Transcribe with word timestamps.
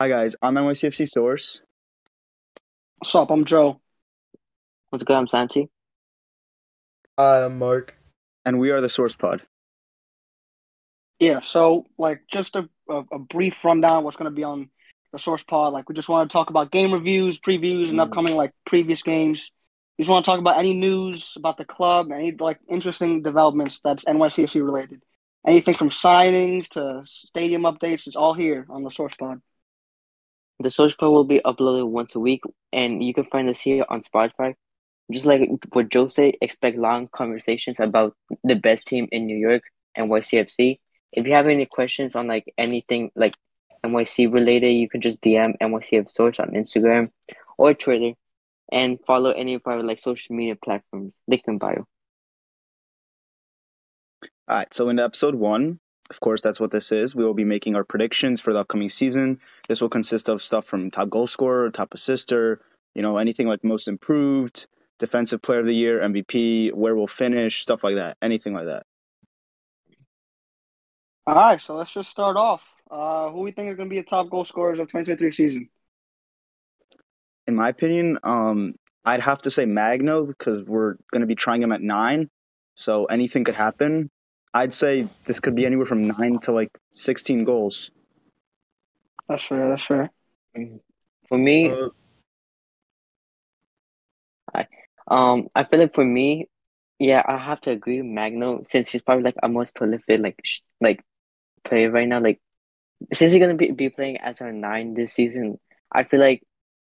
Hi 0.00 0.08
guys, 0.08 0.36
I'm 0.42 0.54
NYCFC 0.54 1.08
Source. 1.08 1.60
What's 2.98 3.14
up? 3.14 3.30
I'm 3.30 3.44
Joe. 3.44 3.80
What's 4.90 5.02
good? 5.04 5.16
I'm 5.16 5.26
Santi. 5.26 5.68
Hi, 7.18 7.44
I'm 7.44 7.58
Mark. 7.58 7.96
and 8.44 8.58
we 8.58 8.70
are 8.70 8.80
the 8.80 8.88
Source 8.88 9.16
Pod. 9.16 9.42
Yeah, 11.18 11.40
so 11.40 11.86
like 11.98 12.20
just 12.30 12.54
a, 12.54 12.68
a, 12.88 13.02
a 13.12 13.18
brief 13.18 13.64
rundown 13.64 13.98
of 13.98 14.04
what's 14.04 14.16
going 14.16 14.30
to 14.30 14.34
be 14.34 14.44
on 14.44 14.70
the 15.12 15.18
Source 15.18 15.42
Pod. 15.42 15.72
Like 15.72 15.88
we 15.88 15.94
just 15.96 16.08
want 16.08 16.30
to 16.30 16.32
talk 16.32 16.50
about 16.50 16.70
game 16.70 16.92
reviews, 16.92 17.40
previews, 17.40 17.88
and 17.88 17.98
Mm. 17.98 18.02
upcoming 18.02 18.36
like 18.36 18.52
previous 18.64 19.02
games. 19.02 19.50
We 19.98 20.04
just 20.04 20.10
want 20.12 20.24
to 20.24 20.30
talk 20.30 20.38
about 20.38 20.58
any 20.58 20.74
news 20.74 21.32
about 21.36 21.56
the 21.58 21.64
club, 21.64 22.12
any 22.12 22.30
like 22.38 22.60
interesting 22.68 23.20
developments 23.22 23.80
that's 23.82 24.04
NYCFC 24.04 24.64
related. 24.64 25.02
Anything 25.44 25.74
from 25.74 25.90
signings 25.90 26.68
to 26.70 27.02
stadium 27.04 27.62
updates, 27.62 28.06
it's 28.06 28.14
all 28.16 28.34
here 28.34 28.64
on 28.70 28.84
the 28.84 28.90
Source 28.90 29.14
Pod. 29.18 29.40
The 30.60 30.70
Source 30.70 30.94
Pod 30.94 31.10
will 31.10 31.24
be 31.24 31.40
uploaded 31.44 31.88
once 31.88 32.14
a 32.14 32.20
week, 32.20 32.42
and 32.72 33.02
you 33.02 33.14
can 33.14 33.24
find 33.24 33.48
us 33.48 33.60
here 33.60 33.84
on 33.88 34.02
Spotify. 34.02 34.54
Just 35.10 35.24
like 35.24 35.48
what 35.72 35.88
Joe 35.88 36.08
said, 36.08 36.34
expect 36.42 36.76
long 36.76 37.08
conversations 37.08 37.80
about 37.80 38.14
the 38.44 38.56
best 38.56 38.86
team 38.86 39.08
in 39.12 39.26
New 39.26 39.36
York, 39.36 39.62
NYCFC. 39.96 40.80
If 41.12 41.26
you 41.26 41.32
have 41.32 41.46
any 41.46 41.64
questions 41.64 42.14
on 42.14 42.26
like 42.26 42.52
anything 42.58 43.10
like 43.14 43.34
NYC 43.84 44.32
related, 44.32 44.72
you 44.72 44.88
can 44.88 45.00
just 45.00 45.20
DM 45.20 45.54
NYCFC 45.62 46.10
Source 46.10 46.40
on 46.40 46.50
Instagram 46.50 47.10
or 47.56 47.72
Twitter, 47.72 48.12
and 48.70 48.98
follow 49.06 49.30
any 49.30 49.54
of 49.54 49.62
our 49.64 49.82
like 49.82 50.00
social 50.00 50.34
media 50.34 50.56
platforms. 50.56 51.18
Link 51.28 51.42
in 51.46 51.58
bio. 51.58 51.86
All 54.48 54.56
right, 54.56 54.74
so 54.74 54.88
into 54.88 55.04
episode 55.04 55.36
one, 55.36 55.78
of 56.10 56.20
course, 56.20 56.40
that's 56.40 56.58
what 56.58 56.70
this 56.70 56.90
is. 56.90 57.14
We 57.14 57.24
will 57.24 57.34
be 57.34 57.44
making 57.44 57.76
our 57.76 57.84
predictions 57.84 58.40
for 58.40 58.52
the 58.52 58.60
upcoming 58.60 58.88
season. 58.88 59.40
This 59.68 59.80
will 59.80 59.88
consist 59.88 60.28
of 60.28 60.42
stuff 60.42 60.64
from 60.64 60.90
top 60.90 61.10
goal 61.10 61.26
scorer, 61.26 61.70
top 61.70 61.92
assister, 61.92 62.60
you 62.94 63.02
know, 63.02 63.18
anything 63.18 63.46
like 63.46 63.62
most 63.62 63.88
improved, 63.88 64.66
defensive 64.98 65.42
player 65.42 65.60
of 65.60 65.66
the 65.66 65.74
year, 65.74 66.00
MVP, 66.00 66.72
where 66.72 66.96
we'll 66.96 67.06
finish, 67.06 67.60
stuff 67.62 67.84
like 67.84 67.96
that, 67.96 68.16
anything 68.22 68.54
like 68.54 68.66
that. 68.66 68.84
All 71.26 71.34
right, 71.34 71.60
so 71.60 71.76
let's 71.76 71.90
just 71.90 72.10
start 72.10 72.36
off. 72.36 72.64
Uh, 72.90 73.28
who 73.30 73.40
we 73.40 73.52
think 73.52 73.68
are 73.68 73.74
going 73.74 73.88
to 73.88 73.94
be 73.94 74.00
the 74.00 74.06
top 74.06 74.30
goal 74.30 74.46
scorers 74.46 74.78
of 74.78 74.86
2023 74.86 75.32
season? 75.32 75.68
In 77.46 77.54
my 77.54 77.68
opinion, 77.68 78.18
um, 78.22 78.74
I'd 79.04 79.20
have 79.20 79.42
to 79.42 79.50
say 79.50 79.66
Magno 79.66 80.24
because 80.24 80.62
we're 80.62 80.94
going 81.12 81.20
to 81.20 81.26
be 81.26 81.34
trying 81.34 81.62
him 81.62 81.72
at 81.72 81.82
nine, 81.82 82.30
so 82.76 83.04
anything 83.04 83.44
could 83.44 83.54
happen. 83.54 84.10
I'd 84.58 84.72
say 84.74 85.08
this 85.26 85.38
could 85.38 85.54
be 85.54 85.64
anywhere 85.66 85.86
from 85.86 86.08
nine 86.08 86.38
to 86.40 86.52
like 86.52 86.76
16 86.90 87.44
goals. 87.44 87.92
That's 89.28 89.44
fair. 89.44 89.68
That's 89.68 89.84
fair. 89.84 90.10
For 91.28 91.38
me, 91.38 91.70
Uh, 91.70 91.90
Um, 95.06 95.48
I 95.54 95.64
feel 95.64 95.80
like 95.80 95.94
for 95.94 96.04
me, 96.04 96.48
yeah, 96.98 97.22
I 97.26 97.38
have 97.38 97.60
to 97.62 97.70
agree 97.70 98.02
with 98.02 98.10
Magno 98.10 98.62
since 98.62 98.90
he's 98.90 99.02
probably 99.02 99.24
like 99.24 99.36
a 99.42 99.48
most 99.48 99.74
prolific 99.74 100.20
like 100.20 100.40
sh 100.44 100.60
like 100.80 101.04
player 101.64 101.90
right 101.90 102.08
now. 102.08 102.20
Like 102.20 102.40
since 103.12 103.32
he's 103.32 103.40
gonna 103.40 103.54
be, 103.54 103.70
be 103.72 103.90
playing 103.90 104.18
as 104.18 104.40
our 104.40 104.52
nine 104.52 104.94
this 104.94 105.12
season, 105.14 105.58
I 105.92 106.04
feel 106.04 106.20
like 106.20 106.42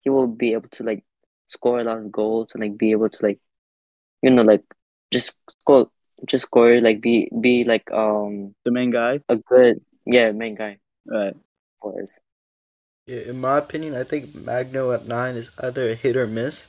he 0.01 0.09
will 0.09 0.27
be 0.27 0.53
able 0.53 0.69
to 0.69 0.83
like 0.83 1.03
score 1.47 1.79
a 1.79 1.83
lot 1.83 1.97
of 1.99 2.11
goals 2.11 2.53
and 2.53 2.61
like 2.63 2.77
be 2.77 2.91
able 2.91 3.09
to 3.09 3.25
like 3.25 3.39
you 4.23 4.31
know 4.31 4.43
like 4.43 4.63
just 5.11 5.37
score 5.49 5.89
just 6.25 6.45
score 6.45 6.79
like 6.81 7.01
be 7.01 7.29
be 7.41 7.63
like 7.63 7.89
um 7.91 8.55
The 8.65 8.71
main 8.71 8.89
guy. 8.91 9.21
a 9.29 9.35
good 9.37 9.81
yeah 10.05 10.31
main 10.31 10.55
guy 10.55 10.77
Right. 11.05 11.35
for 11.81 12.01
us. 12.01 12.19
yeah, 13.07 13.21
in 13.31 13.39
my 13.39 13.57
opinion, 13.57 13.95
I 13.95 14.03
think 14.03 14.35
Magno 14.35 14.91
at 14.91 15.07
nine 15.07 15.35
is 15.35 15.51
either 15.59 15.89
a 15.89 15.95
hit 15.95 16.15
or 16.17 16.27
miss. 16.27 16.67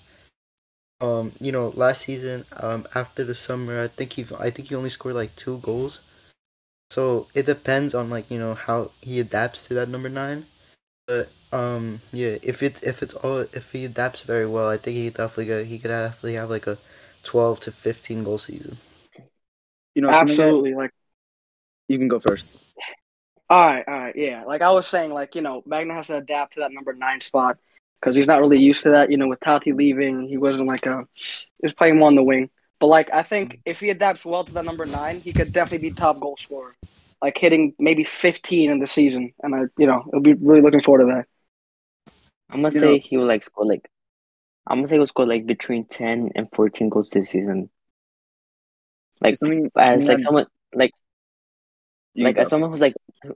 Um, 1.01 1.33
you 1.41 1.53
know, 1.53 1.69
last 1.75 2.03
season, 2.03 2.45
um, 2.59 2.87
after 2.95 3.25
the 3.25 3.35
summer, 3.35 3.83
I 3.83 3.89
think 3.89 4.13
he, 4.15 4.27
I 4.39 4.51
think 4.51 4.69
he 4.69 4.75
only 4.75 4.91
scored 4.91 5.15
like 5.15 5.35
two 5.37 5.59
goals. 5.59 6.01
So 6.91 7.29
it 7.35 7.47
depends 7.47 7.95
on 7.95 8.11
like 8.11 8.31
you 8.31 8.39
know 8.39 8.55
how 8.55 8.91
he 9.01 9.21
adapts 9.21 9.67
to 9.69 9.75
that 9.75 9.89
number 9.89 10.09
nine. 10.09 10.47
But 11.07 11.31
um, 11.53 12.01
yeah, 12.13 12.39
if 12.43 12.63
it's 12.63 12.83
if 12.83 13.03
it's 13.03 13.15
all 13.15 13.41
if 13.53 13.73
he 13.73 13.85
adapts 13.85 14.23
very 14.23 14.47
well, 14.47 14.69
I 14.69 14.77
think 14.79 14.97
he 14.97 15.11
definitely 15.11 15.47
go, 15.47 15.65
he 15.65 15.79
could 15.79 15.89
definitely 15.89 16.35
have 16.35 16.51
like 16.51 16.67
a 16.67 16.79
twelve 17.23 17.61
to 17.61 17.73
fifteen 17.73 18.25
goal 18.25 18.39
season. 18.39 18.79
You 19.99 20.03
know, 20.03 20.13
something 20.13 20.37
that- 20.37 20.43
Absolutely. 20.45 20.75
Like. 20.75 20.93
you 21.89 21.99
can 21.99 22.07
go 22.07 22.21
first. 22.21 22.57
All 23.51 23.67
right, 23.67 23.83
all 23.89 23.95
right, 23.99 24.15
yeah. 24.15 24.45
Like 24.45 24.63
I 24.63 24.71
was 24.71 24.87
saying, 24.87 25.11
like 25.13 25.35
you 25.35 25.41
know, 25.41 25.65
Magno 25.67 25.93
has 25.95 26.07
to 26.07 26.19
adapt 26.19 26.55
to 26.55 26.61
that 26.61 26.71
number 26.71 26.93
nine 26.93 27.21
spot 27.21 27.59
because 28.01 28.15
he's 28.15 28.29
not 28.29 28.39
really 28.39 28.61
used 28.61 28.85
to 28.85 28.91
that. 28.91 29.11
You 29.11 29.17
know, 29.17 29.27
with 29.27 29.41
Tati 29.41 29.73
leaving, 29.73 30.29
he 30.29 30.37
wasn't 30.37 30.69
like 30.69 30.87
a, 30.87 31.05
he 31.17 31.47
was 31.65 31.73
playing 31.73 31.99
more 31.99 32.07
on 32.07 32.15
the 32.15 32.23
wing. 32.23 32.49
But 32.79 32.87
like 32.87 33.13
I 33.13 33.23
think 33.25 33.55
mm-hmm. 33.55 33.61
if 33.65 33.81
he 33.81 33.91
adapts 33.91 34.25
well 34.25 34.45
to 34.45 34.53
that 34.53 34.65
number 34.65 34.87
nine, 34.87 35.19
he 35.21 35.33
could 35.33 35.53
definitely 35.53 35.89
be 35.89 35.97
top 35.97 36.21
goal 36.21 36.37
scorer, 36.37 36.77
like 37.21 37.37
hitting 37.37 37.75
maybe 37.81 38.05
fifteen 38.05 38.71
in 38.71 38.79
the 38.79 38.87
season. 38.87 39.33
And 39.43 39.53
I, 39.53 39.61
you 39.79 39.89
know, 39.89 40.09
I'll 40.15 40.21
be 40.21 40.35
really 40.35 40.61
looking 40.61 40.83
forward 40.83 41.09
to 41.09 41.15
that. 41.15 41.27
I'm 42.51 42.63
gonna 42.63 42.73
You 42.73 42.81
say 42.81 42.93
know- 42.93 43.03
he 43.03 43.17
will 43.17 43.27
like 43.27 43.43
score 43.43 43.67
like 43.67 43.91
I'm 44.69 44.77
gonna 44.77 44.87
say 44.87 44.95
he'll 44.97 45.07
score 45.07 45.27
like 45.27 45.45
between 45.47 45.87
ten 45.87 46.31
and 46.37 46.47
fourteen 46.55 46.89
goals 46.89 47.11
this 47.11 47.31
season. 47.31 47.71
Like 49.21 49.37
Something- 49.37 49.71
as 49.77 50.07
like 50.07 50.19
someone 50.21 50.47
like 50.75 50.93
like 52.17 52.37
as 52.39 52.49
someone 52.49 52.71
who's 52.71 52.81
like 52.81 52.95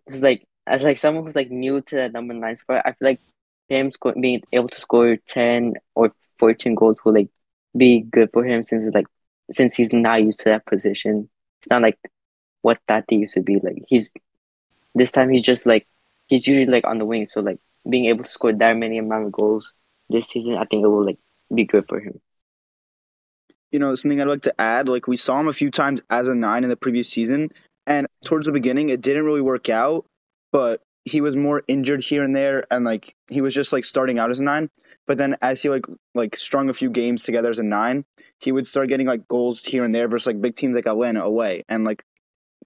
who's 0.09 0.23
like 0.23 0.45
as 0.67 0.83
like 0.83 0.99
someone 0.99 1.25
who's 1.25 1.37
like 1.37 1.51
new 1.51 1.81
to 1.83 1.97
that 1.97 2.13
number 2.13 2.35
nine 2.35 2.57
spot, 2.57 2.83
I 2.85 2.93
feel 2.93 3.09
like 3.09 3.21
him 3.69 3.91
sco- 3.91 4.15
being 4.21 4.43
able 4.53 4.69
to 4.69 4.81
score 4.81 5.17
ten 5.27 5.75
or 5.95 6.13
fourteen 6.39 6.75
goals 6.75 6.99
will 7.05 7.15
like 7.15 7.31
be 7.77 8.01
good 8.01 8.31
for 8.33 8.45
him 8.45 8.63
since 8.63 8.87
like 8.95 9.07
since 9.51 9.75
he's 9.75 9.93
not 9.93 10.23
used 10.23 10.41
to 10.41 10.51
that 10.51 10.67
position. 10.67 11.29
It's 11.61 11.71
not 11.71 11.83
like 11.83 11.99
what 12.63 12.79
that 12.87 13.09
Tati 13.09 13.17
used 13.17 13.35
to 13.35 13.41
be 13.41 13.59
like. 13.61 13.85
He's 13.89 14.13
this 14.95 15.11
time 15.13 15.31
he's 15.31 15.43
just 15.43 15.67
like 15.67 15.87
he's 16.29 16.47
usually 16.47 16.67
like 16.67 16.87
on 16.87 16.99
the 16.99 17.05
wing, 17.05 17.27
so 17.27 17.41
like 17.41 17.59
being 17.89 18.07
able 18.07 18.25
to 18.25 18.31
score 18.31 18.53
that 18.53 18.77
many 18.77 18.99
amount 18.99 19.27
of 19.27 19.33
goals 19.33 19.73
this 20.09 20.29
season, 20.29 20.57
I 20.57 20.65
think 20.65 20.85
it 20.85 20.89
will 20.89 21.05
like 21.07 21.19
be 21.55 21.65
good 21.65 21.87
for 21.89 21.99
him. 22.01 22.21
You 23.73 23.79
know, 23.79 23.95
something 23.95 24.21
I'd 24.21 24.29
like 24.29 24.43
to 24.43 24.61
add, 24.61 24.89
like 24.89 25.09
we 25.09 25.17
saw 25.17 25.41
him 25.41 25.49
a 25.49 25.53
few 25.53 25.71
times 25.71 26.03
as 26.11 26.29
a 26.29 26.35
nine 26.35 26.63
in 26.63 26.71
the 26.71 26.77
previous 26.77 27.09
season, 27.09 27.51
and 27.87 28.07
towards 28.25 28.47
the 28.47 28.53
beginning 28.53 28.91
it 28.91 29.01
didn't 29.01 29.25
really 29.25 29.41
work 29.41 29.69
out, 29.69 30.05
but 30.53 30.81
he 31.05 31.21
was 31.21 31.35
more 31.35 31.63
injured 31.67 32.05
here 32.05 32.23
and 32.23 32.37
there, 32.37 32.65
and 32.71 32.85
like 32.85 33.15
he 33.29 33.41
was 33.41 33.55
just 33.55 33.73
like 33.73 33.85
starting 33.85 34.19
out 34.19 34.31
as 34.31 34.39
a 34.39 34.45
nine. 34.45 34.71
But 35.07 35.19
then 35.19 35.37
as 35.43 35.63
he 35.63 35.69
like 35.69 35.85
like 36.15 36.37
strung 36.37 36.71
a 36.71 36.75
few 36.75 36.91
games 36.91 37.25
together 37.25 37.51
as 37.51 37.59
a 37.59 37.65
nine, 37.65 38.05
he 38.39 38.53
would 38.53 38.67
start 38.69 38.89
getting 38.89 39.07
like 39.09 39.27
goals 39.27 39.65
here 39.65 39.83
and 39.83 39.93
there 39.95 40.07
versus 40.07 40.29
like 40.29 40.41
big 40.41 40.55
teams 40.55 40.77
like 40.77 40.87
Atlanta 40.87 41.23
away, 41.25 41.65
and 41.69 41.85
like 41.85 42.05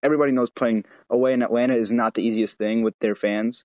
everybody 0.03 0.33
knows 0.33 0.51
playing 0.51 0.85
away 1.09 1.33
in 1.33 1.43
Atlanta 1.43 1.75
is 1.75 1.91
not 1.91 2.13
the 2.15 2.23
easiest 2.23 2.59
thing 2.59 2.83
with 2.83 2.95
their 3.01 3.15
fans. 3.15 3.65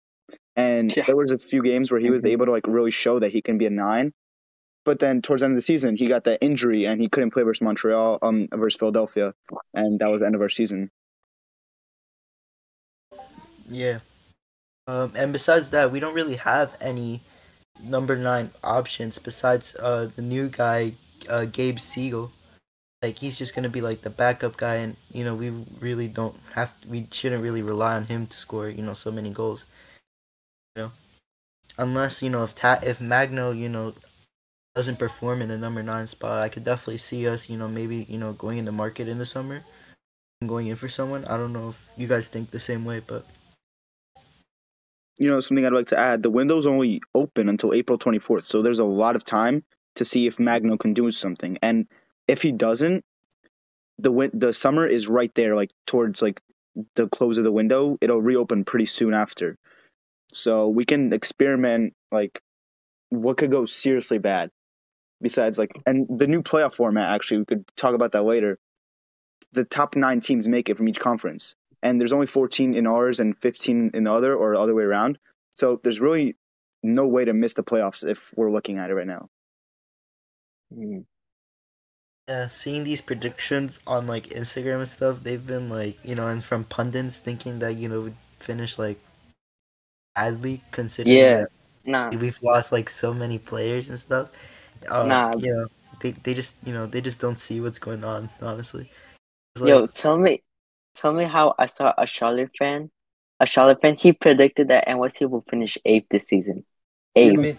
And 0.56 0.96
Yeah. 0.96 1.04
there 1.08 1.18
was 1.18 1.32
a 1.32 1.38
few 1.38 1.62
games 1.62 1.92
where 1.92 2.00
he 2.00 2.10
was 2.10 2.22
Mhm. 2.22 2.28
able 2.30 2.46
to 2.46 2.52
like 2.52 2.66
really 2.68 2.92
show 2.92 3.20
that 3.20 3.32
he 3.32 3.42
can 3.42 3.58
be 3.58 3.66
a 3.66 3.70
nine. 3.70 4.14
But 4.84 5.00
then 5.00 5.22
towards 5.22 5.42
the 5.42 5.46
end 5.46 5.54
of 5.54 5.58
the 5.58 5.62
season, 5.62 5.96
he 5.96 6.08
got 6.08 6.24
that 6.24 6.40
injury 6.42 6.86
and 6.86 7.00
he 7.00 7.08
couldn't 7.08 7.32
play 7.32 7.44
versus 7.44 7.62
Montreal, 7.62 8.18
um, 8.22 8.48
versus 8.52 8.80
Philadelphia, 8.80 9.34
and 9.74 10.00
that 10.00 10.08
was 10.08 10.22
the 10.22 10.26
end 10.26 10.36
of 10.36 10.42
our 10.42 10.50
season. 10.50 10.90
Yeah. 13.70 14.00
Um, 14.88 15.14
and 15.16 15.32
besides 15.32 15.70
that, 15.72 15.92
we 15.92 16.00
don't 16.00 16.16
really 16.16 16.36
have 16.36 16.76
any 16.82 17.22
number 17.82 18.16
nine 18.16 18.52
options 18.64 19.18
besides 19.18 19.76
uh 19.76 20.10
the 20.16 20.22
new 20.22 20.50
guy, 20.50 20.94
uh 21.30 21.46
Gabe 21.46 21.78
Segal. 21.78 22.32
Like 23.02 23.18
he's 23.20 23.38
just 23.38 23.56
gonna 23.56 23.70
be 23.70 23.82
like 23.82 24.02
the 24.02 24.10
backup 24.10 24.58
guy, 24.58 24.76
and 24.76 24.96
you 25.12 25.24
know 25.24 25.36
we 25.36 25.52
really 25.80 26.08
don't 26.08 26.36
have 26.54 26.74
we 26.88 27.08
shouldn't 27.12 27.42
really 27.42 27.62
rely 27.62 27.96
on 27.96 28.06
him 28.06 28.28
to 28.28 28.38
score 28.38 28.70
you 28.70 28.84
know 28.84 28.94
so 28.94 29.12
many 29.12 29.30
goals. 29.30 29.66
You 30.76 30.84
know, 30.84 30.92
unless 31.78 32.22
you 32.22 32.30
know 32.30 32.44
if 32.44 32.54
Ta- 32.54 32.80
if 32.84 33.00
Magno 33.00 33.52
you 33.52 33.70
know 33.70 33.94
doesn't 34.76 35.00
perform 35.00 35.42
in 35.42 35.50
the 35.50 35.58
number 35.58 35.84
nine 35.84 36.08
spot, 36.08 36.42
I 36.42 36.50
could 36.50 36.64
definitely 36.64 36.98
see 36.98 37.28
us 37.28 37.50
you 37.50 37.58
know 37.58 37.68
maybe 37.68 38.06
you 38.10 38.18
know 38.18 38.34
going 38.34 38.58
in 38.58 38.66
the 38.66 38.72
market 38.72 39.08
in 39.08 39.18
the 39.18 39.26
summer, 39.26 39.64
and 40.40 40.50
going 40.50 40.68
in 40.68 40.76
for 40.76 40.88
someone. 40.88 41.26
I 41.26 41.38
don't 41.38 41.54
know 41.54 41.70
if 41.70 41.90
you 41.98 42.08
guys 42.08 42.28
think 42.30 42.52
the 42.52 42.60
same 42.60 42.86
way, 42.86 43.02
but. 43.06 43.26
You 45.20 45.28
know, 45.28 45.40
something 45.40 45.66
I'd 45.66 45.74
like 45.74 45.88
to 45.88 46.00
add: 46.00 46.24
the 46.24 46.32
window's 46.32 46.66
only 46.66 47.02
open 47.14 47.48
until 47.48 47.74
April 47.74 48.00
24th, 48.00 48.44
so 48.44 48.62
there's 48.62 48.80
a 48.80 48.86
lot 48.86 49.16
of 49.16 49.24
time 49.24 49.64
to 49.96 50.06
see 50.06 50.26
if 50.26 50.40
Magno 50.40 50.78
can 50.78 50.94
do 50.94 51.12
something. 51.12 51.58
And 51.62 51.88
if 52.28 52.42
he 52.42 52.52
doesn't, 52.52 53.04
the 54.00 54.12
win- 54.12 54.32
the 54.34 54.54
summer 54.54 54.88
is 54.88 55.08
right 55.08 55.34
there, 55.36 55.56
like 55.56 55.72
towards 55.86 56.22
like 56.22 56.42
the 56.96 57.08
close 57.10 57.38
of 57.38 57.44
the 57.44 57.52
window. 57.52 57.98
It'll 58.02 58.22
reopen 58.22 58.64
pretty 58.64 58.86
soon 58.86 59.14
after, 59.14 59.58
so 60.32 60.68
we 60.68 60.86
can 60.86 61.14
experiment 61.14 61.94
like 62.12 62.42
what 63.10 63.38
could 63.38 63.52
go 63.52 63.66
seriously 63.66 64.18
bad. 64.18 64.50
Besides, 65.22 65.60
like, 65.60 65.72
and 65.86 66.08
the 66.10 66.28
new 66.28 66.42
playoff 66.42 66.74
format. 66.74 67.10
Actually, 67.14 67.40
we 67.40 67.46
could 67.46 67.66
talk 67.76 67.94
about 67.94 68.12
that 68.14 68.24
later. 68.24 68.58
The 69.54 69.66
top 69.66 69.96
nine 69.96 70.20
teams 70.20 70.48
make 70.48 70.70
it 70.70 70.78
from 70.78 70.90
each 70.90 71.00
conference, 71.00 71.56
and 71.84 72.00
there's 72.00 72.14
only 72.14 72.28
14 72.28 72.74
in 72.74 72.88
ours 72.88 73.20
and 73.20 73.38
15 73.38 73.92
in 73.94 74.04
the 74.04 74.14
other, 74.14 74.36
or 74.36 74.54
the 74.54 74.60
other 74.60 74.76
way 74.76 74.84
around. 74.84 75.18
So 75.56 75.80
there's 75.84 76.02
really 76.02 76.36
no 76.84 77.06
way 77.06 77.26
to 77.26 77.34
miss 77.34 77.54
the 77.54 77.64
playoffs 77.64 78.08
if 78.08 78.34
we're 78.36 78.52
looking 78.52 78.78
at 78.80 78.90
it 78.90 78.96
right 78.96 79.08
now. 79.08 79.30
Mm. 80.76 81.06
Yeah, 82.28 82.48
seeing 82.48 82.84
these 82.84 83.02
predictions 83.02 83.80
on 83.86 84.08
like 84.08 84.28
Instagram 84.28 84.80
and 84.80 84.88
stuff, 84.88 85.22
they've 85.22 85.46
been 85.46 85.70
like, 85.70 86.00
you 86.04 86.16
know, 86.16 86.28
and 86.28 86.44
from 86.44 86.64
pundits 86.64 87.20
thinking 87.20 87.60
that, 87.60 87.76
you 87.76 87.90
know, 87.90 88.02
we'd 88.02 88.16
finish 88.40 88.78
like 88.80 89.00
badly 90.16 90.62
considering 90.72 91.18
Yeah. 91.18 91.38
that 91.42 91.52
Nah, 91.84 92.10
we've 92.12 92.42
lost 92.44 92.72
like 92.72 92.90
so 92.90 93.14
many 93.14 93.38
players 93.38 93.90
and 93.90 94.00
stuff. 94.00 94.30
Uh, 94.90 95.06
Nah. 95.06 95.36
You 95.38 95.54
know, 95.54 95.68
they, 96.02 96.12
they 96.12 96.34
just, 96.34 96.58
you 96.64 96.74
know, 96.74 96.86
they 96.86 97.02
just 97.02 97.20
don't 97.20 97.38
see 97.40 97.62
what's 97.62 97.80
going 97.80 98.04
on, 98.04 98.30
honestly. 98.42 98.90
It's 99.56 99.66
yo, 99.68 99.88
tell 99.88 100.18
me, 100.18 100.42
tell 100.96 101.14
me 101.14 101.26
how 101.26 101.54
I 101.60 101.66
saw 101.68 101.94
a 101.98 102.06
Charlotte 102.08 102.52
fan, 102.58 102.90
a 103.40 103.46
Charlotte 103.46 103.82
fan. 103.82 103.96
He 103.96 104.14
predicted 104.14 104.70
that 104.70 104.88
NYC 104.88 105.30
will 105.30 105.44
finish 105.50 105.78
eighth 105.86 106.08
this 106.10 106.28
season. 106.28 106.64
I 107.16 107.20
Eighth. 107.20 107.40
mean, 107.40 107.58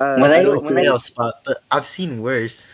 Uh, 0.00 0.16
When 0.16 0.30
I- 0.30 0.40
still 0.40 0.54
a 0.54 0.60
when 0.60 0.76
I- 0.78 0.82
playoff 0.84 1.02
spot, 1.02 1.34
but 1.44 1.58
I've 1.70 1.86
seen 1.86 2.22
worse. 2.22 2.66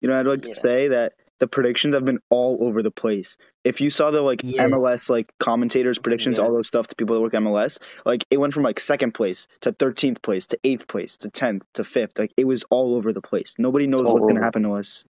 You 0.00 0.08
know, 0.08 0.20
I'd 0.20 0.26
like 0.26 0.42
to 0.42 0.52
say 0.52 0.88
that 0.88 1.14
the 1.40 1.46
predictions 1.48 1.94
have 1.94 2.04
been 2.04 2.20
all 2.30 2.58
over 2.62 2.82
the 2.82 2.90
place. 2.90 3.36
If 3.64 3.80
you 3.80 3.90
saw 3.90 4.10
the 4.10 4.22
like 4.22 4.42
Yeah. 4.44 4.64
MLS 4.66 5.10
like 5.10 5.32
commentators 5.40 5.98
predictions, 5.98 6.38
Yeah. 6.38 6.44
all 6.44 6.52
those 6.52 6.68
stuff 6.68 6.86
to 6.88 6.94
people 6.96 7.16
that 7.16 7.22
work 7.22 7.34
MLS, 7.34 7.78
like 8.06 8.24
it 8.30 8.38
went 8.38 8.52
from 8.52 8.62
like 8.62 8.78
second 8.78 9.12
place 9.12 9.46
to 9.62 9.72
thirteenth 9.72 10.22
place 10.22 10.46
to 10.48 10.58
eighth 10.64 10.86
place 10.86 11.16
to 11.18 11.28
tenth 11.28 11.64
to 11.74 11.82
fifth. 11.84 12.18
Like 12.18 12.32
it 12.36 12.44
was 12.44 12.64
all 12.70 12.94
over 12.94 13.12
the 13.12 13.22
place. 13.22 13.54
Nobody 13.58 13.86
knows 13.86 14.06
All 14.06 14.14
what's 14.14 14.26
going 14.26 14.36
to 14.36 14.42
happen 14.42 14.62
to 14.62 14.72
us. 14.74 15.04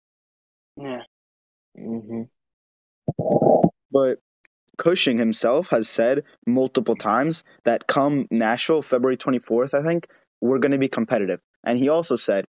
Yeah. 0.77 1.03
Mm-hmm. 1.77 2.23
But 3.91 4.19
Cushing 4.77 5.17
himself 5.17 5.69
has 5.71 5.89
said 5.89 6.23
multiple 6.47 6.95
times 6.95 7.43
that 7.65 7.87
come 7.87 8.27
Nashville, 8.31 8.81
February 8.81 9.17
24th, 9.17 9.73
I 9.73 9.83
think, 9.83 10.07
we're 10.39 10.59
going 10.59 10.71
to 10.71 10.77
be 10.77 10.87
competitive. 10.87 11.41
And 11.65 11.77
he 11.77 11.89
also 11.89 12.15
said 12.15 12.45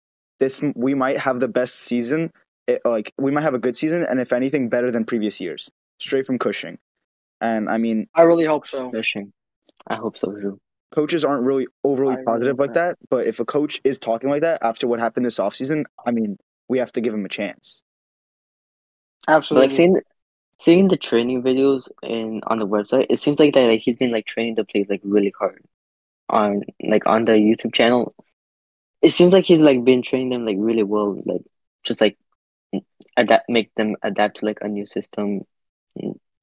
this 0.41 0.62
we 0.75 0.94
might 0.94 1.19
have 1.19 1.41
the 1.41 1.49
best 1.49 1.77
season, 1.77 2.32
it, 2.66 2.81
like 2.84 3.12
we 3.19 3.31
might 3.31 3.43
have 3.43 3.55
a 3.55 3.58
good 3.58 3.76
season, 3.76 4.05
and 4.05 4.20
if 4.20 4.32
anything, 4.32 4.69
better 4.69 4.90
than 4.90 5.05
previous 5.05 5.40
years. 5.40 5.70
Straight 5.99 6.26
from 6.26 6.38
Cushing. 6.38 6.78
And 7.40 7.69
I 7.69 7.78
mean, 7.78 8.08
I 8.14 8.22
really 8.22 8.46
hope 8.46 8.66
so. 8.66 8.90
Pushing. 8.90 9.32
I 9.87 9.96
hope 9.96 10.16
so 10.16 10.32
too. 10.32 10.61
coaches 10.94 11.25
aren't 11.25 11.44
really 11.44 11.66
overly 11.82 12.14
I 12.14 12.25
positive 12.25 12.56
with 12.58 12.69
like 12.69 12.75
that. 12.75 12.96
But 13.11 13.26
if 13.26 13.40
a 13.40 13.44
coach 13.44 13.81
is 13.84 13.99
talking 13.99 14.31
like 14.31 14.43
that 14.43 14.62
after 14.62 14.87
what 14.87 15.00
happened 15.00 15.26
this 15.26 15.38
offseason, 15.38 15.84
I 16.06 16.12
mean, 16.12 16.38
we 16.69 16.78
have 16.78 16.93
to 16.93 17.00
give 17.00 17.12
him 17.12 17.25
a 17.25 17.28
chance. 17.28 17.82
Absolutely. 19.26 19.69
like 19.69 19.76
seeing 19.76 20.00
seeing 20.58 20.88
the 20.88 20.96
training 20.96 21.43
videos 21.43 21.88
in 22.02 22.40
on 22.46 22.58
the 22.58 22.67
website, 22.67 23.06
it 23.10 23.19
seems 23.19 23.38
like 23.40 23.55
that 23.55 23.67
like 23.67 23.81
he's 23.81 23.96
been 23.96 24.12
like 24.12 24.26
training 24.26 24.55
the 24.55 24.64
players 24.64 24.87
like 24.88 25.00
really 25.02 25.32
hard 25.38 25.64
on 26.28 26.62
like 26.82 27.06
on 27.06 27.25
the 27.25 27.32
YouTube 27.32 27.75
channel. 27.75 28.14
It 29.02 29.10
seems 29.10 29.34
like 29.34 29.44
he's 29.44 29.60
like 29.60 29.84
been 29.84 30.02
training 30.02 30.31
them 30.31 30.46
like 30.46 30.56
really 30.58 30.82
well, 30.82 31.20
like 31.26 31.43
just 31.82 32.00
like 32.00 32.17
adapt, 33.17 33.49
make 33.49 33.75
them 33.76 33.97
adapt 34.03 34.38
to 34.38 34.47
like 34.47 34.59
a 34.61 34.69
new 34.69 34.87
system 34.87 35.43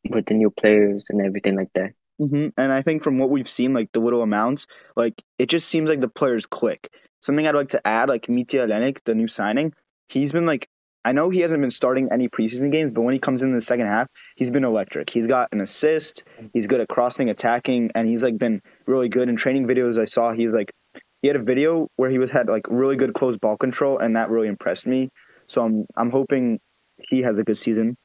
with 0.09 0.25
the 0.25 0.33
new 0.33 0.49
players 0.49 1.05
and 1.09 1.21
everything 1.21 1.55
like 1.55 1.69
that. 1.75 1.91
hmm 2.19 2.47
And 2.57 2.71
I 2.71 2.81
think 2.81 3.03
from 3.03 3.17
what 3.17 3.29
we've 3.29 3.49
seen, 3.49 3.73
like 3.73 3.91
the 3.91 3.99
little 3.99 4.23
amounts, 4.23 4.67
like 4.95 5.21
it 5.39 5.47
just 5.49 5.67
seems 5.67 5.89
like 5.89 6.01
the 6.01 6.09
players 6.09 6.45
click. 6.45 6.89
Something 7.21 7.47
I'd 7.47 7.55
like 7.55 7.69
to 7.69 7.87
add, 7.87 8.09
like 8.09 8.27
Mitja 8.27 8.67
Ilenič, 8.67 8.99
the 9.05 9.15
new 9.15 9.27
signing, 9.27 9.73
he's 10.09 10.31
been 10.31 10.45
like, 10.45 10.67
I 11.03 11.11
know 11.13 11.29
he 11.29 11.39
hasn't 11.39 11.61
been 11.61 11.71
starting 11.71 12.09
any 12.11 12.29
preseason 12.29 12.71
games, 12.71 12.91
but 12.93 13.01
when 13.01 13.13
he 13.13 13.19
comes 13.19 13.41
in 13.41 13.53
the 13.53 13.61
second 13.61 13.87
half, 13.87 14.07
he's 14.35 14.51
been 14.51 14.63
electric. 14.63 15.09
He's 15.09 15.27
got 15.27 15.49
an 15.51 15.61
assist, 15.61 16.23
he's 16.53 16.67
good 16.67 16.79
at 16.79 16.89
crossing, 16.89 17.29
attacking, 17.29 17.91
and 17.95 18.07
he's 18.07 18.23
like 18.23 18.37
been 18.37 18.61
really 18.85 19.09
good 19.09 19.29
in 19.29 19.35
training 19.35 19.67
videos. 19.67 19.99
I 19.99 20.05
saw 20.05 20.33
he's 20.33 20.53
like, 20.53 20.71
he 21.21 21.27
had 21.27 21.37
a 21.37 21.43
video 21.43 21.87
where 21.95 22.09
he 22.09 22.17
was 22.17 22.31
had 22.31 22.47
like 22.47 22.65
really 22.69 22.95
good 22.95 23.13
close 23.13 23.37
ball 23.37 23.57
control, 23.57 23.97
and 23.97 24.15
that 24.15 24.29
really 24.29 24.47
impressed 24.47 24.87
me. 24.87 25.09
So 25.51 25.63
I'm 25.65 25.85
I'm 25.97 26.09
hoping 26.11 26.59
he 27.09 27.21
has 27.23 27.37
a 27.37 27.43
good 27.43 27.57
season. 27.57 27.97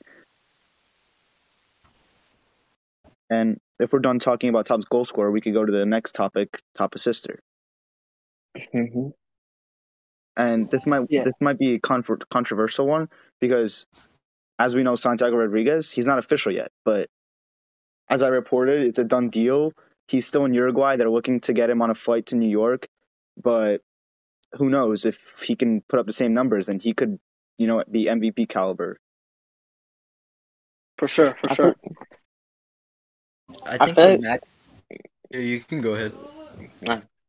And 3.31 3.59
if 3.79 3.93
we're 3.93 4.01
done 4.01 4.19
talking 4.19 4.51
about 4.51 4.67
Top's 4.67 4.85
goal 4.85 5.05
scorer, 5.05 5.31
we 5.31 5.41
could 5.41 5.53
go 5.53 5.65
to 5.65 5.73
the 5.73 5.87
next 5.87 6.13
topic, 6.13 6.59
top 6.75 6.95
assister. 6.95 7.41
hmm 8.73 9.09
And 10.37 10.71
this 10.71 10.87
might 10.87 11.07
Yeah. 11.09 11.25
this 11.25 11.41
might 11.41 11.59
be 11.59 11.75
a 11.75 11.79
confer- 11.79 12.19
controversial 12.31 12.87
one 12.87 13.09
because, 13.41 13.87
as 14.59 14.75
we 14.75 14.83
know, 14.83 14.97
Santiago 14.97 15.37
Rodriguez 15.37 15.93
he's 15.93 16.07
not 16.07 16.19
official 16.19 16.53
yet, 16.53 16.71
but 16.85 17.09
as 18.09 18.23
I 18.23 18.29
reported, 18.29 18.83
it's 18.83 18.99
a 18.99 19.05
done 19.05 19.29
deal. 19.29 19.73
He's 20.09 20.27
still 20.27 20.45
in 20.45 20.55
Uruguay. 20.55 20.97
They're 20.97 21.11
looking 21.11 21.41
to 21.41 21.53
get 21.53 21.71
him 21.71 21.81
on 21.83 21.91
a 21.91 21.95
flight 21.95 22.27
to 22.27 22.37
New 22.37 22.49
York, 22.49 22.87
but 23.43 23.83
who 24.55 24.71
knows 24.71 25.05
if 25.05 25.43
he 25.47 25.57
can 25.57 25.83
put 25.89 25.99
up 25.99 26.07
the 26.07 26.13
same 26.13 26.33
numbers? 26.33 26.67
Then 26.67 26.79
he 26.81 26.95
could, 26.95 27.19
you 27.59 27.67
know, 27.67 27.83
be 27.91 28.05
MVP 28.07 28.49
caliber. 28.49 28.99
For 30.99 31.09
sure, 31.09 31.37
for 31.43 31.51
I 31.51 31.55
sure. 31.55 31.75
think- 31.83 31.97
I 33.65 33.77
I 33.81 33.85
think 33.85 33.97
feel 33.97 34.11
like- 34.11 34.21
Max. 34.21 34.49
Yeah, 35.31 35.41
you 35.41 35.61
can 35.61 35.81
go 35.81 35.95
ahead. 35.95 36.13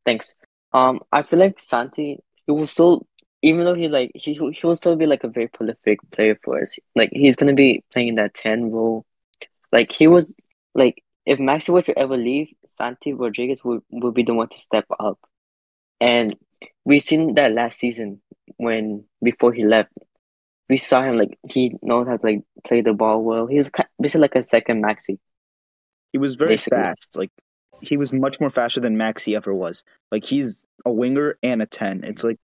Thanks. 0.04 0.34
Um, 0.72 1.00
I 1.12 1.22
feel 1.22 1.38
like 1.38 1.58
Santi, 1.60 2.18
he 2.46 2.52
will 2.52 2.66
still, 2.66 3.06
even 3.42 3.64
though 3.64 3.74
he 3.74 3.88
like 3.88 4.10
he 4.14 4.34
he 4.34 4.66
will 4.66 4.74
still 4.76 4.96
be 4.96 5.06
like 5.06 5.24
a 5.24 5.28
very 5.28 5.48
prolific 5.48 5.98
player 6.12 6.38
for 6.42 6.62
us. 6.62 6.78
Like 6.94 7.10
he's 7.12 7.36
gonna 7.36 7.54
be 7.54 7.84
playing 7.92 8.14
that 8.16 8.34
ten 8.34 8.70
role. 8.70 9.04
Like 9.72 9.92
he 9.92 10.06
was 10.06 10.34
like 10.74 11.02
if 11.26 11.38
Maxi 11.38 11.70
were 11.70 11.82
to 11.82 11.98
ever 11.98 12.16
leave, 12.16 12.48
Santi 12.64 13.12
Rodriguez 13.12 13.62
would 13.64 13.82
would 13.90 14.14
be 14.14 14.22
the 14.22 14.34
one 14.34 14.48
to 14.48 14.58
step 14.58 14.86
up. 14.98 15.18
And 16.00 16.36
we 16.84 17.00
seen 17.00 17.34
that 17.34 17.52
last 17.52 17.78
season 17.78 18.22
when 18.56 19.04
before 19.22 19.52
he 19.52 19.64
left, 19.64 19.92
we 20.68 20.76
saw 20.76 21.02
him 21.02 21.16
like 21.18 21.38
he 21.50 21.76
knows 21.82 22.06
how 22.06 22.16
to 22.16 22.26
like 22.26 22.42
play 22.66 22.80
the 22.82 22.92
ball 22.94 23.24
well. 23.24 23.46
He's 23.46 23.70
basically 24.00 24.22
like 24.22 24.34
a 24.36 24.42
second 24.42 24.82
Maxi. 24.84 25.18
He 26.12 26.18
was 26.18 26.34
very 26.34 26.56
Basically. 26.56 26.68
fast. 26.70 27.16
Like 27.16 27.30
he 27.80 27.96
was 27.96 28.12
much 28.12 28.40
more 28.40 28.50
faster 28.50 28.80
than 28.80 28.96
Maxi 28.96 29.36
ever 29.36 29.54
was. 29.54 29.84
Like 30.10 30.24
he's 30.24 30.64
a 30.84 30.92
winger 30.92 31.38
and 31.42 31.62
a 31.62 31.66
ten. 31.66 32.04
It's 32.04 32.24
like 32.24 32.38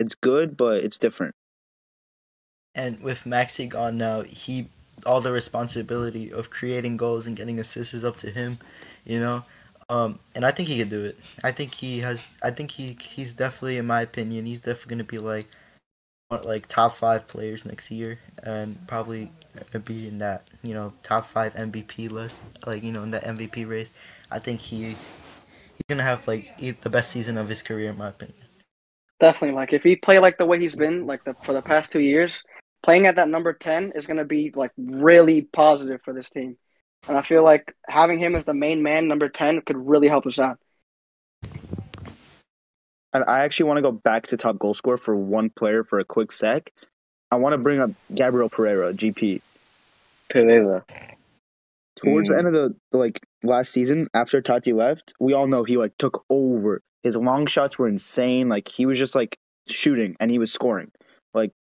it's 0.00 0.14
good, 0.16 0.56
but 0.56 0.84
it's 0.84 0.98
different. 0.98 1.34
And 2.74 3.00
with 3.02 3.24
Maxi 3.24 3.68
gone 3.68 3.98
now, 3.98 4.22
he 4.22 4.68
all 5.06 5.20
the 5.20 5.32
responsibility 5.32 6.30
of 6.32 6.50
creating 6.50 6.96
goals 6.96 7.26
and 7.26 7.36
getting 7.36 7.58
assists 7.58 7.94
is 7.94 8.04
up 8.04 8.16
to 8.18 8.30
him, 8.30 8.58
you 9.04 9.18
know. 9.18 9.44
Um, 9.88 10.20
and 10.34 10.44
I 10.44 10.50
think 10.52 10.68
he 10.68 10.78
can 10.78 10.88
do 10.88 11.04
it. 11.04 11.18
I 11.42 11.52
think 11.52 11.74
he 11.74 12.00
has. 12.00 12.28
I 12.42 12.50
think 12.50 12.72
he 12.72 12.96
he's 13.00 13.32
definitely, 13.32 13.78
in 13.78 13.86
my 13.86 14.02
opinion, 14.02 14.46
he's 14.46 14.60
definitely 14.60 14.90
gonna 14.90 15.04
be 15.04 15.18
like, 15.18 15.48
one- 15.50 15.59
like 16.30 16.66
top 16.66 16.96
five 16.96 17.26
players 17.26 17.64
next 17.64 17.90
year, 17.90 18.20
and 18.42 18.86
probably 18.86 19.32
be 19.84 20.06
in 20.06 20.18
that 20.18 20.46
you 20.62 20.74
know 20.74 20.92
top 21.02 21.26
five 21.26 21.54
MVP 21.54 22.10
list, 22.10 22.42
like 22.66 22.82
you 22.82 22.92
know 22.92 23.02
in 23.02 23.10
that 23.10 23.24
MVP 23.24 23.68
race. 23.68 23.90
I 24.30 24.38
think 24.38 24.60
he 24.60 24.84
he's 24.84 24.96
gonna 25.88 26.04
have 26.04 26.26
like 26.28 26.56
the 26.58 26.90
best 26.90 27.10
season 27.10 27.36
of 27.36 27.48
his 27.48 27.62
career, 27.62 27.90
in 27.90 27.98
my 27.98 28.08
opinion. 28.08 28.36
Definitely. 29.18 29.56
Like 29.56 29.72
if 29.72 29.82
he 29.82 29.96
play 29.96 30.18
like 30.18 30.38
the 30.38 30.46
way 30.46 30.60
he's 30.60 30.76
been 30.76 31.06
like 31.06 31.24
the 31.24 31.34
for 31.42 31.52
the 31.52 31.62
past 31.62 31.90
two 31.90 32.00
years, 32.00 32.44
playing 32.82 33.06
at 33.06 33.16
that 33.16 33.28
number 33.28 33.52
ten 33.52 33.92
is 33.94 34.06
gonna 34.06 34.24
be 34.24 34.52
like 34.54 34.70
really 34.76 35.42
positive 35.42 36.00
for 36.04 36.14
this 36.14 36.30
team. 36.30 36.56
And 37.08 37.16
I 37.16 37.22
feel 37.22 37.42
like 37.42 37.74
having 37.88 38.18
him 38.18 38.36
as 38.36 38.44
the 38.44 38.54
main 38.54 38.82
man, 38.82 39.08
number 39.08 39.28
ten, 39.28 39.60
could 39.62 39.76
really 39.76 40.08
help 40.08 40.26
us 40.26 40.38
out. 40.38 40.58
And 43.12 43.24
I 43.26 43.40
actually 43.40 43.66
want 43.66 43.78
to 43.78 43.82
go 43.82 43.92
back 43.92 44.26
to 44.28 44.36
top 44.36 44.58
goal 44.58 44.74
scorer 44.74 44.96
for 44.96 45.16
one 45.16 45.50
player 45.50 45.82
for 45.82 45.98
a 45.98 46.04
quick 46.04 46.30
sec. 46.32 46.72
I 47.30 47.36
want 47.36 47.52
to 47.54 47.58
bring 47.58 47.80
up 47.80 47.90
Gabriel 48.14 48.48
Pereira, 48.48 48.92
GP. 48.92 49.40
Pereira. 50.28 50.84
Towards 51.96 52.28
the 52.28 52.34
Mm. 52.34 52.38
end 52.38 52.46
of 52.48 52.52
the, 52.54 52.76
the 52.92 52.98
like 52.98 53.20
last 53.42 53.70
season, 53.72 54.08
after 54.14 54.40
Tati 54.40 54.72
left, 54.72 55.12
we 55.20 55.32
all 55.32 55.46
know 55.46 55.64
he 55.64 55.76
like 55.76 55.96
took 55.98 56.24
over. 56.30 56.80
His 57.02 57.16
long 57.16 57.46
shots 57.46 57.78
were 57.78 57.88
insane. 57.88 58.48
Like 58.48 58.68
he 58.68 58.86
was 58.86 58.98
just 58.98 59.14
like 59.14 59.36
shooting 59.68 60.16
and 60.20 60.30
he 60.30 60.38
was 60.38 60.52
scoring. 60.52 60.92
Like 61.34 61.52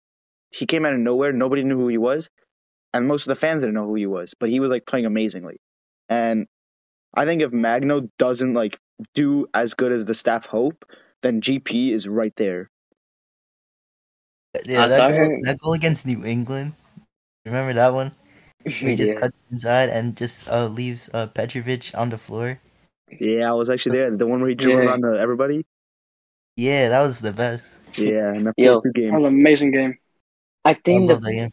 he 0.51 0.65
came 0.65 0.85
out 0.85 0.93
of 0.93 0.99
nowhere. 0.99 1.33
Nobody 1.33 1.63
knew 1.63 1.77
who 1.77 1.87
he 1.87 1.97
was, 1.97 2.29
and 2.93 3.07
most 3.07 3.23
of 3.23 3.29
the 3.29 3.35
fans 3.35 3.61
didn't 3.61 3.75
know 3.75 3.85
who 3.85 3.95
he 3.95 4.05
was. 4.05 4.33
But 4.39 4.49
he 4.49 4.59
was 4.59 4.71
like 4.71 4.85
playing 4.85 5.05
amazingly. 5.05 5.57
And 6.07 6.47
I 7.13 7.25
think 7.25 7.41
if 7.41 7.51
Magno 7.51 8.09
doesn't 8.17 8.53
like 8.53 8.77
do 9.15 9.47
as 9.53 9.73
good 9.73 9.91
as 9.91 10.05
the 10.05 10.13
staff 10.13 10.45
hope, 10.45 10.85
then 11.21 11.41
GP 11.41 11.91
is 11.91 12.07
right 12.07 12.35
there. 12.35 12.69
Yeah, 14.65 14.87
that 14.87 15.07
goal, 15.07 15.31
that 15.41 15.59
goal 15.59 15.73
against 15.73 16.05
New 16.05 16.25
England. 16.25 16.73
Remember 17.45 17.73
that 17.73 17.93
one? 17.93 18.13
Where 18.79 18.91
he 18.91 18.97
just 18.97 19.15
Yeah. 19.15 19.15
cuts 19.15 19.43
inside 19.51 19.89
and 19.89 20.17
just 20.17 20.47
uh, 20.49 20.67
leaves 20.67 21.09
uh, 21.13 21.27
Petrovic 21.27 21.91
on 21.95 22.09
the 22.09 22.17
floor. 22.17 22.59
Yeah, 23.19 23.49
I 23.49 23.53
was 23.53 23.69
actually 23.69 23.97
there. 23.99 24.15
The 24.15 24.27
one 24.27 24.39
where 24.41 24.49
he 24.49 24.55
dribbled 24.55 24.81
Yeah. 24.81 24.85
around 24.85 25.05
everybody. 25.05 25.65
Yeah, 26.55 26.89
that 26.89 27.01
was 27.01 27.19
the 27.21 27.31
best. 27.31 27.65
Yeah, 27.97 28.33
in 28.33 28.51
Yo. 28.57 28.81
Game. 28.93 29.13
an 29.13 29.25
amazing 29.25 29.71
game. 29.71 29.95
I 30.65 30.73
I 30.73 30.73
think 30.73 31.07
the 31.07 31.17
game. 31.19 31.51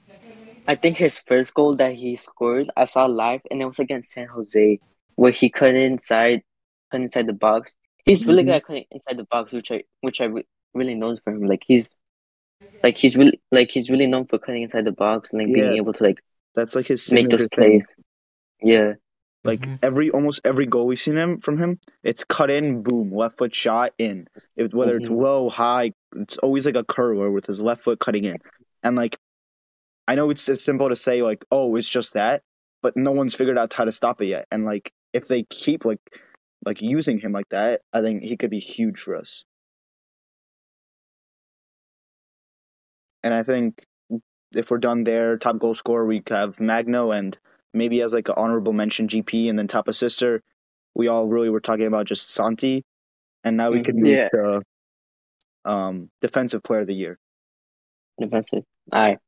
I 0.66 0.75
think 0.75 0.96
his 0.96 1.18
first 1.18 1.54
goal 1.54 1.76
that 1.76 1.94
he 1.94 2.16
scored, 2.16 2.70
I 2.76 2.85
saw 2.87 3.06
live, 3.06 3.40
and 3.50 3.62
it 3.62 3.66
was 3.66 3.78
against 3.78 4.12
San 4.12 4.28
Jose, 4.28 4.80
where 5.16 5.32
he 5.32 5.50
cut 5.50 5.75
inside, 5.75 6.42
cut 6.90 7.00
inside 7.00 7.26
the 7.26 7.32
box. 7.32 7.75
He's 8.07 8.25
really 8.25 8.43
Mhm. 8.43 8.47
good 8.47 8.55
at 8.55 8.65
cutting 8.65 8.85
inside 8.91 9.17
the 9.19 9.25
box, 9.25 9.53
which 9.53 9.71
I 9.71 9.83
which 10.01 10.21
I 10.21 10.25
re- 10.27 10.47
really 10.75 10.95
known 10.95 11.19
for 11.23 11.33
him. 11.33 11.43
Like 11.43 11.65
he's 11.67 11.97
like 12.83 12.97
he's 12.97 13.17
really 13.17 13.41
like 13.53 13.71
he's 13.71 13.91
really 13.91 14.07
known 14.07 14.27
for 14.27 14.39
cutting 14.39 14.63
inside 14.63 14.85
the 14.85 14.93
box 14.93 15.33
and 15.33 15.43
like 15.43 15.53
being 15.53 15.73
able 15.77 15.93
to 15.93 16.03
like 16.05 16.19
That's 16.55 16.75
like 16.77 16.87
his 16.87 17.11
make 17.13 17.29
those 17.29 17.43
signature 17.43 17.49
plays. 17.83 17.87
Yeah, 18.63 18.95
Like 19.45 19.61
Mhm. 19.61 19.79
every 19.83 20.11
almost 20.11 20.41
every 20.45 20.67
goal 20.67 20.87
we've 20.87 20.99
seen 20.99 21.17
him 21.17 21.41
from 21.41 21.59
him, 21.59 21.79
it's 22.03 22.25
cut 22.25 22.51
in, 22.51 22.83
boom, 22.83 23.13
left 23.13 23.39
foot 23.39 23.55
shot 23.55 23.93
in. 23.99 24.29
If, 24.57 24.73
whether 24.73 24.97
it's 24.97 25.09
Mhm. 25.09 25.21
low, 25.21 25.49
high, 25.51 25.93
it's 26.15 26.39
always 26.39 26.65
like 26.65 26.77
a 26.77 26.85
curler 26.85 27.31
with 27.31 27.47
his 27.47 27.61
left 27.61 27.83
foot 27.83 27.99
cutting 27.99 28.25
in. 28.25 28.37
And 28.83 28.97
like, 28.97 29.19
I 30.09 30.15
know 30.15 30.31
it's, 30.31 30.49
as 30.49 30.63
simple 30.65 30.89
to 30.89 30.97
say 30.97 31.23
like, 31.23 31.45
oh, 31.51 31.75
it's 31.77 31.89
just 31.89 32.15
that, 32.15 32.43
but 32.83 32.97
no 32.97 33.11
one's 33.13 33.35
figured 33.35 33.59
out 33.59 33.73
how 33.73 33.85
to 33.85 33.93
stop 33.93 34.23
it 34.23 34.27
yet. 34.27 34.47
And 34.51 34.65
like, 34.65 34.93
if 35.13 35.29
they 35.29 35.43
keep 35.45 35.85
like 35.85 36.01
like 36.66 36.82
using 36.82 37.18
him 37.18 37.32
like 37.32 37.49
that, 37.50 37.80
I 37.92 38.02
think 38.02 38.25
he 38.25 38.37
could 38.37 38.50
be 38.50 38.58
huge 38.58 38.99
for 39.00 39.16
us. 39.16 39.44
And 43.23 43.32
I 43.32 43.42
think 43.42 43.85
if 44.52 44.70
we're 44.70 44.78
done 44.78 45.04
there, 45.04 45.38
top 45.38 45.58
goal 45.58 45.75
scorer, 45.75 46.04
we 46.04 46.23
have 46.28 46.61
Magno 46.61 47.12
and 47.12 47.38
maybe 47.73 48.02
as 48.02 48.12
like 48.12 48.28
an 48.28 48.35
honorable 48.37 48.73
mention 48.73 49.08
GP, 49.08 49.49
and 49.49 49.58
then 49.58 49.66
top 49.68 49.88
assister, 49.88 50.42
we 50.94 51.08
all 51.08 51.28
really 51.28 51.50
were 51.50 51.61
talking 51.61 51.87
about 51.87 52.06
just 52.06 52.30
Santi, 52.30 52.85
and 53.44 53.56
now 53.56 53.70
we 53.70 53.82
could 53.82 53.94
Mhm. 53.96 54.00
move 54.00 54.16
Yeah. 54.16 54.28
to 54.30 54.62
um, 55.64 56.11
defensive 56.20 56.62
player 56.62 56.80
of 56.82 56.87
the 56.87 56.94
year. 56.94 57.18
defensive. 58.18 58.64
All 58.92 59.00
right. 59.00 59.18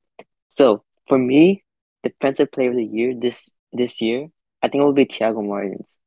So 0.46 0.82
for 1.08 1.18
me, 1.18 1.62
defensive 2.04 2.50
player 2.52 2.70
of 2.70 2.76
the 2.76 2.84
year 2.84 3.12
this 3.14 3.52
this 3.72 4.00
year, 4.00 4.28
I 4.62 4.68
think 4.68 4.80
it 4.80 4.84
will 4.84 4.92
be 4.94 5.04
Thiago 5.04 5.44
Martins. 5.46 5.98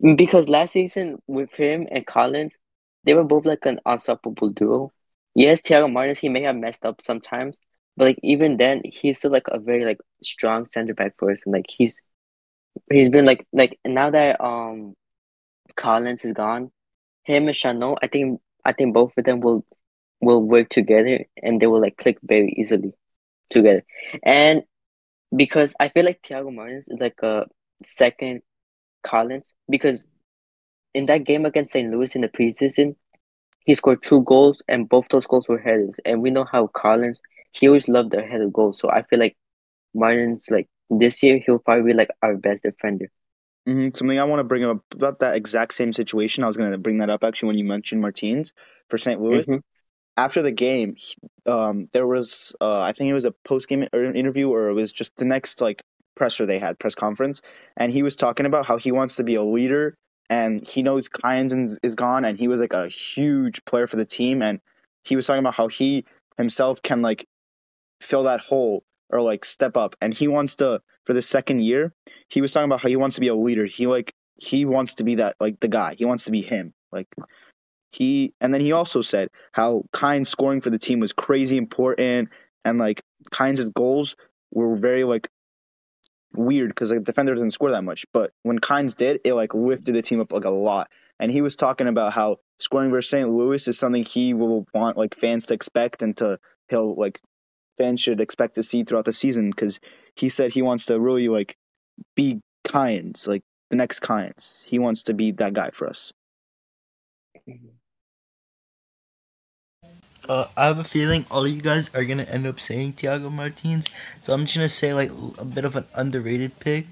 Because 0.00 0.48
last 0.48 0.72
season 0.72 1.18
with 1.26 1.52
him 1.54 1.86
and 1.90 2.06
Callens, 2.06 2.54
they 3.04 3.14
were 3.14 3.24
both 3.24 3.44
like 3.46 3.64
an 3.66 3.80
unstoppable 3.86 4.50
duo. 4.50 4.92
Yes, 5.34 5.62
Thiago 5.62 5.90
Martins, 5.90 6.18
he 6.18 6.28
may 6.28 6.42
have 6.42 6.56
messed 6.56 6.84
up 6.84 7.00
sometimes, 7.00 7.58
but 7.96 8.06
like 8.06 8.18
even 8.22 8.56
then, 8.56 8.82
he's 8.84 9.18
still 9.18 9.30
like 9.30 9.48
a 9.48 9.58
very 9.58 9.84
like 9.84 9.98
strong 10.22 10.66
center 10.66 10.94
back 10.94 11.14
for 11.18 11.30
us, 11.30 11.42
and 11.44 11.52
like 11.52 11.66
he's 11.68 12.00
he's 12.90 13.10
been 13.10 13.24
like 13.26 13.46
like 13.52 13.78
now 13.86 14.10
that 14.10 14.40
um 14.40 14.94
Callens 15.76 16.24
is 16.24 16.32
gone, 16.32 16.70
him 17.24 17.48
and 17.48 17.56
Chanot, 17.56 17.98
I 18.02 18.08
think 18.08 18.40
I 18.64 18.72
think 18.72 18.94
both 18.94 19.12
of 19.16 19.24
them 19.24 19.40
will 19.40 19.64
will 20.20 20.42
work 20.42 20.68
together 20.70 21.24
and 21.42 21.60
they 21.60 21.66
will 21.66 21.80
like 21.80 21.96
click 21.96 22.18
very 22.22 22.54
easily 22.58 22.92
together. 23.50 23.84
And 24.24 24.62
because 25.34 25.74
I 25.80 25.88
feel 25.88 26.04
like 26.04 26.22
Thiago 26.22 26.54
Martins 26.54 26.88
is 26.88 27.00
like 27.00 27.18
a 27.22 27.44
second 27.82 28.42
Callens 29.06 29.52
because 29.70 30.04
in 30.94 31.06
that 31.06 31.24
game 31.24 31.46
against 31.46 31.72
St. 31.72 31.90
Louis 31.90 32.14
in 32.14 32.22
the 32.22 32.28
preseason, 32.28 32.96
he 33.64 33.74
scored 33.74 34.02
two 34.02 34.22
goals 34.24 34.62
and 34.68 34.88
both 34.88 35.08
those 35.10 35.26
goals 35.26 35.48
were 35.48 35.58
headers. 35.58 35.96
And 36.04 36.22
we 36.22 36.30
know 36.30 36.44
how 36.44 36.68
Callens 36.68 37.18
he 37.52 37.68
always 37.68 37.88
loved 37.88 38.12
the 38.12 38.22
header 38.22 38.48
goals. 38.50 38.78
So 38.80 38.90
I 38.90 39.02
feel 39.04 39.18
like 39.18 39.36
Martins 39.94 40.48
like 40.50 40.68
this 40.90 41.22
year 41.22 41.40
he'll 41.44 41.58
probably 41.60 41.92
be 41.92 41.98
like 41.98 42.10
our 42.22 42.36
best 42.36 42.64
defender. 42.64 43.10
hmm 43.66 43.88
Something 43.94 44.18
I 44.20 44.24
want 44.24 44.40
to 44.40 44.44
bring 44.44 44.64
up 44.64 44.82
about 44.94 45.20
that 45.20 45.36
exact 45.36 45.74
same 45.74 45.92
situation. 45.92 46.44
I 46.44 46.46
was 46.46 46.56
going 46.56 46.70
to 46.72 46.78
bring 46.78 46.98
that 46.98 47.10
up 47.10 47.24
actually 47.24 47.48
when 47.48 47.58
you 47.58 47.64
mentioned 47.64 48.00
Martins 48.00 48.52
for 48.88 48.98
St. 48.98 49.20
Louis. 49.20 49.46
Mhm. 49.46 49.62
After 50.16 50.42
the 50.42 50.52
game, 50.52 50.96
um, 51.46 51.88
there 51.92 52.06
was 52.06 52.54
uh, 52.60 52.80
I 52.80 52.92
think 52.92 53.10
it 53.10 53.14
was 53.14 53.26
a 53.26 53.32
post 53.44 53.68
game 53.68 53.86
interview 53.92 54.48
or 54.48 54.68
it 54.68 54.74
was 54.74 54.92
just 54.92 55.16
the 55.16 55.24
next 55.26 55.60
like 55.60 55.82
presser 56.16 56.46
they 56.46 56.58
had 56.58 56.78
press 56.78 56.94
conference, 56.94 57.40
and 57.76 57.92
he 57.92 58.02
was 58.02 58.16
talking 58.16 58.46
about 58.46 58.66
how 58.66 58.76
he 58.76 58.90
wants 58.90 59.16
to 59.16 59.24
be 59.24 59.34
a 59.34 59.42
leader 59.42 59.94
and 60.28 60.66
he 60.66 60.82
knows 60.82 61.08
is- 61.24 61.78
is 61.82 61.94
gone 61.94 62.24
and 62.24 62.38
he 62.38 62.48
was 62.48 62.60
like 62.60 62.72
a 62.72 62.88
huge 62.88 63.64
player 63.64 63.86
for 63.86 63.96
the 63.96 64.04
team 64.04 64.42
and 64.42 64.60
he 65.04 65.14
was 65.14 65.26
talking 65.26 65.40
about 65.40 65.54
how 65.54 65.68
he 65.68 66.04
himself 66.36 66.82
can 66.82 67.02
like 67.02 67.26
fill 68.00 68.24
that 68.24 68.40
hole 68.40 68.82
or 69.10 69.20
like 69.22 69.44
step 69.44 69.76
up 69.76 69.94
and 70.00 70.14
he 70.14 70.28
wants 70.28 70.56
to 70.56 70.80
for 71.04 71.12
the 71.12 71.22
second 71.22 71.60
year 71.60 71.92
he 72.28 72.40
was 72.40 72.52
talking 72.52 72.68
about 72.68 72.80
how 72.80 72.88
he 72.88 72.96
wants 72.96 73.14
to 73.14 73.20
be 73.20 73.28
a 73.28 73.34
leader. 73.34 73.66
He 73.66 73.86
like 73.86 74.12
he 74.38 74.64
wants 74.64 74.94
to 74.94 75.04
be 75.04 75.14
that 75.14 75.36
like 75.40 75.60
the 75.60 75.68
guy. 75.68 75.94
He 75.94 76.04
wants 76.04 76.24
to 76.24 76.30
be 76.30 76.42
him. 76.42 76.74
Like 76.92 77.06
he 77.90 78.34
and 78.40 78.52
then 78.52 78.60
he 78.60 78.72
also 78.72 79.00
said 79.00 79.28
how 79.52 79.84
Callens 79.92 80.26
scoring 80.26 80.60
for 80.60 80.70
the 80.70 80.78
team 80.78 81.00
was 81.00 81.12
crazy 81.12 81.56
important 81.56 82.28
and 82.64 82.78
like 82.78 83.00
Callens' 83.30 83.72
goals 83.72 84.16
were 84.52 84.76
very 84.76 85.04
like 85.04 85.28
weird 86.36 86.70
because 86.70 86.90
the 86.90 87.00
defender 87.00 87.34
doesn't 87.34 87.50
score 87.50 87.70
that 87.70 87.84
much 87.84 88.04
but 88.12 88.32
when 88.42 88.58
Callens 88.58 88.96
did 88.96 89.20
it 89.24 89.34
like 89.34 89.54
lifted 89.54 89.94
the 89.94 90.02
team 90.02 90.20
up 90.20 90.32
like 90.32 90.44
a 90.44 90.50
lot 90.50 90.88
and 91.18 91.32
he 91.32 91.40
was 91.40 91.56
talking 91.56 91.86
about 91.86 92.12
how 92.12 92.36
scoring 92.58 92.90
versus 92.90 93.10
St. 93.10 93.28
Louis 93.28 93.66
is 93.66 93.78
something 93.78 94.04
he 94.04 94.34
will 94.34 94.66
want 94.74 94.96
like 94.96 95.14
fans 95.14 95.46
to 95.46 95.54
expect 95.54 96.02
and 96.02 96.16
to 96.16 96.38
he'll 96.68 96.94
like 96.94 97.20
fans 97.78 98.00
should 98.00 98.20
expect 98.20 98.54
to 98.54 98.62
see 98.62 98.84
throughout 98.84 99.04
the 99.04 99.12
season 99.12 99.50
because 99.50 99.80
he 100.14 100.28
said 100.28 100.52
he 100.52 100.62
wants 100.62 100.86
to 100.86 100.98
really 100.98 101.28
like 101.28 101.56
be 102.14 102.40
Callens, 102.66 103.28
like 103.28 103.42
the 103.70 103.76
next 103.76 104.00
Callens. 104.00 104.64
He 104.64 104.78
wants 104.78 105.02
to 105.04 105.14
be 105.14 105.30
that 105.32 105.52
guy 105.52 105.70
for 105.70 105.88
us. 105.88 106.12
Mm-hmm. 107.48 107.68
Uh, 110.28 110.46
I 110.56 110.66
have 110.66 110.78
a 110.78 110.84
feeling 110.84 111.24
all 111.30 111.44
of 111.44 111.50
you 111.52 111.60
guys 111.62 111.90
are 111.94 112.04
gonna 112.04 112.24
end 112.24 112.46
up 112.46 112.58
saying 112.58 112.94
Thiago 112.94 113.30
Martins, 113.30 113.86
so 114.20 114.32
I'm 114.34 114.42
just 114.44 114.56
gonna 114.56 114.68
say 114.68 114.92
like 114.92 115.10
a 115.38 115.44
bit 115.44 115.64
of 115.64 115.76
an 115.76 115.84
underrated 115.94 116.58
pick. 116.58 116.86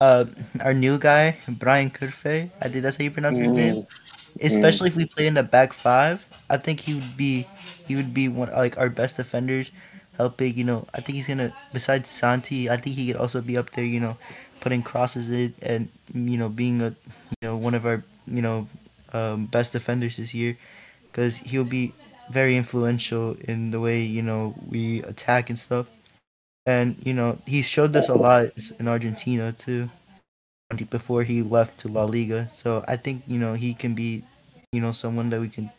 Uh, 0.00 0.26
our 0.60 0.74
new 0.74 0.98
guy 0.98 1.38
Braian 1.48 1.92
Cufré, 1.92 2.50
I 2.60 2.68
think 2.68 2.82
that's 2.82 2.96
how 2.96 3.04
you 3.04 3.10
pronounce 3.12 3.38
his 3.38 3.52
name. 3.52 3.86
Especially 4.40 4.88
if 4.88 4.96
we 4.96 5.06
play 5.06 5.26
in 5.28 5.34
the 5.34 5.42
back 5.44 5.72
five, 5.72 6.26
I 6.50 6.56
think 6.56 6.80
he 6.80 6.94
would 6.94 7.16
be 7.16 7.46
he 7.86 7.94
would 7.94 8.12
be 8.12 8.28
one 8.28 8.50
like 8.50 8.76
our 8.76 8.90
best 8.90 9.16
defenders, 9.18 9.70
helping. 10.16 10.56
You 10.56 10.64
know, 10.64 10.86
I 10.94 11.00
think 11.00 11.16
he's 11.16 11.28
gonna 11.28 11.54
besides 11.72 12.10
Santi, 12.10 12.68
I 12.68 12.76
think 12.76 12.96
he 12.96 13.06
could 13.06 13.16
also 13.22 13.40
be 13.40 13.56
up 13.56 13.70
there. 13.70 13.84
You 13.86 14.00
know, 14.00 14.16
putting 14.60 14.82
crosses 14.82 15.30
in 15.30 15.54
and 15.62 15.88
you 16.12 16.38
know 16.38 16.48
being 16.48 16.82
a 16.82 16.90
you 17.38 17.42
know 17.42 17.56
one 17.56 17.74
of 17.74 17.86
our 17.86 18.02
you 18.26 18.42
know 18.42 18.66
um, 19.12 19.46
best 19.46 19.72
defenders 19.72 20.16
this 20.16 20.34
year, 20.34 20.56
because 21.10 21.38
he'll 21.38 21.64
be 21.64 21.92
very 22.30 22.56
influential 22.56 23.36
in 23.40 23.70
the 23.70 23.80
way 23.80 24.02
you 24.02 24.22
know 24.22 24.54
we 24.68 25.02
attack 25.02 25.50
and 25.50 25.58
stuff. 25.58 25.86
And 26.66 26.96
you 27.04 27.12
know 27.12 27.38
he 27.46 27.62
showed 27.62 27.94
us 27.96 28.08
a 28.08 28.14
lot 28.14 28.48
in 28.78 28.88
Argentina 28.88 29.52
too, 29.52 29.90
before 30.90 31.22
he 31.22 31.42
left 31.42 31.78
to 31.80 31.88
La 31.88 32.04
Liga. 32.04 32.48
So 32.50 32.84
I 32.88 32.96
think 32.96 33.22
you 33.26 33.38
know 33.38 33.54
he 33.54 33.74
can 33.74 33.94
be, 33.94 34.24
you 34.72 34.80
know, 34.80 34.92
someone 34.92 35.30
that 35.30 35.40
we 35.40 35.48
can 35.48 35.70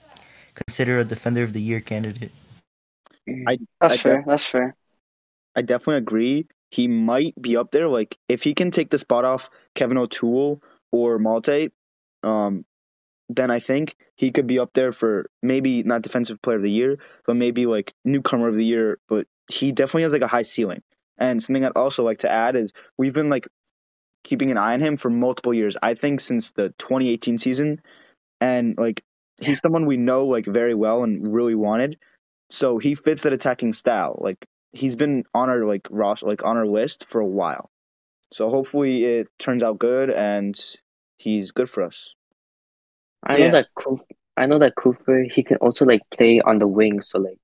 consider 0.53 0.99
a 0.99 1.05
defender 1.05 1.43
of 1.43 1.53
the 1.53 1.61
year 1.61 1.81
candidate. 1.81 2.31
I 3.47 3.57
That's 3.81 3.95
I 3.95 3.97
fair. 3.97 4.23
That's 4.25 4.45
fair. 4.45 4.75
I 5.55 5.61
definitely 5.61 5.97
agree. 5.97 6.47
He 6.71 6.87
might 6.87 7.39
be 7.41 7.57
up 7.57 7.71
there. 7.71 7.87
Like 7.87 8.17
if 8.29 8.43
he 8.43 8.53
can 8.53 8.71
take 8.71 8.89
the 8.89 8.97
spot 8.97 9.25
off 9.25 9.49
Kevin 9.73 9.97
O'Toole 9.97 10.61
or 10.91 11.17
Malte, 11.19 11.69
um, 12.23 12.65
then 13.29 13.49
I 13.49 13.59
think 13.59 13.95
he 14.15 14.31
could 14.31 14.47
be 14.47 14.59
up 14.59 14.73
there 14.73 14.91
for 14.91 15.29
maybe 15.41 15.83
not 15.83 16.01
defensive 16.01 16.41
player 16.41 16.57
of 16.57 16.63
the 16.63 16.71
year, 16.71 16.97
but 17.25 17.35
maybe 17.35 17.65
like 17.65 17.93
newcomer 18.03 18.47
of 18.47 18.55
the 18.55 18.65
year. 18.65 18.99
But 19.07 19.27
he 19.51 19.71
definitely 19.71 20.03
has 20.03 20.13
like 20.13 20.21
a 20.21 20.27
high 20.27 20.43
ceiling. 20.43 20.81
And 21.17 21.41
something 21.41 21.65
I'd 21.65 21.71
also 21.75 22.03
like 22.03 22.19
to 22.19 22.31
add 22.31 22.55
is 22.55 22.73
we've 22.97 23.13
been 23.13 23.29
like 23.29 23.47
keeping 24.23 24.51
an 24.51 24.57
eye 24.57 24.73
on 24.73 24.81
him 24.81 24.97
for 24.97 25.09
multiple 25.09 25.53
years. 25.53 25.77
I 25.81 25.93
think 25.93 26.19
since 26.19 26.51
the 26.51 26.69
2018 26.77 27.37
season, 27.37 27.81
and 28.41 28.77
like 28.77 29.03
he's 29.39 29.59
someone 29.59 29.85
we 29.85 29.97
know 29.97 30.25
like 30.25 30.45
very 30.45 30.73
well 30.73 31.03
and 31.03 31.33
really 31.33 31.55
wanted. 31.55 31.97
So 32.49 32.77
he 32.77 32.95
fits 32.95 33.23
that 33.23 33.33
attacking 33.33 33.73
style. 33.73 34.17
Like 34.21 34.45
he's 34.71 34.95
been 34.95 35.23
on 35.33 35.49
our 35.49 35.65
like 35.65 35.87
roster, 35.89 36.27
like 36.27 36.43
on 36.43 36.57
our 36.57 36.67
list 36.67 37.05
for 37.07 37.21
a 37.21 37.25
while. 37.25 37.69
So 38.31 38.49
hopefully 38.49 39.05
it 39.05 39.27
turns 39.39 39.63
out 39.63 39.79
good 39.79 40.09
and 40.09 40.59
he's 41.17 41.51
good 41.51 41.69
for 41.69 41.83
us. 41.83 42.14
I 43.25 43.37
know 43.37 43.45
Yeah. 43.45 43.51
that 43.51 43.67
Kuf, 43.77 43.99
I 44.37 44.45
know 44.45 44.59
that 44.59 44.75
Cooper 44.75 45.23
he 45.23 45.43
can 45.43 45.57
also 45.57 45.85
like 45.85 46.01
play 46.11 46.41
on 46.41 46.59
the 46.59 46.67
wing, 46.67 47.01
so 47.01 47.19
like 47.19 47.39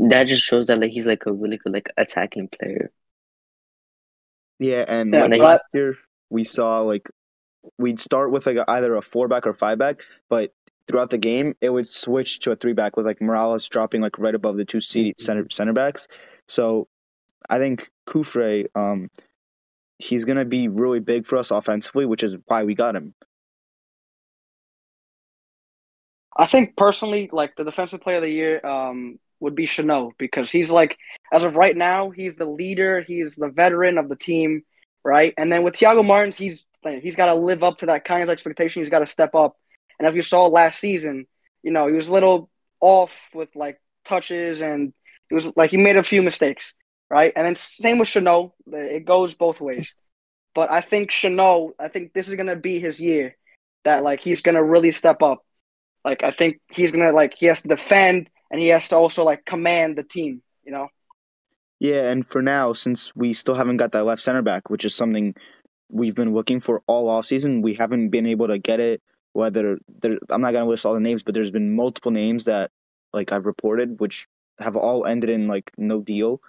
that 0.00 0.24
just 0.24 0.42
shows 0.42 0.66
that 0.66 0.80
like 0.80 0.90
he's 0.90 1.06
like 1.06 1.26
a 1.26 1.32
really 1.32 1.56
good 1.58 1.72
like 1.72 1.88
attacking 1.96 2.48
player. 2.48 2.90
Yeah, 4.58 4.84
and 4.88 5.12
Yeah, 5.12 5.26
like 5.26 5.40
last 5.40 5.66
year 5.72 5.96
we 6.30 6.44
saw 6.44 6.80
like 6.80 7.08
we'd 7.78 8.00
start 8.00 8.30
with 8.32 8.46
like 8.46 8.58
either 8.68 8.94
a 8.94 9.02
four 9.02 9.28
back 9.28 9.46
or 9.46 9.52
five 9.52 9.78
back, 9.78 10.02
but 10.28 10.52
throughout 10.86 11.10
the 11.10 11.18
game 11.18 11.54
it 11.60 11.70
would 11.70 11.86
switch 11.86 12.40
to 12.40 12.50
a 12.50 12.56
three 12.56 12.72
back 12.72 12.96
with 12.96 13.06
like 13.06 13.20
Morales 13.20 13.68
dropping 13.68 14.00
like 14.00 14.18
right 14.18 14.34
above 14.34 14.56
the 14.56 14.64
two 14.64 14.80
seat 14.80 15.18
center 15.18 15.46
center 15.50 15.72
backs. 15.72 16.08
So 16.48 16.88
I 17.48 17.58
think 17.58 17.88
Cufré, 18.08 18.66
um, 18.74 19.10
he's 19.98 20.24
gonna 20.24 20.44
be 20.44 20.66
really 20.68 21.00
big 21.00 21.26
for 21.26 21.36
us 21.36 21.50
offensively, 21.50 22.04
which 22.06 22.22
is 22.22 22.36
why 22.46 22.64
we 22.64 22.74
got 22.74 22.96
him. 22.96 23.14
I 26.38 26.46
think 26.46 26.76
personally, 26.76 27.28
like 27.32 27.56
the 27.56 27.64
defensive 27.64 28.00
player 28.00 28.16
of 28.16 28.22
the 28.22 28.30
year 28.30 28.64
um, 28.64 29.18
would 29.40 29.56
be 29.56 29.66
Chanot 29.66 30.12
because 30.18 30.50
he's 30.50 30.70
like, 30.70 30.96
as 31.32 31.42
of 31.44 31.56
right 31.56 31.76
now, 31.76 32.10
he's 32.10 32.36
the 32.36 32.46
leader, 32.46 33.00
he's 33.00 33.36
the 33.36 33.50
veteran 33.50 33.98
of 33.98 34.08
the 34.08 34.16
team, 34.16 34.62
right? 35.04 35.34
And 35.36 35.52
then 35.52 35.64
with 35.64 35.74
Thiago 35.74 36.04
Martins, 36.04 36.36
he's 36.36 36.64
he's 36.84 37.16
got 37.16 37.26
to 37.26 37.34
live 37.34 37.64
up 37.64 37.78
to 37.78 37.86
that 37.86 38.04
kind 38.04 38.22
of 38.22 38.30
expectation. 38.30 38.82
He's 38.82 38.90
got 38.90 39.00
to 39.00 39.06
step 39.06 39.34
up, 39.34 39.56
And 39.98 40.06
as 40.08 40.14
you 40.14 40.22
saw 40.22 40.46
last 40.46 40.78
season, 40.80 41.26
you 41.62 41.72
know, 41.72 41.88
he 41.88 41.94
was 41.94 42.08
a 42.08 42.12
little 42.12 42.50
off 42.80 43.28
with 43.34 43.54
like 43.56 43.80
touches 44.04 44.62
and 44.62 44.92
it 45.30 45.34
was 45.34 45.52
like 45.56 45.70
he 45.70 45.76
made 45.76 45.96
a 45.96 46.02
few 46.04 46.22
mistakes, 46.22 46.72
right? 47.10 47.32
And 47.36 47.46
then 47.46 47.56
same 47.56 47.98
with 47.98 48.08
Chanot. 48.08 48.52
It 48.72 49.04
goes 49.04 49.34
both 49.34 49.60
ways. 49.60 49.94
But 50.54 50.70
I 50.72 50.80
think 50.80 51.10
Chanot, 51.10 51.72
I 51.78 51.88
think 51.88 52.12
this 52.12 52.28
is 52.28 52.36
gonna 52.36 52.56
be 52.56 52.78
his 52.78 53.00
year 53.00 53.36
that 53.84 54.02
like 54.04 54.20
he's 54.20 54.42
gonna 54.42 54.62
really 54.64 54.92
step 54.92 55.22
up. 55.22 55.44
Like 56.08 56.22
I 56.22 56.30
think 56.30 56.60
he's 56.70 56.90
gonna 56.90 57.12
like 57.12 57.34
he 57.34 57.46
has 57.46 57.60
to 57.60 57.68
defend 57.68 58.30
and 58.50 58.62
he 58.62 58.68
has 58.68 58.88
to 58.88 58.96
also 58.96 59.24
like 59.24 59.44
command 59.44 59.98
the 59.98 60.02
team, 60.02 60.40
you 60.64 60.72
know? 60.72 60.88
Yeah, 61.80 62.08
and 62.10 62.26
for 62.26 62.40
now, 62.40 62.72
since 62.72 63.14
we 63.14 63.34
still 63.34 63.54
haven't 63.54 63.76
got 63.76 63.92
that 63.92 64.06
left 64.06 64.22
center 64.22 64.40
back, 64.40 64.70
which 64.70 64.86
is 64.86 64.94
something 64.94 65.34
we've 65.90 66.14
been 66.14 66.32
looking 66.32 66.60
for 66.60 66.82
all 66.86 67.10
off 67.10 67.26
season, 67.26 67.60
we 67.60 67.74
haven't 67.74 68.08
been 68.08 68.24
able 68.24 68.48
to 68.48 68.58
get 68.58 68.80
it. 68.80 69.02
Whether 69.34 69.78
there, 70.00 70.18
I'm 70.30 70.40
not 70.40 70.52
gonna 70.52 70.64
list 70.64 70.86
all 70.86 70.94
the 70.94 71.00
names, 71.00 71.22
but 71.22 71.34
there's 71.34 71.50
been 71.50 71.76
multiple 71.76 72.10
names 72.10 72.46
that 72.46 72.70
like 73.12 73.30
I've 73.30 73.44
reported, 73.44 74.00
which 74.00 74.26
have 74.60 74.76
all 74.76 75.04
ended 75.04 75.28
in 75.28 75.46
like 75.46 75.70
no 75.76 76.00
deal. 76.00 76.40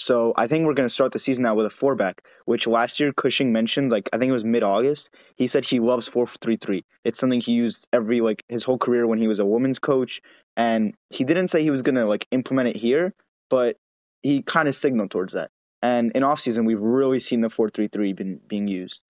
So 0.00 0.32
I 0.36 0.46
think 0.46 0.66
we're 0.66 0.74
going 0.74 0.88
to 0.88 0.94
start 0.94 1.12
the 1.12 1.18
season 1.18 1.46
out 1.46 1.56
with 1.56 1.66
a 1.66 1.70
four 1.70 1.94
back, 1.94 2.24
which 2.44 2.66
last 2.66 3.00
year 3.00 3.12
Cushing 3.12 3.52
mentioned, 3.52 3.90
like 3.90 4.08
I 4.12 4.18
think 4.18 4.30
it 4.30 4.32
was 4.32 4.44
mid 4.44 4.62
August. 4.62 5.10
He 5.36 5.46
said 5.46 5.64
he 5.64 5.80
loves 5.80 6.08
four 6.08 6.26
three 6.26 6.56
three. 6.56 6.84
It's 7.04 7.18
something 7.18 7.40
he 7.40 7.52
used 7.52 7.88
every 7.92 8.20
like 8.20 8.44
his 8.48 8.64
whole 8.64 8.78
career 8.78 9.06
when 9.06 9.18
he 9.18 9.28
was 9.28 9.38
a 9.38 9.46
women's 9.46 9.78
coach, 9.78 10.20
and 10.56 10.94
he 11.10 11.24
didn't 11.24 11.48
say 11.48 11.62
he 11.62 11.70
was 11.70 11.82
going 11.82 11.96
to 11.96 12.06
like 12.06 12.26
implement 12.30 12.68
it 12.68 12.76
here, 12.76 13.14
but 13.50 13.76
he 14.22 14.42
kind 14.42 14.68
of 14.68 14.74
signaled 14.74 15.10
towards 15.10 15.32
that. 15.34 15.50
And 15.82 16.10
in 16.14 16.24
off 16.24 16.40
season, 16.40 16.64
we've 16.64 16.80
really 16.80 17.20
seen 17.20 17.40
the 17.40 17.50
four 17.50 17.70
three 17.70 17.88
three 17.88 18.12
been 18.12 18.40
being 18.48 18.68
used. 18.68 19.02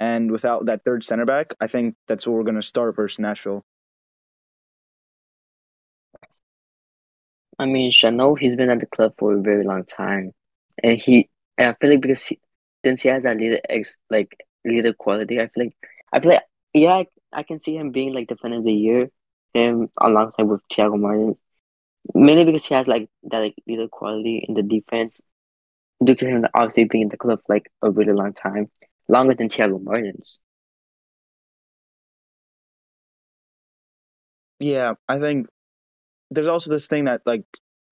And 0.00 0.30
without 0.30 0.66
that 0.66 0.84
third 0.84 1.04
center 1.04 1.24
back, 1.24 1.54
I 1.60 1.66
think 1.66 1.94
that's 2.08 2.26
what 2.26 2.34
we're 2.34 2.42
going 2.42 2.56
to 2.56 2.62
start 2.62 2.96
versus 2.96 3.18
Nashville. 3.18 3.64
I 7.58 7.66
mean, 7.66 7.90
Chanot, 7.92 8.38
he's 8.40 8.56
been 8.56 8.70
at 8.70 8.80
the 8.80 8.86
club 8.86 9.14
for 9.18 9.34
a 9.34 9.40
very 9.40 9.64
long 9.64 9.84
time, 9.84 10.32
and 10.82 10.98
he, 11.00 11.30
and 11.58 11.70
I 11.70 11.74
feel 11.80 11.90
like 11.90 12.00
because 12.00 12.24
he, 12.24 12.40
since 12.84 13.02
he 13.02 13.08
has 13.08 13.22
that 13.24 13.36
leader 13.36 13.60
ex 13.68 13.96
like 14.10 14.36
leader 14.64 14.92
quality, 14.92 15.40
I 15.40 15.48
feel 15.48 15.64
like 15.66 15.76
I 16.12 16.20
feel 16.20 16.30
like 16.32 16.42
yeah, 16.72 16.90
I, 16.92 17.06
I 17.32 17.42
can 17.44 17.58
see 17.58 17.76
him 17.76 17.92
being 17.92 18.12
like 18.12 18.28
defender 18.28 18.58
of 18.58 18.64
the 18.64 18.72
year, 18.72 19.10
him 19.54 19.88
alongside 20.00 20.44
with 20.44 20.62
Thiago 20.72 20.98
Martins, 20.98 21.40
mainly 22.14 22.44
because 22.44 22.66
he 22.66 22.74
has 22.74 22.86
like 22.88 23.08
that 23.24 23.40
like 23.40 23.56
leader 23.66 23.88
quality 23.88 24.44
in 24.48 24.54
the 24.54 24.62
defense, 24.62 25.20
due 26.04 26.14
to 26.16 26.26
him 26.28 26.46
obviously 26.54 26.84
being 26.84 27.04
in 27.04 27.08
the 27.10 27.18
club 27.18 27.40
for 27.46 27.54
like 27.56 27.70
a 27.82 27.90
really 27.90 28.12
long 28.14 28.34
time, 28.34 28.70
longer 29.08 29.34
than 29.34 29.48
Thiago 29.50 29.82
Martins. 29.82 30.40
Yeah, 34.58 34.94
I 35.08 35.18
think 35.18 35.48
there's 36.30 36.48
also 36.48 36.70
this 36.70 36.86
thing 36.86 37.04
that 37.04 37.22
like 37.26 37.44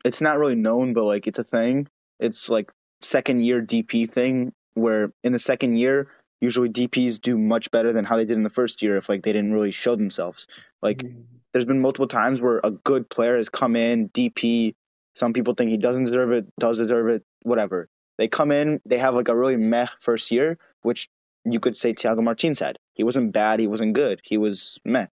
it's 0.04 0.20
not 0.20 0.38
really 0.38 0.54
known, 0.54 0.92
but 0.94 1.04
like 1.04 1.26
it's 1.26 1.38
a 1.38 1.44
thing. 1.44 1.88
It's 2.18 2.48
like 2.48 2.72
second 3.00 3.44
year 3.44 3.60
DP 3.60 4.10
thing 4.10 4.52
where 4.74 5.12
in 5.22 5.32
the 5.32 5.38
second 5.38 5.76
year 5.76 6.08
usually 6.40 6.68
DPs 6.68 7.20
do 7.20 7.38
much 7.38 7.70
better 7.70 7.92
than 7.92 8.04
how 8.04 8.16
they 8.16 8.24
did 8.24 8.36
in 8.36 8.42
the 8.42 8.50
first 8.50 8.82
year 8.82 8.96
if 8.96 9.08
like 9.08 9.22
they 9.22 9.32
didn't 9.32 9.52
really 9.52 9.70
show 9.70 9.94
themselves. 9.94 10.46
Like 10.82 10.98
mm-hmm. 10.98 11.20
there's 11.52 11.64
been 11.64 11.80
multiple 11.80 12.08
times 12.08 12.40
where 12.40 12.60
a 12.64 12.70
good 12.70 13.08
player 13.08 13.36
has 13.36 13.48
come 13.48 13.76
in 13.76 14.08
DP. 14.10 14.74
Some 15.14 15.32
people 15.32 15.54
think 15.54 15.70
he 15.70 15.76
doesn't 15.76 16.04
deserve 16.04 16.32
it, 16.32 16.46
does 16.58 16.78
deserve 16.78 17.08
it, 17.08 17.22
whatever. 17.42 17.88
They 18.18 18.28
come 18.28 18.50
in, 18.50 18.80
they 18.84 18.98
have 18.98 19.14
like 19.14 19.28
a 19.28 19.36
really 19.36 19.56
meh 19.56 19.88
first 20.00 20.30
year, 20.30 20.58
which 20.82 21.08
you 21.44 21.60
could 21.60 21.76
say 21.76 21.92
Thiago 21.92 22.22
Martins 22.22 22.60
had. 22.60 22.78
He 22.94 23.04
wasn't 23.04 23.32
bad, 23.32 23.60
he 23.60 23.66
wasn't 23.66 23.94
good, 23.94 24.20
he 24.24 24.36
was 24.36 24.78
meh. 24.84 25.06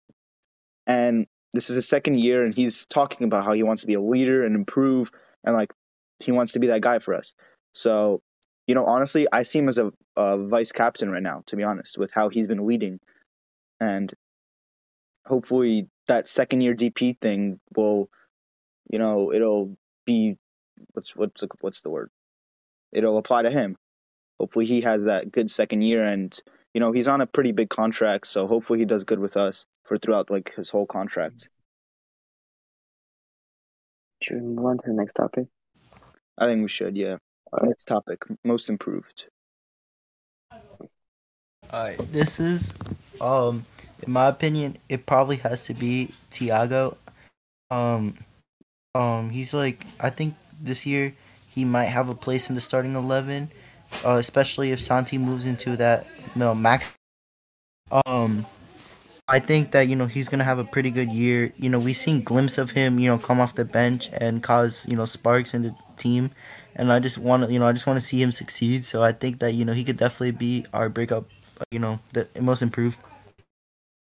And 0.86 1.26
this 1.56 1.70
is 1.70 1.76
his 1.76 1.88
second 1.88 2.20
year 2.20 2.44
and 2.44 2.54
he's 2.54 2.84
talking 2.86 3.26
about 3.26 3.44
how 3.44 3.52
he 3.52 3.62
wants 3.62 3.80
to 3.80 3.86
be 3.86 3.94
a 3.94 4.00
leader 4.00 4.44
and 4.44 4.54
improve 4.54 5.10
and 5.42 5.56
like 5.56 5.72
he 6.18 6.30
wants 6.30 6.52
to 6.52 6.58
be 6.58 6.66
that 6.66 6.82
guy 6.82 6.98
for 6.98 7.14
us. 7.14 7.34
So, 7.72 8.20
you 8.66 8.74
know, 8.74 8.84
honestly, 8.84 9.26
I 9.32 9.42
see 9.42 9.60
him 9.60 9.68
as 9.68 9.78
a, 9.78 9.90
a 10.16 10.36
vice 10.36 10.70
captain 10.70 11.10
right 11.10 11.22
now, 11.22 11.42
to 11.46 11.56
be 11.56 11.62
honest, 11.62 11.96
with 11.96 12.12
how 12.12 12.28
he's 12.28 12.46
been 12.46 12.66
leading. 12.66 13.00
And 13.80 14.12
hopefully 15.24 15.88
that 16.08 16.28
second 16.28 16.60
year 16.60 16.74
DP 16.74 17.18
thing 17.20 17.58
will, 17.74 18.10
you 18.90 18.98
know, 18.98 19.32
it'll 19.32 19.76
be 20.04 20.36
what's 20.92 21.16
what's 21.16 21.42
what's 21.62 21.80
the 21.80 21.90
word? 21.90 22.10
It'll 22.92 23.16
apply 23.16 23.42
to 23.42 23.50
him. 23.50 23.76
Hopefully 24.38 24.66
he 24.66 24.82
has 24.82 25.04
that 25.04 25.32
good 25.32 25.50
second 25.50 25.82
year 25.82 26.02
and 26.02 26.38
you 26.76 26.80
know, 26.80 26.92
he's 26.92 27.08
on 27.08 27.22
a 27.22 27.26
pretty 27.26 27.52
big 27.52 27.70
contract, 27.70 28.26
so 28.26 28.46
hopefully 28.46 28.78
he 28.80 28.84
does 28.84 29.02
good 29.02 29.18
with 29.18 29.34
us 29.34 29.64
for 29.86 29.96
throughout 29.96 30.30
like 30.30 30.54
his 30.56 30.68
whole 30.68 30.84
contract. 30.84 31.48
Should 34.22 34.42
we 34.42 34.48
move 34.48 34.66
on 34.66 34.76
to 34.76 34.84
the 34.88 34.92
next 34.92 35.14
topic? 35.14 35.46
I 36.36 36.44
think 36.44 36.60
we 36.60 36.68
should, 36.68 36.94
yeah. 36.94 37.16
Right. 37.50 37.62
Next 37.62 37.86
topic, 37.86 38.24
most 38.44 38.68
improved. 38.68 39.28
Alright, 41.72 42.12
this 42.12 42.38
is 42.38 42.74
um 43.22 43.64
in 44.02 44.12
my 44.12 44.26
opinion, 44.26 44.76
it 44.90 45.06
probably 45.06 45.36
has 45.36 45.64
to 45.64 45.72
be 45.72 46.10
Thiago. 46.30 46.98
Um 47.70 48.18
um 48.94 49.30
he's 49.30 49.54
like 49.54 49.86
I 49.98 50.10
think 50.10 50.34
this 50.60 50.84
year 50.84 51.14
he 51.48 51.64
might 51.64 51.86
have 51.86 52.10
a 52.10 52.14
place 52.14 52.50
in 52.50 52.54
the 52.54 52.60
starting 52.60 52.94
eleven. 52.94 53.50
Uh, 54.04 54.16
especially 54.16 54.72
if 54.72 54.80
Santi 54.80 55.16
moves 55.16 55.46
into 55.46 55.76
that 55.76 56.06
know, 56.36 56.54
max 56.54 56.86
um 58.06 58.44
I 59.28 59.38
think 59.40 59.72
that 59.72 59.88
you 59.88 59.96
know 59.96 60.06
he's 60.06 60.28
gonna 60.28 60.44
have 60.44 60.58
a 60.58 60.64
pretty 60.64 60.90
good 60.90 61.10
year. 61.10 61.52
You 61.56 61.68
know, 61.68 61.78
we've 61.78 61.96
seen 61.96 62.22
glimpse 62.22 62.58
of 62.58 62.70
him, 62.72 62.98
you 63.00 63.08
know, 63.08 63.18
come 63.18 63.40
off 63.40 63.54
the 63.54 63.64
bench 63.64 64.08
and 64.20 64.42
cause 64.42 64.86
you 64.88 64.96
know 64.96 65.04
sparks 65.04 65.52
in 65.52 65.62
the 65.62 65.74
team, 65.96 66.30
and 66.76 66.92
I 66.92 67.00
just 67.00 67.18
want 67.18 67.44
to, 67.44 67.52
you 67.52 67.58
know, 67.58 67.66
I 67.66 67.72
just 67.72 67.86
want 67.86 68.00
to 68.00 68.06
see 68.06 68.22
him 68.22 68.30
succeed. 68.30 68.84
So 68.84 69.02
I 69.02 69.12
think 69.12 69.40
that 69.40 69.52
you 69.52 69.64
know 69.64 69.72
he 69.72 69.82
could 69.82 69.96
definitely 69.96 70.30
be 70.30 70.64
our 70.72 70.88
breakup, 70.88 71.28
you 71.72 71.80
know, 71.80 71.98
the 72.12 72.28
most 72.40 72.62
improved. 72.62 72.98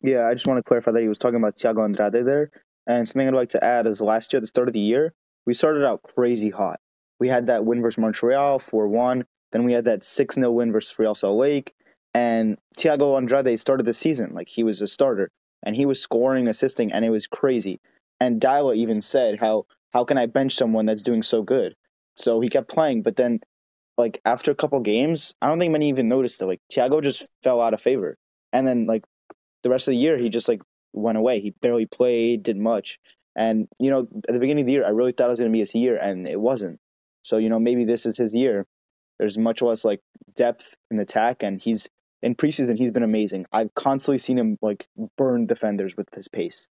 Yeah, 0.01 0.27
I 0.27 0.33
just 0.33 0.45
want 0.45 0.57
to 0.57 0.63
clarify 0.63 0.91
that 0.91 1.01
he 1.01 1.07
was 1.07 1.17
talking 1.17 1.37
about 1.37 1.55
Thiago 1.55 1.85
Andrade 1.85 2.25
there, 2.25 2.51
and 2.85 3.07
something 3.07 3.27
I'd 3.27 3.33
like 3.33 3.49
to 3.51 3.63
add 3.63 3.87
is 3.87 4.01
last 4.01 4.33
year 4.33 4.39
at 4.39 4.43
the 4.43 4.47
start 4.47 4.67
of 4.67 4.73
the 4.73 4.81
year 4.81 5.13
we 5.45 5.53
started 5.53 5.85
out 5.85 6.03
crazy 6.03 6.49
hot. 6.49 6.79
We 7.19 7.27
had 7.29 7.47
that 7.47 7.65
win 7.65 7.81
versus 7.81 7.97
Montreal 7.97 8.59
four 8.59 8.87
one, 8.87 9.25
then 9.51 9.63
we 9.63 9.73
had 9.73 9.85
that 9.85 10.03
six 10.03 10.35
0 10.35 10.51
win 10.51 10.71
versus 10.71 10.97
Real 10.97 11.15
Salt 11.15 11.37
Lake. 11.37 11.73
And 12.13 12.57
Thiago 12.77 13.17
Andrade 13.17 13.59
started 13.59 13.85
the 13.85 13.93
season 13.93 14.33
like 14.33 14.49
he 14.49 14.63
was 14.63 14.81
a 14.81 14.87
starter 14.87 15.31
and 15.63 15.75
he 15.75 15.85
was 15.85 16.01
scoring, 16.01 16.47
assisting, 16.47 16.91
and 16.91 17.03
it 17.05 17.09
was 17.09 17.25
crazy. 17.25 17.79
And 18.19 18.39
Deila 18.39 18.75
even 18.75 19.01
said, 19.01 19.39
"How 19.39 19.65
how 19.93 20.03
can 20.03 20.17
I 20.17 20.25
bench 20.25 20.53
someone 20.55 20.85
that's 20.85 21.01
doing 21.01 21.23
so 21.23 21.41
good?" 21.41 21.75
So 22.17 22.41
he 22.41 22.49
kept 22.49 22.69
playing, 22.69 23.01
but 23.01 23.15
then 23.15 23.39
like 23.97 24.21
after 24.25 24.51
a 24.51 24.55
couple 24.55 24.79
games, 24.81 25.33
I 25.41 25.47
don't 25.47 25.59
think 25.59 25.71
many 25.71 25.89
even 25.89 26.07
noticed 26.07 26.41
it. 26.41 26.45
Like 26.45 26.61
Thiago 26.71 27.01
just 27.01 27.27
fell 27.41 27.61
out 27.61 27.73
of 27.73 27.81
favor, 27.81 28.17
and 28.51 28.67
then 28.67 28.85
like 28.85 29.03
the 29.63 29.69
rest 29.69 29.87
of 29.87 29.93
the 29.93 29.97
year, 29.97 30.17
he 30.17 30.29
just 30.29 30.47
like 30.47 30.61
went 30.93 31.17
away. 31.17 31.39
He 31.39 31.51
barely 31.61 31.85
played, 31.85 32.43
did 32.43 32.57
much, 32.57 32.99
and 33.35 33.67
you 33.79 33.89
know 33.89 34.07
at 34.27 34.33
the 34.33 34.39
beginning 34.39 34.63
of 34.63 34.67
the 34.67 34.73
year, 34.73 34.85
I 34.85 34.89
really 34.89 35.11
thought 35.11 35.27
it 35.27 35.29
was 35.29 35.39
going 35.39 35.51
to 35.51 35.55
be 35.55 35.59
his 35.59 35.73
year, 35.73 35.97
and 35.97 36.27
it 36.27 36.39
wasn't. 36.39 36.79
So 37.23 37.37
you 37.37 37.49
know 37.49 37.59
maybe 37.59 37.85
this 37.85 38.05
is 38.05 38.17
his 38.17 38.35
year. 38.35 38.65
There's 39.19 39.37
much 39.37 39.61
less 39.61 39.85
like 39.85 40.01
depth 40.35 40.75
in 40.91 40.99
attack, 40.99 41.43
and 41.43 41.61
he's 41.61 41.89
in 42.23 42.35
preseason 42.35 42.77
he's 42.77 42.91
been 42.91 43.03
amazing. 43.03 43.45
I've 43.51 43.75
constantly 43.75 44.17
seen 44.17 44.39
him 44.39 44.57
like 44.61 44.87
burn 45.17 45.45
defenders 45.45 45.95
with 45.95 46.07
his 46.15 46.27
pace. 46.27 46.67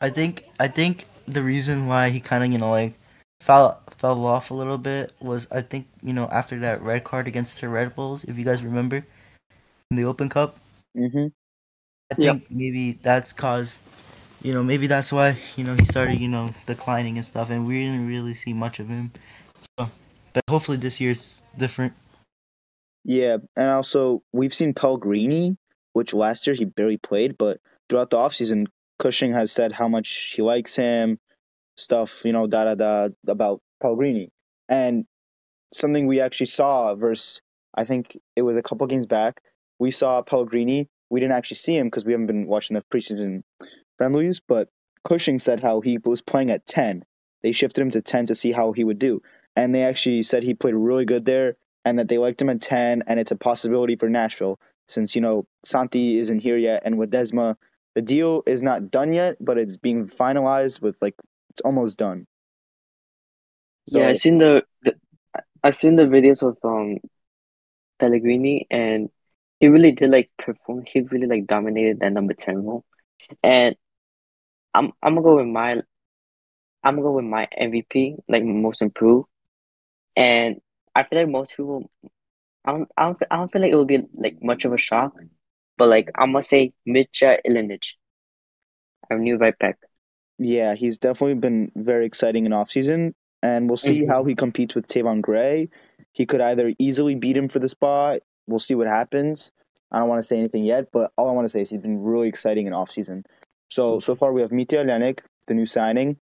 I 0.00 0.10
think 0.10 0.44
I 0.60 0.68
think 0.68 1.06
the 1.26 1.42
reason 1.42 1.86
why 1.86 2.10
he 2.10 2.20
kind 2.20 2.44
of 2.44 2.52
you 2.52 2.58
know 2.58 2.70
like 2.70 2.94
fell 3.40 3.80
fell 3.96 4.26
off 4.26 4.50
a 4.50 4.54
little 4.54 4.78
bit 4.78 5.12
was 5.20 5.46
I 5.50 5.62
think 5.62 5.86
you 6.02 6.12
know 6.12 6.28
after 6.28 6.58
that 6.60 6.82
red 6.82 7.04
card 7.04 7.28
against 7.28 7.60
the 7.60 7.68
Red 7.68 7.94
Bulls, 7.94 8.24
if 8.24 8.36
you 8.36 8.44
guys 8.44 8.62
remember, 8.62 9.04
in 9.90 9.96
the 9.96 10.04
Open 10.04 10.28
Cup. 10.28 10.58
Mm-hmm. 10.96 11.26
I 12.10 12.14
think 12.14 12.42
yep. 12.42 12.50
maybe 12.50 12.92
that's 13.02 13.34
caused, 13.34 13.78
you 14.42 14.54
know, 14.54 14.62
maybe 14.62 14.86
that's 14.86 15.12
why 15.12 15.38
you 15.56 15.64
know 15.64 15.74
he 15.74 15.84
started 15.84 16.18
you 16.18 16.28
know 16.28 16.50
declining 16.66 17.16
and 17.16 17.24
stuff, 17.24 17.50
and 17.50 17.66
we 17.66 17.84
didn't 17.84 18.08
really 18.08 18.34
see 18.34 18.52
much 18.52 18.80
of 18.80 18.88
him. 18.88 19.12
So, 19.78 19.90
but 20.32 20.42
hopefully 20.48 20.78
this 20.78 21.00
year's 21.00 21.42
different. 21.56 21.92
Yeah, 23.08 23.38
and 23.56 23.70
also 23.70 24.22
we've 24.34 24.52
seen 24.52 24.74
Pellegrini, 24.74 25.56
which 25.94 26.12
last 26.12 26.46
year 26.46 26.54
he 26.54 26.66
barely 26.66 26.98
played, 26.98 27.38
but 27.38 27.58
throughout 27.88 28.10
the 28.10 28.18
offseason, 28.18 28.66
Cushing 28.98 29.32
has 29.32 29.50
said 29.50 29.72
how 29.72 29.88
much 29.88 30.34
he 30.36 30.42
likes 30.42 30.76
him, 30.76 31.18
stuff, 31.74 32.20
you 32.22 32.34
know, 32.34 32.46
da 32.46 32.64
da 32.64 32.74
da 32.74 33.08
about 33.26 33.62
Pellegrini. 33.80 34.28
And 34.68 35.06
something 35.72 36.06
we 36.06 36.20
actually 36.20 36.48
saw 36.48 36.94
versus 36.94 37.40
I 37.74 37.86
think 37.86 38.18
it 38.36 38.42
was 38.42 38.58
a 38.58 38.62
couple 38.62 38.86
games 38.86 39.06
back, 39.06 39.40
we 39.78 39.90
saw 39.90 40.20
Pellegrini. 40.20 40.90
We 41.08 41.18
didn't 41.18 41.32
actually 41.32 41.56
see 41.56 41.78
him 41.78 41.86
because 41.86 42.04
we 42.04 42.12
haven't 42.12 42.26
been 42.26 42.46
watching 42.46 42.74
the 42.74 42.82
preseason 42.92 43.42
friendlies, 43.96 44.38
but 44.46 44.68
Cushing 45.02 45.38
said 45.38 45.60
how 45.60 45.80
he 45.80 45.96
was 46.04 46.20
playing 46.20 46.50
at 46.50 46.66
10. 46.66 47.06
They 47.42 47.52
shifted 47.52 47.80
him 47.80 47.90
to 47.92 48.02
10 48.02 48.26
to 48.26 48.34
see 48.34 48.52
how 48.52 48.72
he 48.72 48.84
would 48.84 48.98
do. 48.98 49.22
And 49.56 49.74
they 49.74 49.82
actually 49.82 50.22
said 50.24 50.42
he 50.42 50.52
played 50.52 50.74
really 50.74 51.06
good 51.06 51.24
there 51.24 51.56
and 51.88 51.98
that 51.98 52.08
they 52.08 52.18
liked 52.18 52.40
him 52.42 52.50
at 52.50 52.60
10 52.60 53.02
and 53.06 53.18
it's 53.20 53.30
a 53.30 53.36
possibility 53.36 53.96
for 53.96 54.08
Nashville. 54.08 54.58
since 54.88 55.14
you 55.14 55.20
know 55.20 55.46
Santi 55.64 56.16
isn't 56.16 56.40
here 56.40 56.56
yet, 56.56 56.80
and 56.84 56.96
with 56.98 57.10
Desma, 57.10 57.56
the 57.94 58.00
deal 58.02 58.42
is 58.46 58.62
not 58.62 58.90
done 58.90 59.12
yet, 59.12 59.36
but 59.40 59.58
it's 59.58 59.76
being 59.76 60.06
finalized 60.06 60.80
with 60.80 60.96
like 61.02 61.14
it's 61.50 61.60
almost 61.60 61.98
done. 61.98 62.26
Yeah, 63.86 64.08
I 64.08 64.12
So- 64.14 64.20
seen 64.24 64.38
the, 64.38 64.62
the 64.82 64.92
I 65.62 65.70
seen 65.70 65.96
the 65.96 66.04
videos 66.04 66.40
of 66.48 66.56
um 66.64 66.98
Pellegrini 67.98 68.66
and 68.70 69.10
he 69.60 69.68
really 69.68 69.92
did 69.92 70.10
like 70.10 70.30
perform. 70.38 70.84
He 70.86 71.00
really 71.00 71.26
like 71.26 71.46
dominated 71.46 72.00
that 72.00 72.12
number 72.12 72.32
ten 72.34 72.64
role, 72.64 72.84
and 73.42 73.76
I'm 74.72 74.92
I'm 75.02 75.14
gonna 75.14 75.22
go 75.22 75.36
with 75.36 75.46
my 75.60 75.82
I'm 76.84 76.94
gonna 76.94 77.02
go 77.02 77.12
with 77.12 77.24
my 77.24 77.48
MVP 77.60 78.16
like 78.28 78.44
most 78.44 78.80
improved, 78.82 79.26
and 80.16 80.60
I 80.98 81.04
feel 81.04 81.20
like 81.20 81.28
most 81.28 81.56
people 81.56 81.90
I 82.64 82.72
don't 82.72 82.88
I 82.96 83.04
don't 83.06 83.18
I 83.30 83.36
don't 83.36 83.52
feel 83.52 83.62
like 83.62 83.70
it 83.72 83.76
will 83.76 83.84
be 83.94 84.02
like 84.14 84.36
much 84.42 84.64
of 84.64 84.72
a 84.72 84.78
shock, 84.78 85.12
but 85.78 85.88
like 85.88 86.10
I'm 86.16 86.32
gonna 86.32 86.42
say 86.42 86.72
Mitja 86.86 87.38
Ilenič, 87.46 87.94
our 89.10 89.18
new 89.18 89.36
right 89.36 89.58
back. 89.58 89.78
Yeah, 90.38 90.74
he's 90.74 90.98
definitely 90.98 91.34
been 91.34 91.72
very 91.76 92.06
exciting 92.06 92.46
in 92.46 92.52
offseason, 92.52 93.14
and 93.42 93.68
we'll 93.68 93.76
see 93.76 94.00
Mhm. 94.02 94.08
how 94.08 94.24
he 94.24 94.34
competes 94.34 94.74
with 94.74 94.86
Tayvon 94.86 95.20
Gray. 95.20 95.68
He 96.12 96.26
could 96.26 96.40
either 96.40 96.72
easily 96.78 97.14
beat 97.14 97.36
him 97.36 97.48
for 97.48 97.58
the 97.60 97.68
spot. 97.68 98.20
We'll 98.46 98.58
see 98.58 98.74
what 98.74 98.86
happens. 98.88 99.52
I 99.90 99.98
don't 99.98 100.08
want 100.08 100.20
to 100.22 100.26
say 100.26 100.38
anything 100.38 100.64
yet, 100.64 100.90
but 100.92 101.12
all 101.16 101.28
I 101.28 101.32
want 101.32 101.44
to 101.46 101.48
say 101.48 101.60
is 101.62 101.70
he's 101.70 101.80
been 101.80 102.02
really 102.02 102.28
exciting 102.28 102.66
in 102.66 102.72
offseason. 102.72 103.24
So 103.70 103.98
so 103.98 104.14
far 104.14 104.32
we 104.32 104.40
have 104.42 104.50
Mitja 104.50 104.78
Ilenič, 104.84 105.20
the 105.46 105.54
new 105.54 105.66
signing, 105.66 106.18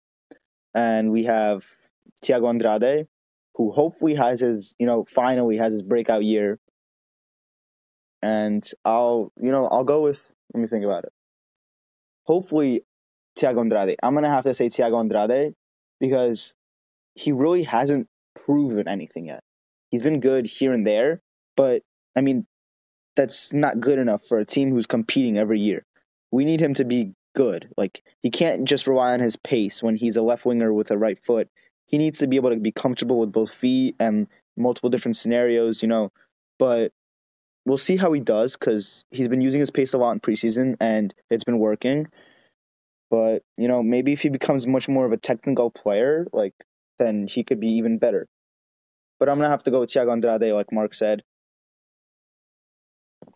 and 0.73 1.11
we 1.11 1.23
have 1.25 1.75
Thiago 2.23 2.47
Andrade, 2.49 3.07
who 3.61 3.71
hopefully 3.71 4.15
has 4.15 4.39
his, 4.39 4.75
you 4.79 4.87
know, 4.87 5.05
finally 5.05 5.57
has 5.57 5.73
his 5.73 5.83
breakout 5.83 6.23
year. 6.23 6.59
And 8.23 8.67
I'll, 8.83 9.31
you 9.39 9.51
know, 9.51 9.67
I'll 9.67 9.83
go 9.83 10.01
with. 10.01 10.33
Let 10.53 10.61
me 10.61 10.67
think 10.67 10.83
about 10.83 11.03
it. 11.03 11.11
Hopefully, 12.25 12.81
Thiago 13.37 13.61
Andrade. 13.61 13.97
I'm 14.01 14.15
gonna 14.15 14.29
have 14.29 14.45
to 14.45 14.53
say 14.53 14.65
Thiago 14.65 14.99
Andrade 14.99 15.53
because 15.99 16.55
he 17.13 17.31
really 17.31 17.63
hasn't 17.63 18.07
proven 18.35 18.87
anything 18.87 19.27
yet. 19.27 19.43
He's 19.89 20.01
been 20.01 20.19
good 20.19 20.47
here 20.47 20.73
and 20.73 20.85
there, 20.87 21.21
but 21.55 21.83
I 22.17 22.21
mean, 22.21 22.47
that's 23.15 23.53
not 23.53 23.79
good 23.79 23.99
enough 23.99 24.25
for 24.25 24.39
a 24.39 24.45
team 24.45 24.71
who's 24.71 24.87
competing 24.87 25.37
every 25.37 25.59
year. 25.59 25.85
We 26.31 26.45
need 26.45 26.61
him 26.61 26.73
to 26.75 26.83
be 26.83 27.13
good. 27.35 27.69
Like 27.77 28.01
he 28.21 28.31
can't 28.31 28.65
just 28.65 28.87
rely 28.87 29.13
on 29.13 29.19
his 29.19 29.35
pace 29.35 29.83
when 29.83 29.97
he's 29.97 30.15
a 30.15 30.23
left 30.23 30.45
winger 30.45 30.73
with 30.73 30.89
a 30.89 30.97
right 30.97 31.19
foot. 31.23 31.49
He 31.91 31.97
needs 31.97 32.19
to 32.19 32.27
be 32.27 32.37
able 32.37 32.51
to 32.51 32.57
be 32.57 32.71
comfortable 32.71 33.19
with 33.19 33.31
both 33.31 33.53
feet 33.53 33.95
and 33.99 34.27
multiple 34.57 34.89
different 34.89 35.17
scenarios, 35.17 35.81
you 35.81 35.89
know. 35.89 36.11
But 36.57 36.93
we'll 37.65 37.77
see 37.77 37.97
how 37.97 38.13
he 38.13 38.21
does 38.21 38.55
because 38.55 39.03
he's 39.11 39.27
been 39.27 39.41
using 39.41 39.59
his 39.59 39.71
pace 39.71 39.93
a 39.93 39.97
lot 39.97 40.11
in 40.13 40.21
preseason 40.21 40.75
and 40.79 41.13
it's 41.29 41.43
been 41.43 41.59
working. 41.59 42.07
But 43.09 43.43
you 43.57 43.67
know, 43.67 43.83
maybe 43.83 44.13
if 44.13 44.21
he 44.21 44.29
becomes 44.29 44.65
much 44.65 44.87
more 44.87 45.05
of 45.05 45.11
a 45.11 45.17
technical 45.17 45.69
player, 45.69 46.27
like 46.31 46.53
then 46.97 47.27
he 47.27 47.43
could 47.43 47.59
be 47.59 47.67
even 47.67 47.97
better. 47.97 48.27
But 49.19 49.27
I'm 49.27 49.37
gonna 49.37 49.49
have 49.49 49.63
to 49.63 49.71
go 49.71 49.81
with 49.81 49.89
Thiago 49.89 50.13
Andrade, 50.13 50.53
like 50.53 50.71
Mark 50.71 50.93
said. 50.93 51.23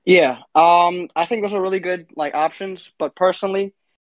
Yeah, 0.05 0.39
um, 0.55 1.09
I 1.15 1.25
think 1.25 1.43
those 1.43 1.53
are 1.53 1.61
really 1.61 1.79
good 1.81 2.07
like 2.15 2.35
options. 2.35 2.91
But 2.97 3.15
personally, 3.15 3.73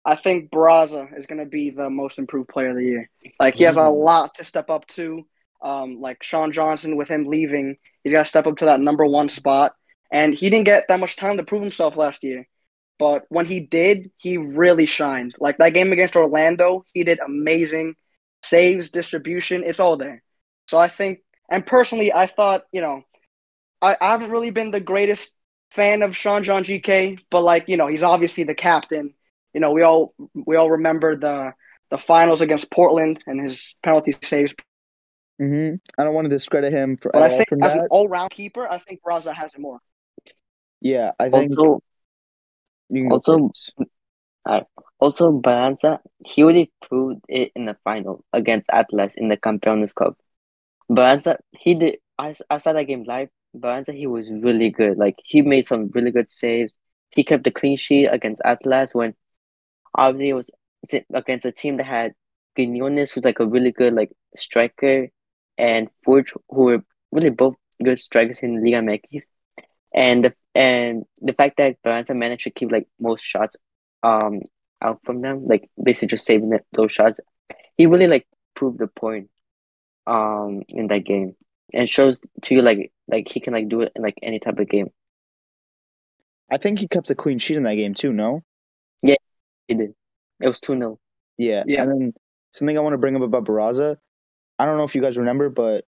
I 0.08 0.16
think 0.16 0.52
Barraza 0.52 1.18
is 1.18 1.26
going 1.26 1.40
to 1.40 1.46
be 1.46 1.70
the 1.70 1.90
most 1.90 2.18
improved 2.18 2.48
player 2.48 2.70
of 2.70 2.78
the 2.78 2.84
year. 2.86 3.10
Like 3.42 3.56
he 3.56 3.66
has 3.66 3.76
a 3.76 3.90
lot 3.90 4.36
to 4.36 4.46
step 4.46 4.70
up 4.70 4.88
to. 4.88 5.28
Um, 5.62 6.00
like 6.00 6.24
Sean 6.24 6.54
Johnson, 6.54 6.96
with 6.96 7.10
him 7.10 7.26
leaving, 7.26 7.76
he's 8.04 8.14
got 8.14 8.24
to 8.24 8.30
step 8.30 8.48
up 8.48 8.56
to 8.58 8.66
that 8.66 8.80
number 8.80 9.06
one 9.06 9.28
spot. 9.28 9.74
And 10.10 10.34
he 10.34 10.50
didn't 10.50 10.64
get 10.64 10.88
that 10.88 11.02
much 11.02 11.18
time 11.18 11.36
to 11.38 11.44
prove 11.44 11.62
himself 11.62 11.98
last 11.98 12.24
year. 12.24 12.48
But 12.98 13.26
when 13.28 13.46
he 13.48 13.60
did, 13.60 14.10
he 14.16 14.38
really 14.38 14.86
shined. 14.86 15.36
Like 15.42 15.58
that 15.58 15.74
game 15.74 15.92
against 15.92 16.16
Orlando, 16.16 16.86
he 16.94 17.04
did 17.04 17.20
amazing. 17.20 17.96
Saves, 18.44 18.90
distribution, 18.90 19.64
it's 19.66 19.82
all 19.82 19.98
there. 19.98 20.24
So 20.70 20.78
I 20.78 20.88
think, 20.88 21.20
and 21.52 21.66
personally, 21.66 22.14
I 22.14 22.28
thought, 22.28 22.64
you 22.72 22.80
know, 22.82 23.04
I, 23.82 23.98
I 24.00 24.12
haven't 24.12 24.32
really 24.32 24.52
been 24.52 24.72
the 24.72 24.80
greatest 24.80 25.32
fan 25.72 26.02
of 26.02 26.16
Sean 26.16 26.46
John 26.46 26.64
GK, 26.64 27.20
but 27.30 27.42
like, 27.42 27.68
you 27.68 27.76
know, 27.76 27.88
he's 27.88 28.04
obviously 28.04 28.46
the 28.46 28.56
captain. 28.56 29.14
You 29.54 29.62
know, 29.62 29.72
we 29.72 29.82
all 29.82 30.14
we 30.34 30.56
all 30.56 30.72
remember 30.72 31.16
the 31.16 31.54
the 31.90 31.98
finals 31.98 32.42
against 32.42 32.70
Portland 32.72 33.20
and 33.28 33.42
his 33.42 33.76
penalty 33.82 34.16
saves. 34.24 34.54
hmm 35.40 35.76
I 35.98 36.04
don't 36.04 36.14
want 36.14 36.26
to 36.26 36.30
discredit 36.30 36.74
him 36.74 36.98
for 36.98 37.12
But 37.14 37.24
I 37.24 37.30
think 37.38 37.50
from 37.50 37.64
as 37.64 37.74
that. 37.74 37.84
an 37.84 37.88
all 37.90 38.08
round 38.08 38.32
keeper, 38.32 38.68
I 38.70 38.78
think 38.80 39.02
Barraza 39.06 39.34
has 39.34 39.54
it 39.54 39.60
more. 39.60 39.80
yeah, 40.82 41.12
I 41.20 41.30
think 41.30 41.52
Also, 41.58 41.82
you 42.90 43.04
can 43.04 43.12
also- 43.12 43.48
first. 43.48 43.72
Also, 45.00 45.32
Barraza, 45.32 46.00
he 46.26 46.42
already 46.44 46.72
proved 46.82 47.22
it 47.28 47.52
in 47.56 47.66
the 47.66 47.76
final 47.84 48.24
against 48.34 48.70
Atlas 48.72 49.16
in 49.16 49.28
the 49.28 49.38
Campeones 49.38 49.94
Cup. 49.94 50.18
Barraza, 50.90 51.38
he 51.52 51.76
did. 51.76 51.98
I, 52.18 52.34
I 52.50 52.58
saw 52.58 52.74
that 52.74 52.84
game 52.88 53.04
live. 53.04 53.30
Barraza, 53.56 53.94
he 53.94 54.08
was 54.08 54.32
really 54.32 54.70
good. 54.70 54.98
Like 54.98 55.16
he 55.24 55.42
made 55.42 55.66
some 55.66 55.90
really 55.94 56.12
good 56.12 56.30
saves. 56.30 56.78
He 57.12 57.24
kept 57.24 57.44
the 57.44 57.52
clean 57.52 57.78
sheet 57.78 58.08
against 58.08 58.42
Atlas 58.46 58.96
when 58.96 59.14
obviously 59.98 60.30
it 60.30 60.34
was 60.34 60.52
against 61.14 61.46
a 61.46 61.52
team 61.52 61.78
that 61.78 61.86
had 61.86 62.14
Quinones, 62.56 63.12
who's 63.12 63.24
like 63.26 63.40
a 63.40 63.46
really 63.46 63.72
good 63.72 63.94
like 63.94 64.12
striker, 64.36 65.08
and 65.58 65.90
Furch, 66.06 66.36
who 66.50 66.64
were 66.64 66.84
really 67.12 67.30
both 67.30 67.56
good 67.84 68.00
strikers 68.00 68.40
in 68.40 68.64
Liga 68.64 68.82
MX. 68.82 69.28
And 69.94 70.26
the 70.26 70.34
and 70.56 71.04
the 71.22 71.34
fact 71.34 71.58
that 71.58 71.82
Barraza 71.84 72.16
managed 72.16 72.44
to 72.44 72.52
keep 72.52 72.72
like 72.72 72.88
most 73.00 73.24
shots 73.24 73.58
um 74.04 74.42
out 74.82 75.04
from 75.04 75.22
them, 75.22 75.48
like 75.48 75.70
basically 75.82 76.10
just 76.10 76.26
saving 76.26 76.58
those 76.74 76.92
shots. 76.92 77.20
He 77.78 77.86
really 77.88 78.08
like 78.08 78.28
proved 78.56 78.80
the 78.80 78.88
point 78.88 79.30
um 80.06 80.64
in 80.70 80.88
that 80.88 81.04
game 81.04 81.36
and 81.74 81.90
shows 81.90 82.22
to 82.44 82.56
you 82.56 82.62
like 82.62 82.92
like 83.08 83.28
he 83.28 83.40
can 83.40 83.54
like 83.54 83.68
do 83.68 83.82
it 83.82 83.92
in 83.96 84.02
like 84.02 84.18
any 84.22 84.40
type 84.40 84.60
of 84.60 84.70
game. 84.70 84.90
I 86.50 86.58
think 86.58 86.80
he 86.80 86.88
kept 86.88 87.10
a 87.10 87.16
clean 87.16 87.40
sheet 87.40 87.58
in 87.58 87.64
that 87.64 87.76
game 87.76 87.94
too. 87.94 88.14
No. 88.14 88.44
He 89.68 89.76
did. 89.76 89.94
It 90.40 90.48
was 90.48 90.60
2 90.60 90.78
0. 90.78 91.00
Yeah. 91.38 91.64
Yeah. 91.66 91.84
And 91.84 91.92
then 91.92 92.14
something 92.52 92.78
I 92.78 92.82
want 92.82 92.94
to 92.94 92.98
bring 92.98 93.16
up 93.16 93.22
about 93.22 93.46
Barraza, 93.46 93.98
I 94.60 94.66
don't 94.66 94.78
know 94.78 94.84
if 94.84 94.96
you 94.96 95.02
guys 95.02 95.18
remember, 95.18 95.50
but 95.50 95.86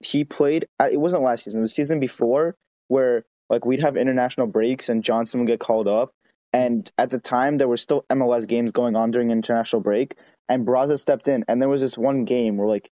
he 0.00 0.24
played, 0.24 0.66
it 0.80 1.00
wasn't 1.00 1.22
last 1.22 1.44
season, 1.44 1.60
it 1.60 1.62
was 1.62 1.74
season 1.74 2.00
before 2.00 2.56
where 2.88 3.24
like 3.48 3.64
we'd 3.64 3.80
have 3.80 3.96
international 3.96 4.46
breaks 4.46 4.88
and 4.88 5.04
Johnson 5.04 5.40
would 5.40 5.46
get 5.46 5.60
called 5.60 5.88
up. 5.88 6.10
And 6.52 6.90
at 6.98 7.10
the 7.10 7.18
time, 7.18 7.58
there 7.58 7.68
were 7.68 7.76
still 7.76 8.04
MLS 8.10 8.46
games 8.46 8.72
going 8.72 8.96
on 8.96 9.12
during 9.12 9.30
international 9.30 9.82
break, 9.82 10.16
and 10.48 10.66
Barraza 10.66 10.98
stepped 10.98 11.28
in. 11.28 11.44
And 11.46 11.62
there 11.62 11.68
was 11.68 11.80
this 11.80 11.96
one 11.96 12.24
game 12.24 12.56
where, 12.56 12.66
like, 12.66 12.90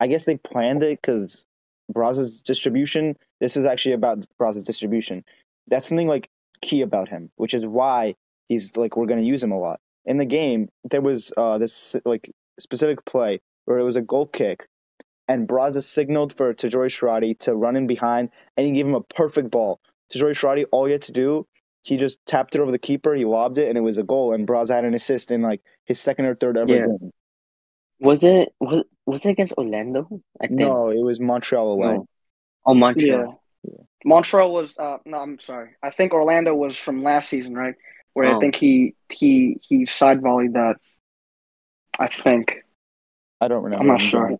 I 0.00 0.06
guess 0.06 0.26
they 0.26 0.36
planned 0.36 0.82
it 0.82 1.00
because 1.00 1.46
Barraza's 1.90 2.42
distribution. 2.42 3.16
This 3.40 3.56
is 3.56 3.64
actually 3.64 3.92
about 3.92 4.26
Barraza's 4.38 4.64
distribution. 4.64 5.24
That's 5.66 5.88
something 5.88 6.08
like 6.08 6.28
key 6.60 6.82
about 6.82 7.08
him, 7.08 7.30
which 7.36 7.54
is 7.54 7.64
why 7.64 8.16
he's 8.48 8.76
like 8.76 8.96
we're 8.96 9.06
going 9.06 9.20
to 9.20 9.26
use 9.26 9.42
him 9.42 9.52
a 9.52 9.58
lot 9.58 9.80
in 10.04 10.18
the 10.18 10.24
game, 10.24 10.68
there 10.84 11.00
was 11.00 11.32
uh, 11.36 11.58
this 11.58 11.96
like 12.04 12.30
specific 12.58 13.04
play 13.04 13.40
where 13.64 13.78
it 13.78 13.84
was 13.84 13.96
a 13.96 14.02
goal 14.02 14.26
kick, 14.26 14.68
and 15.28 15.48
Barraza 15.48 15.82
signaled 15.82 16.32
for 16.36 16.52
Tajouri-Shradi 16.52 17.38
to 17.40 17.54
run 17.54 17.76
in 17.76 17.86
behind, 17.86 18.30
and 18.56 18.66
he 18.66 18.72
gave 18.72 18.86
him 18.86 18.94
a 18.94 19.00
perfect 19.00 19.50
ball. 19.50 19.80
Tajouri-Shradi, 20.12 20.66
all 20.70 20.84
he 20.84 20.92
had 20.92 21.02
to 21.02 21.12
do, 21.12 21.46
he 21.82 21.96
just 21.96 22.24
tapped 22.26 22.54
it 22.54 22.60
over 22.60 22.70
the 22.70 22.78
keeper, 22.78 23.14
he 23.14 23.24
lobbed 23.24 23.58
it, 23.58 23.68
and 23.68 23.78
it 23.78 23.80
was 23.80 23.98
a 23.98 24.02
goal. 24.02 24.34
And 24.34 24.46
Barraza 24.46 24.74
had 24.74 24.84
an 24.84 24.94
assist 24.94 25.30
in 25.30 25.42
like 25.42 25.62
his 25.86 25.98
second 25.98 26.26
or 26.26 26.34
third 26.34 26.56
ever 26.58 26.74
Yeah. 26.74 26.86
game. 26.86 27.10
Was 28.00 28.24
it 28.24 28.52
was 28.60 28.84
was 29.06 29.24
it 29.24 29.30
against 29.30 29.54
Orlando? 29.54 30.08
I 30.40 30.48
think. 30.48 30.60
No, 30.60 30.90
it 30.90 31.02
was 31.02 31.20
Montreal 31.20 31.68
away. 31.72 31.94
No. 31.94 32.06
Oh, 32.66 32.74
Montreal. 32.74 33.40
Yeah. 33.62 33.72
Montreal 34.04 34.52
was 34.52 34.76
uh 34.76 34.98
no, 35.06 35.18
I'm 35.18 35.38
sorry. 35.38 35.70
I 35.82 35.90
think 35.90 36.12
Orlando 36.12 36.54
was 36.54 36.76
from 36.76 37.02
last 37.02 37.30
season, 37.30 37.54
right? 37.54 37.76
Where 38.14 38.28
I 38.28 38.34
Oh. 38.34 38.40
think 38.40 38.56
he 38.56 38.94
he 39.10 39.58
he 39.62 39.86
side 39.86 40.20
volleyed 40.22 40.54
that. 40.54 40.76
I 41.98 42.08
think. 42.08 42.64
I 43.40 43.48
don't 43.48 43.62
remember. 43.62 43.82
I'm 43.82 43.88
not 43.88 44.00
sure. 44.00 44.36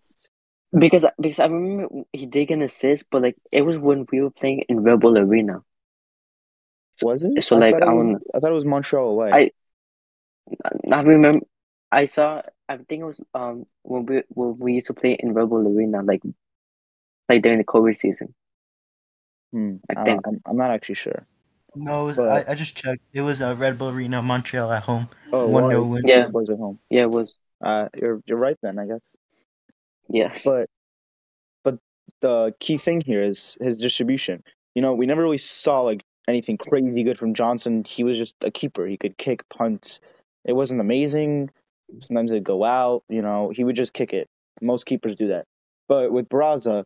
Because 0.77 1.05
because 1.19 1.39
I 1.39 1.45
remember 1.45 2.03
he 2.11 2.25
did 2.25 2.47
get 2.47 2.55
an 2.55 2.63
assist, 2.63 3.05
but 3.11 3.21
like 3.21 3.35
it 3.51 3.61
was 3.61 3.77
when 3.77 4.05
we 4.11 4.21
were 4.21 4.31
playing 4.31 4.63
in 4.67 4.83
Red 4.83 4.99
Bull 4.99 5.17
Arena. 5.17 5.61
Was 7.01 7.23
it? 7.23 7.43
So, 7.43 7.57
I 7.57 7.59
like, 7.59 7.73
thought 7.73 7.83
it 7.83 7.89
I 7.89 7.93
was, 7.93 8.21
I 8.33 8.39
thought 8.39 8.51
it 8.51 8.55
was 8.55 8.65
Montreal 8.65 9.09
away. 9.09 9.31
I- 9.31 9.51
I 10.91 11.01
remember 11.01 11.45
I 11.91 12.05
saw 12.05 12.41
I 12.69 12.77
think 12.77 13.01
it 13.01 13.05
was 13.05 13.21
um 13.33 13.65
when 13.83 14.05
we 14.05 14.23
when 14.29 14.57
we 14.59 14.73
used 14.73 14.87
to 14.87 14.93
play 14.93 15.13
in 15.13 15.33
Red 15.33 15.49
Bull 15.49 15.67
Arena 15.67 16.01
like 16.03 16.21
like 17.29 17.41
during 17.41 17.57
the 17.57 17.63
COVID 17.63 17.95
season. 17.95 18.33
Hmm, 19.51 19.75
I 19.89 20.01
I 20.01 20.05
think. 20.05 20.21
I'm, 20.27 20.41
I'm 20.45 20.57
not 20.57 20.71
actually 20.71 20.95
sure. 20.95 21.25
No, 21.75 22.01
it 22.01 22.05
was, 22.05 22.15
But- 22.17 22.47
I, 22.47 22.51
I 22.51 22.55
just 22.55 22.75
checked. 22.75 23.01
It 23.13 23.21
was 23.21 23.41
uh, 23.41 23.55
Red 23.55 23.77
Bull 23.77 23.89
Arena, 23.89 24.21
Montreal 24.21 24.71
at 24.71 24.83
home. 24.83 25.09
Oh, 25.31 25.47
One 25.47 25.65
it 25.65 25.69
nil 25.69 25.87
win. 25.89 26.01
Yeah. 26.05 26.25
It 26.25 26.33
was 26.33 26.49
at 26.49 26.57
home. 26.57 26.79
Yeah, 26.89 27.03
it 27.03 27.11
was 27.11 27.37
Uh, 27.63 27.89
you're 27.95 28.21
you're 28.25 28.37
right 28.37 28.57
then, 28.61 28.79
I 28.79 28.85
guess. 28.85 29.15
yeah. 30.09 30.35
But 30.43 30.69
but 31.63 31.79
the 32.21 32.53
key 32.59 32.77
thing 32.77 33.01
here 33.01 33.21
is 33.21 33.57
his 33.61 33.77
distribution. 33.77 34.43
you 34.75 34.81
know, 34.81 34.93
we 34.93 35.05
never 35.05 35.21
really 35.23 35.37
saw 35.37 35.81
like 35.81 36.03
anything 36.27 36.57
crazy 36.57 37.03
good 37.03 37.17
from 37.17 37.33
Johnson. 37.33 37.83
He 37.85 38.03
was 38.03 38.17
just 38.17 38.35
a 38.43 38.51
keeper. 38.51 38.85
He 38.85 38.97
could 38.97 39.17
kick, 39.17 39.47
punt. 39.49 39.99
It 40.43 40.53
wasn't 40.53 40.81
amazing. 40.81 41.49
Sometimes 42.01 42.31
it'd 42.31 42.43
go 42.43 42.63
out. 42.63 43.03
You 43.09 43.21
know, 43.21 43.49
he 43.55 43.63
would 43.63 43.75
just 43.75 43.93
kick 43.93 44.11
it. 44.13 44.27
Most 44.61 44.85
keepers 44.85 45.15
do 45.15 45.27
that. 45.29 45.45
But 45.87 46.11
with 46.11 46.29
Barraza, 46.29 46.83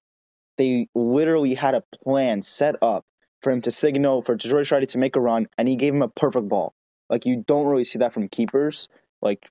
they 0.58 0.88
literally 0.94 1.54
had 1.56 1.74
a 1.76 1.84
plan 2.04 2.42
set 2.42 2.76
up 2.82 3.06
for 3.42 3.52
him 3.52 3.62
to 3.62 3.72
signal 3.72 4.22
for 4.22 4.36
Tajouri-Shradi 4.36 4.88
to 4.90 4.98
make 4.98 5.16
a 5.16 5.22
run, 5.22 5.48
and 5.58 5.68
he 5.68 5.76
gave 5.76 5.94
him 5.94 6.02
a 6.02 6.08
perfect 6.08 6.48
ball. 6.50 6.74
Like 7.10 7.26
you 7.26 7.44
don't 7.48 7.66
really 7.66 7.84
see 7.84 8.00
that 8.00 8.14
from 8.14 8.28
keepers. 8.28 8.88
Like, 9.22 9.50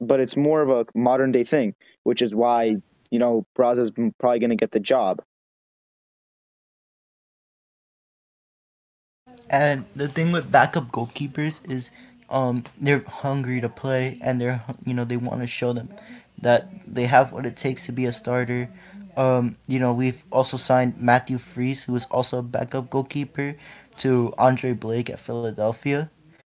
but 0.00 0.20
it's 0.20 0.36
more 0.36 0.62
of 0.62 0.70
a 0.70 0.86
modern 0.98 1.32
day 1.32 1.44
thing, 1.44 1.74
which 2.04 2.22
is 2.22 2.34
why 2.34 2.76
you 3.10 3.18
know 3.18 3.46
Barraza's 3.56 3.90
probably 3.90 4.38
going 4.38 4.50
to 4.50 4.56
get 4.56 4.72
the 4.72 4.80
job. 4.80 5.22
And 9.48 9.84
the 9.96 10.08
thing 10.08 10.30
with 10.30 10.50
backup 10.50 10.92
goalkeepers 10.92 11.68
is, 11.68 11.90
um, 12.28 12.64
they're 12.80 13.02
hungry 13.06 13.60
to 13.60 13.68
play, 13.68 14.18
and 14.22 14.40
they're 14.40 14.62
you 14.84 14.94
know 14.94 15.04
they 15.04 15.16
want 15.16 15.40
to 15.40 15.46
show 15.46 15.72
them 15.72 15.90
that 16.40 16.70
they 16.86 17.04
have 17.04 17.32
what 17.32 17.44
it 17.44 17.56
takes 17.56 17.84
to 17.86 17.92
be 17.92 18.06
a 18.06 18.12
starter. 18.12 18.70
Um, 19.16 19.56
you 19.66 19.78
know, 19.78 19.92
we've 19.92 20.22
also 20.30 20.56
signed 20.56 21.00
Matthew 21.00 21.38
Freese, 21.38 21.84
who 21.84 21.94
is 21.96 22.06
also 22.06 22.38
a 22.38 22.42
backup 22.42 22.90
goalkeeper, 22.90 23.56
to 23.98 24.32
Andre 24.38 24.72
Blake 24.72 25.10
at 25.10 25.20
Philadelphia. 25.20 26.10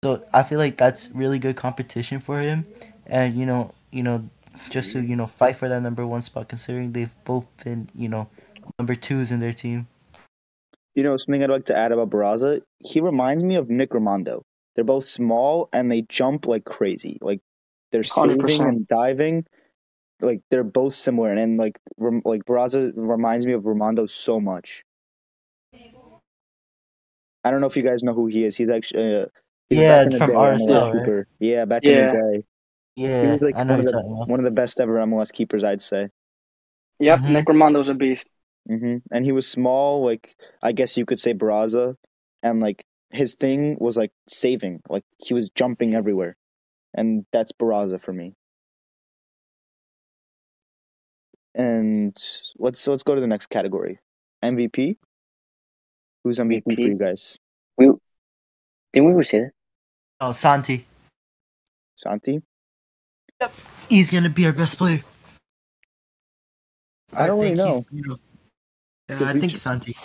So 0.05 0.25
I 0.33 0.43
feel 0.43 0.59
like 0.59 0.77
that's 0.77 1.11
really 1.13 1.39
good 1.39 1.57
competition 1.57 2.19
for 2.21 2.41
him, 2.41 2.67
and 3.07 3.35
you 3.35 3.47
know, 3.47 3.73
you 3.91 4.03
know, 4.03 4.29
just 4.71 4.93
to 4.93 5.01
you 5.01 5.15
know 5.15 5.27
fight 5.27 5.57
for 5.57 5.69
that 5.69 5.81
number 5.83 6.07
one 6.07 6.23
spot, 6.23 6.49
considering 6.49 6.93
they've 6.93 7.15
both 7.25 7.47
been 7.65 7.89
you 7.95 8.09
know 8.09 8.29
number 8.79 8.95
twos 8.95 9.31
in 9.31 9.41
their 9.41 9.53
team. 9.53 9.87
You 10.95 11.03
know, 11.03 11.17
something 11.17 11.43
I'd 11.43 11.51
like 11.51 11.65
to 11.67 11.77
add 11.77 11.93
about 11.93 12.11
Barraza, 12.11 12.61
he 12.81 13.01
reminds 13.01 13.45
me 13.45 13.55
of 13.55 13.71
Nick 13.71 13.91
Rimando. 13.91 14.43
They're 14.75 14.85
both 14.85 15.05
small 15.05 15.69
and 15.73 15.91
they 15.91 16.03
jump 16.03 16.47
like 16.47 16.65
crazy. 16.65 17.19
Like 17.23 17.41
they're 17.93 18.03
saving 18.03 18.39
100%. 18.39 18.69
and 18.69 18.89
diving. 18.89 19.47
Like 20.23 20.41
they're 20.51 20.65
both 20.65 20.95
similar, 20.95 21.31
and, 21.31 21.39
then 21.39 21.57
like 21.57 21.79
Ram- 21.99 22.23
like 22.25 22.45
Barraza 22.45 22.93
reminds 22.97 23.47
me 23.47 23.53
of 23.53 23.63
Rimando 23.65 24.09
so 24.09 24.41
much. 24.41 24.85
I 27.45 27.51
don't 27.51 27.61
know 27.61 27.67
if 27.67 27.77
you 27.77 27.83
guys 27.83 28.03
know 28.03 28.15
who 28.15 28.27
he 28.27 28.45
is. 28.45 28.57
He's 28.57 28.69
actually 28.71 29.17
uh, 29.17 29.27
he's 29.69 29.81
Yeah, 29.81 29.89
back 29.89 30.07
in 30.07 30.13
the 30.13 30.19
from 30.19 30.31
day 30.31 30.37
RSL, 30.37 30.69
MLS 30.69 30.85
right? 30.85 31.05
keeper. 31.05 31.27
Yeah, 31.41 31.65
back 31.65 31.83
Yeah. 31.85 31.91
in 31.91 32.07
the 32.07 32.13
day, 32.13 32.45
he 32.97 33.03
Yeah, 33.03 33.33
was 33.33 33.43
like 33.43 33.57
I 33.57 33.65
know 33.65 33.73
one 33.77 33.81
of, 33.81 33.87
the, 33.87 34.01
one 34.01 34.41
of 34.41 34.45
the 34.45 34.51
best 34.53 34.81
ever 34.81 34.95
MLS 34.99 35.33
keepers, 35.33 35.65
I'd 35.65 35.83
say. 35.83 36.09
Yep, 37.01 37.21
Mhm. 37.21 37.33
Nick 37.33 37.47
Rimando's 37.47 37.89
a 37.89 37.95
beast. 37.95 38.29
hmm 38.69 38.99
And 39.11 39.25
he 39.25 39.33
was 39.33 39.49
small, 39.49 40.05
like 40.05 40.37
I 40.63 40.71
guess 40.73 40.97
you 40.97 41.05
could 41.05 41.19
say 41.19 41.35
Barraza, 41.35 41.97
and 42.45 42.61
like 42.61 42.85
his 43.11 43.35
thing 43.35 43.77
was 43.81 43.97
like 43.97 44.13
saving, 44.29 44.83
like 44.89 45.05
he 45.25 45.35
was 45.35 45.51
jumping 45.51 45.95
everywhere, 45.95 46.37
and 46.95 47.27
that's 47.33 47.51
Barraza 47.51 48.01
for 48.01 48.13
me. 48.13 48.35
And 51.55 52.17
let's 52.59 52.89
let's 52.89 53.03
go 53.03 53.15
to 53.15 53.21
the 53.21 53.27
next 53.27 53.47
category, 53.47 53.99
MVP. 54.43 54.97
Who's 56.25 56.39
MVP, 56.39 56.63
for 56.65 56.81
you 56.81 56.97
guys? 56.97 57.37
We 57.77 57.91
didn't 58.93 59.15
we 59.15 59.25
say 59.25 59.41
that? 59.41 59.51
Oh, 60.21 60.33
Santi. 60.33 60.87
Santi. 61.97 62.41
Yep, 63.41 63.53
He's 63.89 64.11
gonna 64.11 64.31
be 64.31 64.47
our 64.47 64.53
best 64.53 64.79
player. 64.79 65.03
I 67.15 67.27
don't 67.27 67.41
really 67.41 67.55
know. 67.55 67.85
you 67.91 68.03
know 68.07 68.17
yeah, 69.11 69.29
I 69.29 69.33
think 69.33 69.53
just- 69.53 69.65
Santi. 69.65 69.97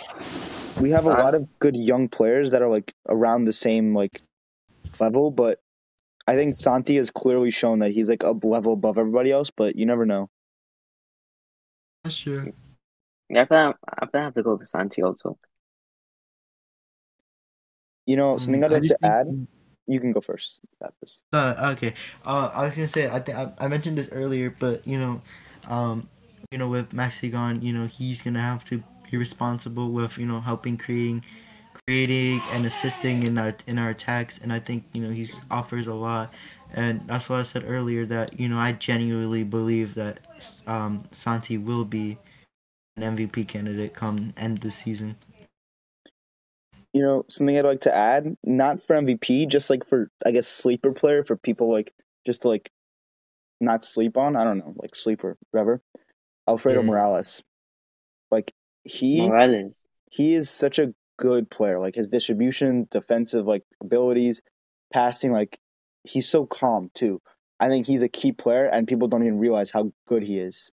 We 0.80 0.90
have 0.90 1.06
a 1.06 1.10
lot 1.10 1.34
of 1.34 1.48
good 1.58 1.76
young 1.76 2.08
players 2.08 2.52
that 2.52 2.62
are 2.62 2.68
like 2.68 2.92
around 3.08 3.44
the 3.44 3.52
same 3.52 3.94
like 3.94 4.22
level, 5.00 5.30
but 5.30 5.58
I 6.28 6.36
think 6.36 6.54
Santi 6.54 6.96
has 6.96 7.10
clearly 7.10 7.50
shown 7.50 7.80
that 7.80 7.90
he's 7.92 8.08
like 8.08 8.22
a 8.22 8.30
level 8.30 8.74
above 8.74 8.98
everybody 8.98 9.32
else. 9.32 9.50
But 9.50 9.74
you 9.76 9.86
never 9.86 10.04
know. 10.06 10.28
That's 12.04 12.16
true. 12.16 12.52
Yeah, 13.28 13.42
I 13.42 13.44
think 13.44 13.76
I 13.86 14.00
think 14.06 14.14
I 14.14 14.22
have 14.24 14.34
to 14.34 14.42
go 14.42 14.54
with 14.54 14.68
Santi 14.68 15.02
also. 15.02 15.38
You 18.06 18.16
know, 18.16 18.38
something 18.38 18.64
I'd 18.64 18.70
Mm, 18.70 18.74
like 18.74 18.82
to 18.84 18.88
think- 18.88 19.04
add. 19.12 19.48
You 19.86 20.00
can 20.00 20.12
go 20.12 20.20
first. 20.20 20.60
Got 20.82 20.92
this. 21.00 21.22
No, 21.32 21.54
okay. 21.72 21.94
Uh, 22.24 22.50
I 22.52 22.64
was 22.64 22.74
gonna 22.76 22.88
say 22.88 23.08
I 23.08 23.20
think 23.20 23.38
I, 23.38 23.52
I 23.58 23.68
mentioned 23.68 23.96
this 23.96 24.10
earlier, 24.12 24.50
but 24.58 24.86
you 24.86 24.98
know, 24.98 25.22
um, 25.66 26.08
you 26.50 26.58
know, 26.58 26.68
with 26.68 26.90
Maxi 26.90 27.32
gone, 27.32 27.62
you 27.62 27.72
know, 27.72 27.86
he's 27.86 28.20
gonna 28.20 28.42
have 28.42 28.64
to 28.66 28.82
be 29.10 29.16
responsible 29.16 29.90
with 29.90 30.18
you 30.18 30.26
know 30.26 30.40
helping 30.40 30.76
creating, 30.76 31.24
creating 31.86 32.42
and 32.52 32.66
assisting 32.66 33.22
in 33.22 33.38
our 33.38 33.54
in 33.66 33.78
our 33.78 33.88
attacks, 33.90 34.36
and 34.42 34.52
I 34.52 34.58
think 34.60 34.84
you 34.92 35.00
know 35.00 35.10
he's 35.10 35.40
offers 35.50 35.86
a 35.86 35.94
lot, 35.94 36.34
and 36.74 37.06
that's 37.06 37.28
why 37.28 37.40
I 37.40 37.42
said 37.42 37.64
earlier 37.66 38.04
that 38.06 38.38
you 38.38 38.48
know 38.48 38.58
I 38.58 38.72
genuinely 38.72 39.44
believe 39.44 39.94
that 39.94 40.20
um 40.66 41.04
Santi 41.12 41.58
will 41.58 41.84
be 41.84 42.18
an 42.96 43.16
MVP 43.16 43.48
candidate 43.48 43.94
come 43.94 44.32
end 44.36 44.58
of 44.58 44.62
the 44.62 44.70
season. 44.70 45.16
You 46.92 47.02
know, 47.02 47.24
something 47.28 47.56
I'd 47.56 47.64
like 47.64 47.82
to 47.82 47.94
add, 47.94 48.34
not 48.42 48.82
for 48.82 48.96
MVP, 48.96 49.48
just 49.48 49.70
like 49.70 49.86
for 49.86 50.10
I 50.24 50.30
guess 50.30 50.48
sleeper 50.48 50.92
player 50.92 51.22
for 51.22 51.36
people 51.36 51.70
like 51.70 51.92
just 52.26 52.42
to 52.42 52.48
like 52.48 52.70
not 53.60 53.84
sleep 53.84 54.16
on. 54.16 54.36
I 54.36 54.44
don't 54.44 54.58
know, 54.58 54.74
like 54.76 54.94
sleeper, 54.94 55.36
whatever. 55.50 55.82
Alfredo 56.48 56.82
Morales, 56.82 57.42
like 58.30 58.54
he 58.84 59.20
Morales. 59.20 59.74
he 60.10 60.34
is 60.34 60.48
such 60.48 60.78
a 60.78 60.94
good 61.18 61.50
player. 61.50 61.78
Like 61.78 61.94
his 61.94 62.08
distribution, 62.08 62.88
defensive 62.90 63.46
like 63.46 63.64
abilities, 63.82 64.40
passing, 64.92 65.30
like 65.32 65.58
he's 66.08 66.28
so 66.28 66.46
calm 66.46 66.90
too. 66.94 67.20
I 67.60 67.68
think 67.68 67.86
he's 67.86 68.02
a 68.02 68.08
key 68.08 68.32
player, 68.32 68.66
and 68.66 68.86
people 68.88 69.08
don't 69.08 69.22
even 69.24 69.38
realize 69.38 69.70
how 69.72 69.92
good 70.06 70.22
he 70.24 70.38
is. 70.38 70.70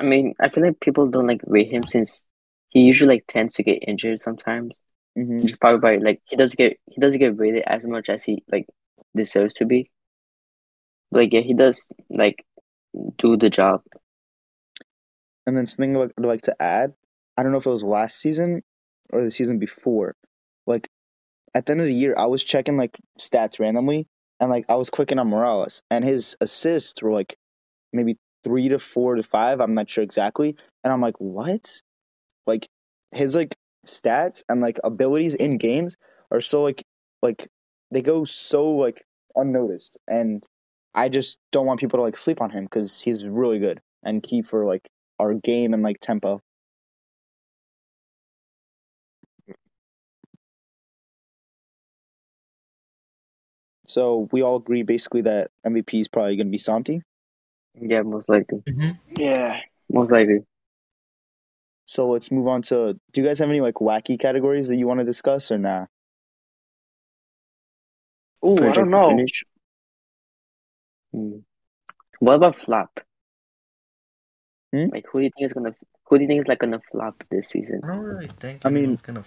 I 0.00 0.04
mean, 0.04 0.34
I 0.40 0.48
feel 0.48 0.64
like 0.64 0.80
people 0.80 1.08
don't 1.08 1.26
like 1.26 1.40
rate 1.46 1.70
him 1.70 1.84
since 1.84 2.26
he 2.70 2.82
usually 2.82 3.16
like 3.16 3.24
tends 3.28 3.54
to 3.54 3.62
get 3.62 3.84
injured 3.86 4.20
sometimes. 4.20 4.80
hmm 5.16 5.46
probably 5.60 5.98
why 5.98 6.04
like 6.04 6.20
he 6.26 6.36
doesn't 6.36 6.56
get 6.58 6.78
he 6.90 7.00
doesn't 7.00 7.20
get 7.20 7.38
rated 7.38 7.62
as 7.66 7.84
much 7.84 8.08
as 8.08 8.24
he 8.24 8.42
like 8.50 8.66
deserves 9.16 9.54
to 9.54 9.66
be. 9.66 9.90
But, 11.10 11.18
like 11.20 11.32
yeah, 11.32 11.40
he 11.40 11.54
does 11.54 11.90
like 12.10 12.44
do 13.18 13.36
the 13.36 13.50
job. 13.50 13.82
And 15.46 15.56
then 15.56 15.66
something 15.66 15.96
I'd 15.96 16.12
like 16.18 16.42
to 16.42 16.62
add, 16.62 16.94
I 17.36 17.42
don't 17.42 17.52
know 17.52 17.58
if 17.58 17.66
it 17.66 17.70
was 17.70 17.84
last 17.84 18.18
season 18.18 18.62
or 19.10 19.22
the 19.24 19.30
season 19.30 19.58
before. 19.58 20.16
Like 20.66 20.88
at 21.54 21.66
the 21.66 21.72
end 21.72 21.80
of 21.80 21.86
the 21.86 21.94
year, 21.94 22.14
I 22.16 22.26
was 22.26 22.44
checking 22.44 22.76
like 22.76 22.98
stats 23.18 23.60
randomly, 23.60 24.06
and 24.40 24.50
like 24.50 24.64
I 24.68 24.74
was 24.74 24.90
clicking 24.90 25.18
on 25.18 25.28
Morales, 25.28 25.82
and 25.90 26.04
his 26.04 26.36
assists 26.40 27.02
were 27.02 27.12
like 27.12 27.36
maybe 27.92 28.16
three 28.42 28.68
to 28.68 28.78
four 28.78 29.14
to 29.14 29.22
five. 29.22 29.60
I'm 29.60 29.74
not 29.74 29.88
sure 29.88 30.04
exactly, 30.04 30.56
and 30.82 30.92
I'm 30.92 31.00
like, 31.00 31.16
what? 31.18 31.80
Like 32.46 32.68
his 33.12 33.34
like 33.34 33.54
stats 33.86 34.42
and 34.48 34.60
like 34.60 34.78
abilities 34.82 35.34
in 35.34 35.58
games 35.58 35.96
are 36.30 36.40
so 36.40 36.62
like 36.62 36.82
like 37.22 37.48
they 37.90 38.02
go 38.02 38.24
so 38.24 38.68
like 38.70 39.04
unnoticed, 39.36 39.98
and 40.08 40.44
I 40.94 41.08
just 41.08 41.38
don't 41.52 41.66
want 41.66 41.80
people 41.80 41.98
to 41.98 42.02
like 42.02 42.16
sleep 42.16 42.40
on 42.40 42.50
him 42.50 42.64
because 42.64 43.02
he's 43.02 43.24
really 43.24 43.58
good 43.58 43.80
and 44.02 44.22
key 44.22 44.42
for 44.42 44.64
like 44.64 44.88
our 45.18 45.34
game 45.34 45.72
and 45.72 45.82
like 45.82 46.00
tempo. 46.00 46.40
So 53.86 54.28
we 54.32 54.42
all 54.42 54.56
agree 54.56 54.82
basically 54.82 55.20
that 55.22 55.50
MVP 55.66 56.00
is 56.00 56.08
probably 56.08 56.36
going 56.36 56.46
to 56.46 56.50
be 56.50 56.58
Santi. 56.58 57.02
Yeah, 57.80 58.02
most 58.02 58.28
likely. 58.28 58.62
Yeah. 59.16 59.60
Most 59.90 60.10
likely. 60.10 60.40
So 61.86 62.08
let's 62.08 62.30
move 62.30 62.48
on 62.48 62.62
to. 62.62 62.94
Do 63.12 63.20
you 63.20 63.26
guys 63.26 63.38
have 63.40 63.50
any 63.50 63.60
like 63.60 63.74
wacky 63.74 64.18
categories 64.18 64.68
that 64.68 64.76
you 64.76 64.86
want 64.86 65.00
to 65.00 65.04
discuss 65.04 65.50
or 65.50 65.58
nah? 65.58 65.86
Ooh, 68.44 68.56
I 68.56 68.72
don't 68.72 68.90
know. 68.90 69.10
finish. 69.10 69.44
Hmm. 71.12 71.38
What 72.20 72.34
about 72.34 72.60
flop? 72.60 73.00
Hmm? 74.72 74.86
Like 74.92 75.06
who 75.10 75.18
do 75.20 75.24
you 75.24 75.30
think 75.36 75.46
is 75.46 75.52
gonna 75.52 75.74
who 76.04 76.18
do 76.18 76.22
you 76.22 76.28
think 76.28 76.40
is 76.40 76.48
like 76.48 76.58
gonna 76.60 76.80
flop 76.90 77.22
this 77.30 77.48
season? 77.48 77.80
I 77.84 77.88
don't 77.88 78.00
really 78.00 78.28
think 78.28 78.62
I 78.64 78.70
mean- 78.70 78.98
gonna. 79.02 79.24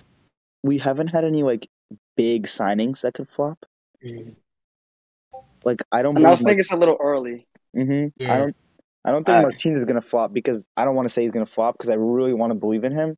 We 0.64 0.80
haven't 0.80 1.12
had 1.12 1.24
any 1.24 1.44
like 1.44 1.70
big 2.16 2.48
signings 2.48 3.02
that 3.02 3.14
could 3.14 3.30
flop. 3.30 3.66
Like 5.68 5.84
I 5.92 6.02
don't. 6.02 6.16
And 6.16 6.26
I 6.26 6.30
was 6.30 6.40
thinking 6.40 6.60
it's 6.62 6.72
a 6.72 6.78
little 6.78 6.96
early. 7.02 7.46
hmm 7.76 8.06
Yeah. 8.18 8.34
I 8.34 8.38
don't. 8.38 8.56
I 9.04 9.12
don't 9.12 9.26
think 9.26 9.38
Uh, 9.38 9.42
Martinez 9.42 9.82
is 9.82 9.86
going 9.86 10.00
to 10.00 10.02
flop 10.02 10.32
because 10.32 10.66
I 10.78 10.86
don't 10.86 10.96
want 10.96 11.10
to 11.10 11.14
say 11.14 11.24
he's 11.24 11.32
going 11.32 11.46
to 11.46 11.52
flop 11.52 11.76
because 11.76 11.90
I 11.90 11.96
really 11.96 12.34
want 12.34 12.52
to 12.52 12.56
believe 12.56 12.86
in 12.86 12.94
him. 12.94 13.18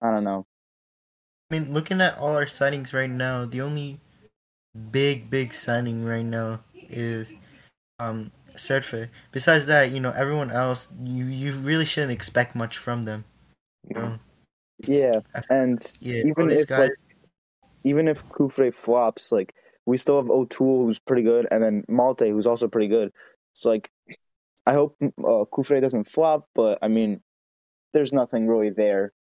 I 0.00 0.12
don't 0.12 0.22
know. 0.22 0.46
I 1.50 1.58
mean, 1.58 1.72
looking 1.72 2.00
at 2.00 2.16
all 2.18 2.36
our 2.36 2.44
signings 2.44 2.92
right 2.92 3.10
now, 3.10 3.44
the 3.46 3.60
only 3.62 3.98
big, 4.92 5.28
big 5.28 5.54
signing 5.54 6.04
right 6.04 6.24
now 6.24 6.60
is 6.88 7.34
um 7.98 8.30
Surfer. 8.54 9.10
Besides 9.32 9.66
that, 9.66 9.90
you 9.90 9.98
know, 9.98 10.12
everyone 10.12 10.52
else, 10.52 10.88
you 11.04 11.24
you 11.24 11.50
really 11.50 11.84
shouldn't 11.84 12.12
expect 12.12 12.54
much 12.54 12.78
from 12.78 13.06
them. 13.06 13.24
You 13.88 13.94
know, 13.96 14.18
Yeah, 14.86 15.20
and 15.50 15.80
yeah, 16.00 16.20
even 16.20 16.34
all 16.38 16.46
these 16.46 16.62
if 16.62 16.70
like 16.70 16.92
even 17.82 18.06
if 18.06 18.24
Cufré 18.28 18.72
flops, 18.72 19.32
like 19.32 19.52
we 19.86 19.96
still 19.96 20.16
have 20.16 20.30
O'Toole 20.30 20.84
who's 20.84 20.98
pretty 20.98 21.22
good, 21.22 21.46
and 21.50 21.62
then 21.62 21.84
Malte 21.88 22.28
who's 22.30 22.46
also 22.46 22.68
pretty 22.68 22.88
good. 22.88 23.12
So 23.54 23.70
like, 23.70 23.90
I 24.66 24.74
hope 24.74 24.96
uh, 25.00 25.46
Cufré 25.52 25.80
doesn't 25.80 26.04
flop, 26.04 26.48
but 26.54 26.78
I 26.82 26.88
mean, 26.88 27.22
there's 27.92 28.12
nothing 28.12 28.46
really 28.48 28.70
there. 28.70 29.12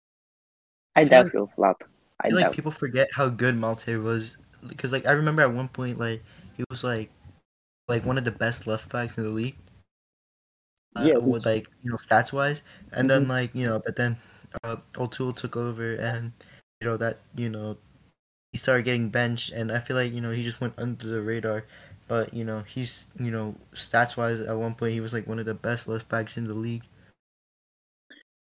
I 0.96 1.02
feel 1.02 1.10
doubt 1.10 1.24
like- 1.26 1.32
he'll 1.34 1.52
flop. 1.56 1.84
I 2.22 2.28
I 2.28 2.30
feel 2.30 2.36
like 2.38 2.46
doubt. 2.48 2.54
people 2.56 2.72
forget 2.72 3.10
how 3.14 3.28
good 3.30 3.56
Malte 3.58 3.96
was 3.98 4.38
because 4.68 4.92
like 4.92 5.06
I 5.06 5.12
remember 5.12 5.42
at 5.42 5.54
one 5.54 5.68
point 5.68 6.00
like 6.00 6.24
he 6.58 6.64
was 6.70 6.84
like 6.84 7.12
like 7.88 8.06
one 8.06 8.18
of 8.18 8.24
the 8.24 8.32
best 8.32 8.66
left 8.68 8.90
backs 8.92 9.18
in 9.18 9.26
the 9.26 9.30
league. 9.30 9.58
Uh, 10.96 11.04
Yeah, 11.04 11.18
with 11.18 11.46
like 11.46 11.68
you 11.84 11.92
know 11.92 11.98
stats 11.98 12.32
wise, 12.32 12.64
and 12.94 13.10
then 13.10 13.28
like 13.28 13.54
you 13.54 13.66
know, 13.68 13.82
but 13.86 13.96
then 13.98 14.16
uh, 14.64 14.78
O'Toole 14.98 15.34
took 15.34 15.58
over, 15.58 15.96
and 15.96 16.32
you 16.80 16.88
know 16.88 16.96
that 16.98 17.20
you 17.36 17.50
know 17.50 17.76
he 18.56 18.58
started 18.58 18.86
getting 18.86 19.10
benched, 19.10 19.52
and 19.52 19.70
I 19.70 19.80
feel 19.80 19.98
like 19.98 20.14
you 20.14 20.22
know 20.22 20.32
he 20.32 20.42
just 20.42 20.62
went 20.62 20.76
under 20.78 21.06
the 21.06 21.22
radar. 21.22 21.66
But 22.08 22.34
you 22.34 22.46
know 22.46 22.62
he's 22.62 23.06
you 23.20 23.30
know 23.30 23.56
stats 23.74 24.16
wise 24.16 24.40
at 24.40 24.56
one 24.56 24.76
point 24.76 24.94
he 24.94 25.02
was 25.02 25.12
like 25.12 25.28
one 25.28 25.40
of 25.40 25.46
the 25.46 25.54
best 25.54 25.90
left 25.90 26.08
backs 26.08 26.38
in 26.38 26.48
the 26.48 26.54
league. 26.54 26.84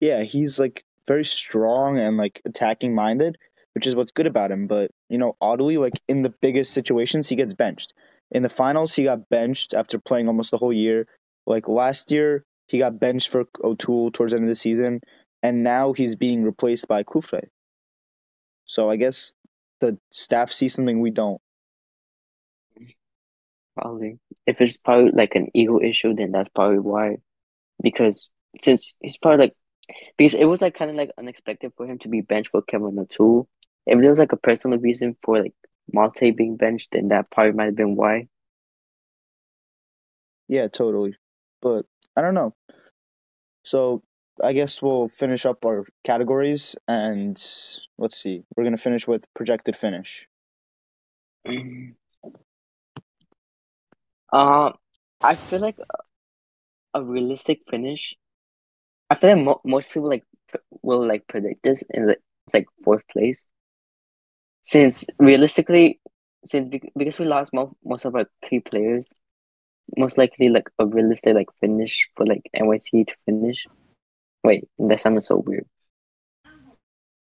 Yeah, 0.01 0.25
he's 0.25 0.59
like 0.59 0.83
very 1.07 1.25
strong 1.25 1.97
and 1.97 2.17
like 2.17 2.43
attacking 2.45 2.93
minded, 2.93 3.39
which 3.77 3.87
is 3.87 3.95
what's 3.95 4.11
good 4.11 4.27
about 4.27 4.51
him. 4.51 4.67
But 4.67 4.91
you 5.09 5.17
know, 5.17 5.37
oddly, 5.41 5.77
like 5.79 6.01
in 6.09 6.23
the 6.23 6.35
biggest 6.43 6.73
situations, 6.73 7.29
he 7.29 7.37
gets 7.37 7.55
benched. 7.55 7.93
In 8.33 8.43
the 8.43 8.49
finals, 8.49 8.95
he 8.95 9.05
got 9.05 9.29
benched 9.29 9.75
after 9.75 9.97
playing 10.01 10.27
almost 10.27 10.51
the 10.51 10.57
whole 10.57 10.73
year. 10.73 11.07
Like 11.47 11.69
last 11.69 12.11
year, 12.11 12.43
he 12.67 12.79
got 12.79 12.99
benched 12.99 13.29
for 13.29 13.45
O'Toole 13.63 14.11
towards 14.11 14.33
the 14.33 14.39
end 14.39 14.47
of 14.47 14.49
the 14.49 14.57
season, 14.57 15.03
and 15.41 15.63
now 15.63 15.93
he's 15.93 16.17
being 16.17 16.43
replaced 16.43 16.89
by 16.89 17.05
Cufré. 17.05 17.43
So 18.65 18.91
I 18.91 18.97
guess 18.97 19.35
the 19.81 19.99
staff 20.11 20.53
see 20.53 20.69
something 20.69 21.01
we 21.01 21.11
don't. 21.11 21.41
Probably. 23.77 24.19
If 24.47 24.61
it's 24.61 24.77
probably 24.77 25.13
like 25.13 25.35
an 25.35 25.49
ego 25.55 25.81
issue, 25.81 26.15
then 26.15 26.33
that's 26.33 26.51
probably 26.51 26.79
why. 26.79 27.17
Because 27.83 28.29
since 28.61 28.95
he's 29.01 29.17
probably 29.17 29.47
like, 29.47 29.55
because 30.17 30.35
it 30.35 30.45
was 30.45 30.61
like 30.61 30.75
kind 30.75 30.91
of 30.91 30.97
like 30.97 31.11
unexpected 31.19 31.73
for 31.77 31.87
him 31.87 31.99
to 31.99 32.09
be 32.09 32.21
benched 32.21 32.51
for 32.51 32.63
Kevin 32.63 32.99
O'Toole. 32.99 33.49
If 33.87 34.01
there 34.01 34.11
was 34.11 34.19
like 34.19 34.33
a 34.33 34.37
personal 34.37 34.79
reason 34.79 35.17
for 35.23 35.41
like 35.43 35.55
Malte 35.93 36.31
being 36.31 36.57
benched, 36.57 36.93
then 36.93 37.09
that 37.09 37.31
probably 37.31 37.53
might 37.53 37.65
have 37.67 37.77
been 37.77 37.97
why. 37.97 38.29
Yeah, 40.49 40.69
totally. 40.69 41.17
But 41.63 41.87
I 42.17 42.23
don't 42.23 42.35
know. 42.35 42.55
So 43.63 44.03
I 44.43 44.53
guess 44.53 44.83
we'll 44.83 45.09
finish 45.09 45.45
up 45.47 45.65
our 45.65 45.85
categories 46.05 46.77
and 46.89 47.37
let's 47.99 48.17
see. 48.17 48.45
We're 48.57 48.65
gonna 48.65 48.77
finish 48.77 49.07
with 49.07 49.33
projected 49.35 49.77
finish. 49.77 50.29
Uh, 54.33 54.73
I 55.23 55.35
feel 55.35 55.61
like 55.61 55.79
a, 56.95 56.99
a 57.01 57.03
realistic 57.05 57.61
finish. 57.69 58.15
I 59.11 59.17
feel 59.17 59.37
like 59.37 59.45
mo- 59.45 59.61
most 59.65 59.91
people 59.91 60.09
like 60.09 60.25
will 60.83 61.07
like 61.07 61.27
predict 61.29 61.63
this 61.63 61.83
in 61.91 62.07
the 62.07 62.17
it's 62.47 62.55
like 62.55 62.67
fourth 62.83 63.03
place. 63.13 63.47
Since 64.65 65.05
realistically, 65.19 66.01
since 66.45 66.69
bec- 66.71 66.93
because 66.97 67.19
we 67.19 67.27
lost 67.27 67.53
mo- 67.53 67.77
most 67.85 68.05
of 68.05 68.15
our 68.15 68.27
key 68.45 68.61
players, 68.61 69.07
most 69.97 70.19
likely 70.19 70.49
like 70.49 70.69
a 70.79 70.87
realistic 70.87 71.35
like 71.35 71.49
finish 71.61 72.09
for 72.17 72.27
like 72.27 72.43
NYC 72.55 73.05
to 73.05 73.15
finish. 73.27 73.67
Wait, 74.43 74.69
that 74.79 75.01
sounded 75.01 75.23
so 75.23 75.37
weird. 75.37 75.67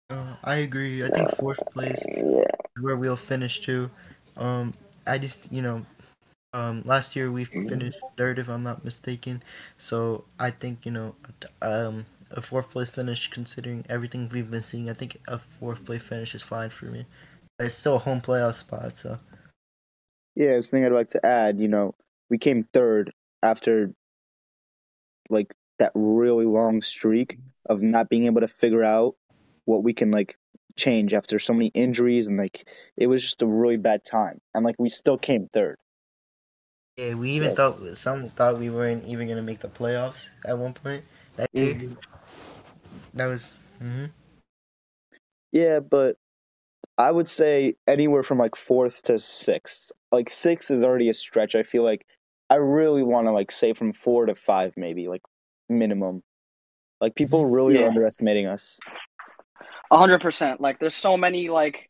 Uh, 0.09 0.35
I 0.43 0.55
agree. 0.57 1.03
I 1.03 1.09
think 1.09 1.29
fourth 1.29 1.65
place 1.69 2.05
Yeah. 2.15 2.45
is 2.77 2.83
where 2.83 2.95
we'll 2.95 3.15
finish 3.15 3.59
too. 3.61 3.89
Um, 4.37 4.73
I 5.05 5.17
just 5.17 5.51
you 5.51 5.61
know, 5.61 5.85
um, 6.53 6.81
last 6.85 7.15
year 7.15 7.31
we 7.31 7.45
finished 7.45 7.99
third 8.17 8.39
if 8.39 8.49
I'm 8.49 8.63
not 8.63 8.85
mistaken. 8.85 9.43
So 9.77 10.25
I 10.39 10.51
think 10.51 10.85
you 10.85 10.91
know, 10.91 11.15
um, 11.61 12.05
a 12.31 12.41
fourth 12.41 12.71
place 12.71 12.89
finish 12.89 13.29
considering 13.29 13.85
everything 13.89 14.29
we've 14.29 14.49
been 14.51 14.61
seeing. 14.61 14.89
I 14.89 14.93
think 14.93 15.17
a 15.27 15.39
fourth 15.39 15.85
place 15.85 16.03
finish 16.03 16.35
is 16.35 16.43
fine 16.43 16.69
for 16.69 16.85
me. 16.85 17.05
It's 17.59 17.75
still 17.75 17.95
a 17.95 17.99
home 17.99 18.21
playoff 18.21 18.55
spot, 18.55 18.95
so 18.95 19.19
Yeah, 20.35 20.59
something 20.59 20.85
I'd 20.85 20.91
like 20.91 21.09
to 21.09 21.25
add, 21.25 21.59
you 21.59 21.67
know, 21.67 21.95
we 22.29 22.37
came 22.37 22.63
third 22.63 23.11
after 23.41 23.91
like 25.29 25.53
that 25.79 25.91
really 25.95 26.45
long 26.45 26.81
streak 26.81 27.37
of 27.67 27.81
not 27.81 28.09
being 28.09 28.25
able 28.25 28.41
to 28.41 28.47
figure 28.47 28.83
out 28.83 29.15
what 29.65 29.83
we 29.83 29.93
can 29.93 30.11
like 30.11 30.37
change 30.75 31.13
after 31.13 31.39
so 31.39 31.53
many 31.53 31.67
injuries 31.73 32.27
and 32.27 32.37
like 32.37 32.67
it 32.95 33.07
was 33.07 33.21
just 33.23 33.41
a 33.41 33.45
really 33.47 33.77
bad 33.77 34.03
time. 34.05 34.39
And 34.53 34.63
like 34.65 34.75
we 34.79 34.89
still 34.89 35.17
came 35.17 35.49
third. 35.51 35.77
yeah. 36.97 37.13
We 37.13 37.31
even 37.31 37.55
So- 37.55 37.71
thought 37.73 37.97
some 37.97 38.29
thought 38.29 38.57
we 38.59 38.69
weren't 38.69 39.05
even 39.05 39.27
gonna 39.27 39.41
make 39.41 39.59
the 39.59 39.67
playoffs 39.69 40.29
at 40.45 40.57
one 40.57 40.73
point 40.73 41.03
that 41.35 41.49
year. 41.53 41.77
That 43.13 43.27
was. 43.27 43.59
hmm 43.79 44.05
Yeah, 45.51 45.79
but 45.79 46.17
I 46.97 47.11
would 47.11 47.29
say 47.29 47.75
anywhere 47.87 48.23
from 48.23 48.37
like 48.37 48.55
fourth 48.55 49.01
to 49.03 49.19
sixth. 49.19 49.91
Like 50.11 50.29
sixth 50.29 50.71
is 50.71 50.83
already 50.83 51.09
a 51.09 51.13
stretch. 51.13 51.55
I 51.55 51.63
feel 51.63 51.83
like 51.83 52.05
I 52.49 52.55
really 52.55 53.03
want 53.03 53.27
to 53.27 53.31
like 53.31 53.51
say 53.51 53.73
from 53.73 53.93
four 53.93 54.25
to 54.25 54.35
five, 54.35 54.73
maybe 54.77 55.07
like 55.07 55.21
minimum. 55.69 56.23
Like 56.99 57.15
people 57.15 57.45
really 57.45 57.77
are 57.77 57.87
underestimating 57.87 58.47
us. 58.47 58.79
A 59.91 59.97
hundred 59.97 60.21
percent. 60.21 60.59
Like 60.59 60.79
there's 60.79 60.95
so 60.95 61.17
many 61.17 61.49
like 61.49 61.89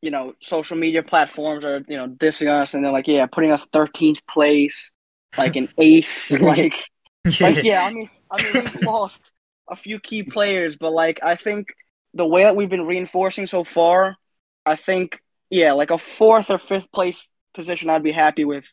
you 0.00 0.10
know 0.10 0.34
social 0.40 0.76
media 0.76 1.02
platforms 1.02 1.64
are 1.64 1.82
you 1.88 1.96
know 1.96 2.08
dissing 2.08 2.48
us 2.48 2.74
and 2.74 2.84
they're 2.84 2.92
like 2.92 3.08
yeah 3.08 3.26
putting 3.26 3.50
us 3.50 3.66
thirteenth 3.66 4.24
place 4.26 4.92
like 5.36 5.56
an 5.56 5.68
eighth 5.78 6.30
like 6.40 6.84
like 7.40 7.64
yeah 7.64 7.84
I 7.84 7.92
mean 7.92 8.08
I 8.30 8.42
mean 8.42 8.52
we've 8.54 8.82
lost 8.82 9.32
a 9.68 9.74
few 9.74 9.98
key 9.98 10.22
players 10.22 10.76
but 10.76 10.92
like 10.92 11.18
I 11.24 11.34
think 11.34 11.74
the 12.14 12.26
way 12.26 12.44
that 12.44 12.54
we've 12.54 12.68
been 12.68 12.86
reinforcing 12.86 13.48
so 13.48 13.64
far 13.64 14.16
I 14.64 14.76
think 14.76 15.20
yeah 15.50 15.72
like 15.72 15.90
a 15.90 15.98
fourth 15.98 16.48
or 16.48 16.58
fifth 16.58 16.90
place 16.92 17.26
position 17.58 17.90
I'd 17.90 18.02
be 18.02 18.12
happy 18.12 18.44
with. 18.44 18.64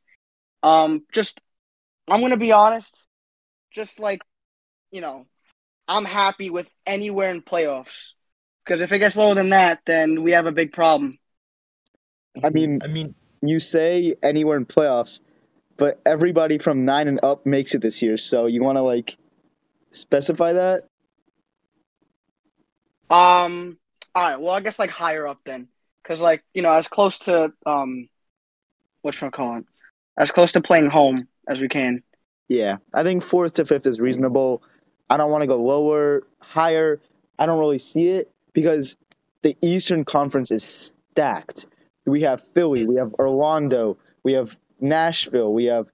Um, 0.63 1.03
just 1.11 1.41
I'm 2.07 2.21
gonna 2.21 2.37
be 2.37 2.51
honest, 2.51 3.03
just 3.71 3.99
like 3.99 4.21
you 4.91 5.01
know, 5.01 5.25
I'm 5.87 6.05
happy 6.05 6.49
with 6.49 6.69
anywhere 6.85 7.29
in 7.31 7.41
playoffs. 7.41 8.11
Because 8.63 8.81
if 8.81 8.91
it 8.91 8.99
gets 8.99 9.15
lower 9.15 9.35
than 9.35 9.49
that, 9.49 9.81
then 9.85 10.23
we 10.23 10.31
have 10.31 10.47
a 10.47 10.51
big 10.51 10.71
problem. 10.71 11.19
I 12.43 12.49
mean, 12.49 12.81
I 12.83 12.87
mean, 12.87 13.13
you 13.41 13.59
say 13.59 14.15
anywhere 14.23 14.57
in 14.57 14.65
playoffs, 14.65 15.19
but 15.77 16.01
everybody 16.05 16.57
from 16.57 16.83
nine 16.83 17.07
and 17.07 17.19
up 17.23 17.45
makes 17.45 17.75
it 17.75 17.81
this 17.81 18.01
year. 18.01 18.17
So 18.17 18.47
you 18.47 18.63
want 18.63 18.77
to 18.77 18.81
like 18.81 19.17
specify 19.91 20.53
that? 20.53 20.83
Um, 23.09 23.77
all 24.15 24.27
right. 24.27 24.39
Well, 24.39 24.53
I 24.53 24.61
guess 24.61 24.79
like 24.79 24.89
higher 24.89 25.27
up 25.27 25.39
then, 25.45 25.67
because 26.01 26.19
like 26.19 26.43
you 26.53 26.63
know, 26.63 26.71
as 26.71 26.87
close 26.87 27.19
to 27.19 27.53
um, 27.65 28.09
what 29.01 29.13
should 29.13 29.27
I 29.27 29.29
call 29.29 29.57
it? 29.57 29.65
As 30.17 30.31
close 30.31 30.53
to 30.53 30.61
playing 30.61 30.89
home 30.89 31.27
as 31.47 31.61
we 31.61 31.67
can. 31.67 32.01
Yeah, 32.47 32.77
I 32.93 33.03
think 33.03 33.23
fourth 33.23 33.53
to 33.53 33.65
fifth 33.65 33.85
is 33.85 33.99
reasonable. 33.99 34.63
I 35.09 35.17
don't 35.17 35.31
want 35.31 35.43
to 35.43 35.47
go 35.47 35.61
lower, 35.61 36.23
higher. 36.39 36.99
I 37.37 37.45
don't 37.45 37.59
really 37.59 37.79
see 37.79 38.07
it 38.07 38.31
because 38.53 38.97
the 39.43 39.55
Eastern 39.61 40.05
Conference 40.05 40.51
is 40.51 40.63
stacked. 40.63 41.67
We 42.05 42.21
have 42.21 42.41
Philly, 42.41 42.85
we 42.85 42.95
have 42.95 43.13
Orlando, 43.15 43.97
we 44.23 44.33
have 44.33 44.59
Nashville, 44.79 45.53
we 45.53 45.65
have 45.65 45.91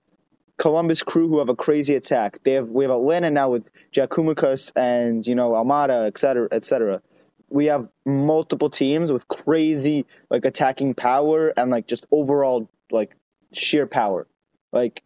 Columbus 0.58 1.02
Crew 1.02 1.28
who 1.28 1.40
have 1.40 1.50
a 1.50 1.56
crazy 1.56 1.96
attack. 1.96 2.44
They 2.44 2.52
have 2.52 2.70
we 2.70 2.84
have 2.84 2.92
Atlanta 2.92 3.32
now 3.32 3.50
with 3.50 3.72
Giakoumakis 3.92 4.72
and 4.76 5.26
you 5.26 5.34
know 5.34 5.52
Almada, 5.52 6.06
et 6.06 6.18
cetera, 6.18 6.48
et 6.52 6.64
cetera. 6.64 7.02
We 7.50 7.66
have 7.66 7.90
multiple 8.06 8.70
teams 8.70 9.12
with 9.12 9.28
crazy 9.28 10.06
like 10.30 10.46
attacking 10.46 10.94
power 10.94 11.52
and 11.58 11.72
like 11.72 11.88
just 11.88 12.06
overall 12.12 12.70
like 12.92 13.16
sheer 13.52 13.88
power. 13.88 14.28
Like 14.72 15.04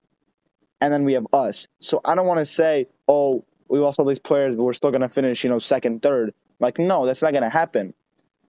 and 0.82 0.94
then 0.94 1.06
we 1.06 1.14
have 1.14 1.26
us. 1.32 1.68
So 1.80 2.02
I 2.04 2.16
don't 2.16 2.28
want 2.28 2.40
to 2.40 2.46
say, 2.46 2.88
oh, 3.08 3.46
we 3.68 3.80
lost 3.80 4.00
all 4.00 4.06
these 4.06 4.20
players, 4.20 4.56
but 4.56 4.64
we're 4.64 4.74
still 4.74 4.92
gonna 4.92 5.10
finish, 5.10 5.44
you 5.44 5.50
know, 5.50 5.60
second, 5.60 6.02
third. 6.02 6.34
Like, 6.60 6.80
no, 6.80 7.06
that's 7.06 7.22
not 7.22 7.34
gonna 7.34 7.50
happen. 7.50 7.94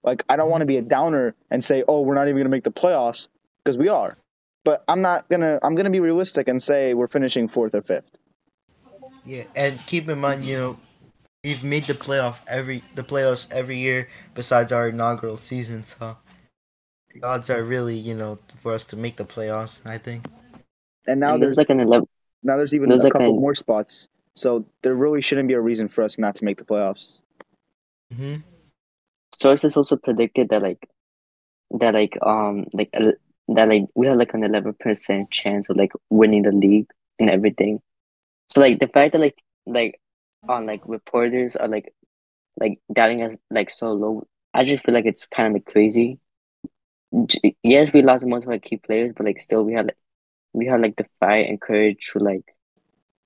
Like, 0.03 0.23
I 0.29 0.37
don't 0.37 0.51
want 0.51 0.61
to 0.63 0.67
be 0.67 0.77
a 0.77 0.83
downer 0.83 1.35
and 1.51 1.65
say, 1.65 1.83
oh, 1.89 2.01
we're 2.03 2.15
not 2.15 2.29
even 2.29 2.37
gonna 2.39 2.49
make 2.49 2.65
the 2.65 2.71
playoffs 2.73 3.29
because 3.65 3.77
we 3.79 3.89
are. 3.89 4.17
But 4.65 4.85
I'm 4.89 5.01
not 5.01 5.29
gonna. 5.29 5.59
I'm 5.63 5.75
gonna 5.75 5.91
be 5.91 6.01
realistic 6.01 6.49
and 6.49 6.61
say 6.63 6.93
we're 6.95 7.07
finishing 7.09 7.47
fourth 7.49 7.75
or 7.75 7.81
fifth. 7.81 8.19
Yeah, 9.25 9.45
and 9.55 9.79
keep 9.87 10.09
in 10.09 10.21
mind, 10.21 10.45
you 10.45 10.57
know, 10.57 10.79
we've 11.45 11.63
made 11.65 11.85
the 11.85 11.95
playoff 11.95 12.39
every 12.49 12.83
the 12.95 13.03
playoffs 13.05 13.51
every 13.53 13.79
year 13.79 14.09
besides 14.35 14.73
our 14.73 14.89
inaugural 14.89 15.37
season, 15.37 15.85
so 15.85 16.17
the 17.15 17.23
odds 17.23 17.49
are 17.51 17.63
really, 17.63 17.97
you 17.97 18.15
know, 18.15 18.39
for 18.61 18.73
us 18.73 18.87
to 18.89 18.97
make 18.97 19.17
the 19.17 19.25
playoffs. 19.25 19.81
I 19.87 19.99
think. 19.99 20.27
And 21.07 21.21
now 21.21 21.35
And 21.35 21.43
there's 21.43 21.57
there's 21.57 21.69
like 21.69 21.79
an 21.79 21.85
eleven. 21.87 22.09
Now 22.43 22.57
there's 22.57 22.75
even 22.75 22.89
There's 22.89 23.03
a 23.03 23.05
like 23.05 23.13
couple 23.13 23.37
a- 23.37 23.41
more 23.41 23.55
spots. 23.55 24.09
So 24.37 24.67
there 24.83 24.95
really 24.95 25.21
shouldn't 25.23 25.49
be 25.49 25.55
a 25.55 25.61
reason 25.61 25.89
for 25.89 26.05
us 26.05 26.19
not 26.19 26.37
to 26.37 26.45
make 26.45 26.59
the 26.59 26.65
playoffs. 26.65 27.19
hmm 28.11 28.43
sources 29.41 29.77
also 29.77 29.97
predicted 29.97 30.49
that 30.51 30.63
like 30.63 30.89
that 31.73 31.95
like 31.95 32.17
um 32.23 32.67
like 32.75 32.91
that 32.93 33.69
like 33.69 33.85
we 33.95 34.07
have 34.07 34.17
like 34.19 34.35
an 34.35 34.45
eleven 34.45 34.75
percent 34.81 35.31
chance 35.31 35.71
of 35.71 35.77
like 35.77 35.93
winning 36.11 36.43
the 36.43 36.53
league 36.53 36.91
and 37.21 37.31
everything. 37.31 37.81
So 38.51 38.61
like 38.61 38.81
the 38.81 38.89
fact 38.89 39.13
that 39.15 39.21
like 39.21 39.39
like 39.67 40.01
on 40.49 40.67
like 40.67 40.83
reporters 40.87 41.57
are 41.57 41.69
like 41.69 41.95
like 42.61 42.81
doubting 42.93 43.23
us 43.23 43.37
like 43.51 43.71
so 43.71 43.93
low, 43.93 44.27
I 44.55 44.65
just 44.65 44.85
feel 44.85 44.95
like 44.95 45.07
it's 45.07 45.27
kind 45.27 45.49
of 45.49 45.55
like 45.55 45.67
crazy. 45.67 46.21
Yes, 47.63 47.93
we 47.93 48.03
lost 48.03 48.27
most 48.27 48.45
of 48.45 48.51
our 48.51 48.59
key 48.59 48.77
players, 48.79 49.13
but 49.17 49.27
like 49.27 49.41
still 49.41 49.65
we 49.65 49.73
had 49.75 49.87
like 49.87 49.99
we 50.55 50.67
had 50.67 50.83
like 50.83 50.97
the 50.97 51.07
fight 51.21 51.49
and 51.49 51.61
courage 51.61 52.11
to 52.13 52.21
like 52.21 52.56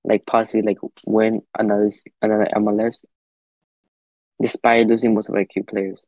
like 0.03 0.25
possibly 0.25 0.61
like 0.61 0.77
win 1.05 1.41
another 1.57 1.91
another 2.21 2.47
MLS 2.55 3.03
despite 4.41 4.87
losing 4.87 5.13
most 5.13 5.29
of 5.29 5.35
our 5.35 5.45
key 5.45 5.61
players. 5.61 6.03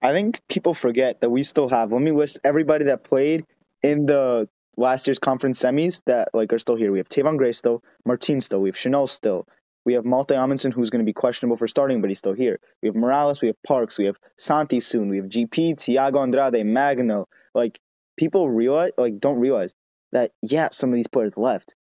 I 0.00 0.12
think 0.12 0.40
people 0.48 0.74
forget 0.74 1.20
that 1.20 1.30
we 1.30 1.42
still 1.42 1.68
have. 1.68 1.92
Let 1.92 2.02
me 2.02 2.12
list 2.12 2.40
everybody 2.44 2.84
that 2.86 3.04
played 3.04 3.44
in 3.82 4.06
the 4.06 4.48
last 4.76 5.06
year's 5.06 5.18
conference 5.18 5.60
semis 5.60 6.00
that 6.06 6.28
like 6.32 6.52
are 6.52 6.58
still 6.58 6.76
here. 6.76 6.92
We 6.92 6.98
have 6.98 7.08
Tayvon 7.08 7.36
Gray 7.36 7.52
still, 7.52 7.82
Martin 8.04 8.40
still, 8.40 8.60
we 8.60 8.68
have 8.68 8.76
Chanot 8.76 9.10
still, 9.10 9.46
we 9.84 9.94
have 9.94 10.04
Malte 10.04 10.34
Amundsen 10.34 10.72
who's 10.72 10.90
going 10.90 11.04
to 11.04 11.08
be 11.08 11.12
questionable 11.12 11.56
for 11.56 11.66
starting, 11.66 12.00
but 12.00 12.10
he's 12.10 12.18
still 12.18 12.32
here. 12.34 12.60
We 12.82 12.88
have 12.88 12.96
Morales, 12.96 13.40
we 13.40 13.48
have 13.48 13.62
Parks, 13.66 13.98
we 13.98 14.04
have 14.04 14.18
Santi 14.38 14.80
soon, 14.80 15.08
we 15.08 15.16
have 15.16 15.26
GP, 15.26 15.76
Thiago 15.76 16.22
Andrade, 16.22 16.64
Magno. 16.64 17.26
Like 17.54 17.80
people 18.16 18.48
realize, 18.48 18.92
like 18.96 19.18
don't 19.18 19.38
realize 19.38 19.74
that 20.12 20.32
yeah, 20.42 20.68
some 20.72 20.90
of 20.90 20.94
these 20.94 21.08
players 21.08 21.36
left, 21.36 21.74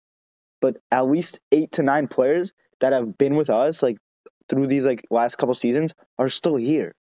but 0.65 0.77
at 0.91 1.07
least 1.07 1.39
eight 1.51 1.71
to 1.73 1.83
nine 1.83 2.07
players 2.07 2.51
that 2.79 2.91
have 2.91 3.19
been 3.19 3.35
with 3.35 3.51
us 3.51 3.83
like 3.83 3.97
through 4.49 4.65
these 4.65 4.83
like 4.83 5.05
last 5.11 5.35
couple 5.37 5.53
seasons 5.53 5.93
are 6.17 6.27
still 6.27 6.55
here. 6.55 6.95